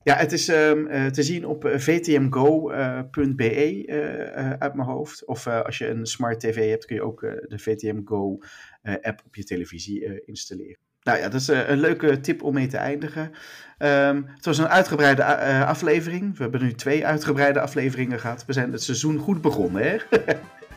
Ja, 0.04 0.16
het 0.16 0.32
is 0.32 0.48
ehm, 0.48 0.86
eh, 0.86 1.06
te 1.06 1.22
zien 1.22 1.46
op 1.46 1.64
eh, 1.64 1.78
vtmgo.be 1.78 3.42
eh, 3.86 4.36
eh, 4.36 4.58
uit 4.58 4.74
mijn 4.74 4.88
hoofd. 4.88 5.24
Of 5.24 5.46
eh, 5.46 5.60
als 5.60 5.78
je 5.78 5.88
een 5.88 6.06
smart 6.06 6.40
tv 6.40 6.70
hebt, 6.70 6.84
kun 6.84 6.96
je 6.96 7.02
ook 7.02 7.20
de 7.20 7.58
VTM 7.58 8.00
Go 8.04 8.38
eh, 8.82 8.94
app 9.02 9.22
op 9.26 9.34
je 9.34 9.44
televisie 9.44 10.04
eh, 10.04 10.12
installeren. 10.24 10.78
Nou 11.02 11.18
ja, 11.18 11.28
dat 11.28 11.40
is 11.40 11.48
een 11.48 11.80
leuke 11.80 12.20
tip 12.20 12.42
om 12.42 12.54
mee 12.54 12.66
te 12.66 12.76
eindigen. 12.76 13.30
Ehm, 13.78 14.22
het 14.34 14.44
was 14.44 14.58
een 14.58 14.68
uitgebreide 14.68 15.22
eh, 15.22 15.68
aflevering. 15.68 16.36
We 16.36 16.42
hebben 16.42 16.62
nu 16.62 16.72
twee 16.72 17.06
uitgebreide 17.06 17.60
afleveringen 17.60 18.20
gehad. 18.20 18.44
We 18.46 18.52
zijn 18.52 18.72
het 18.72 18.82
seizoen 18.82 19.18
goed 19.18 19.40
begonnen, 19.40 19.82
hè? 19.82 19.96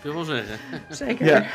Je 0.03 0.13
wel 0.13 0.23
zeggen. 0.23 0.57
zeker. 0.89 1.25
Ja. 1.25 1.45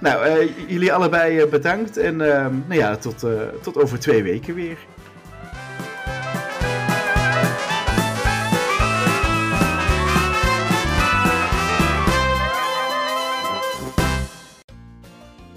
nou, 0.00 0.26
eh, 0.26 0.68
jullie 0.68 0.92
allebei 0.92 1.46
bedankt. 1.46 1.96
En 1.96 2.20
ehm, 2.20 2.54
nou 2.66 2.74
ja, 2.80 2.96
tot, 2.96 3.22
eh, 3.22 3.30
tot 3.62 3.76
over 3.76 3.98
twee 3.98 4.22
weken 4.22 4.54
weer. 4.54 4.78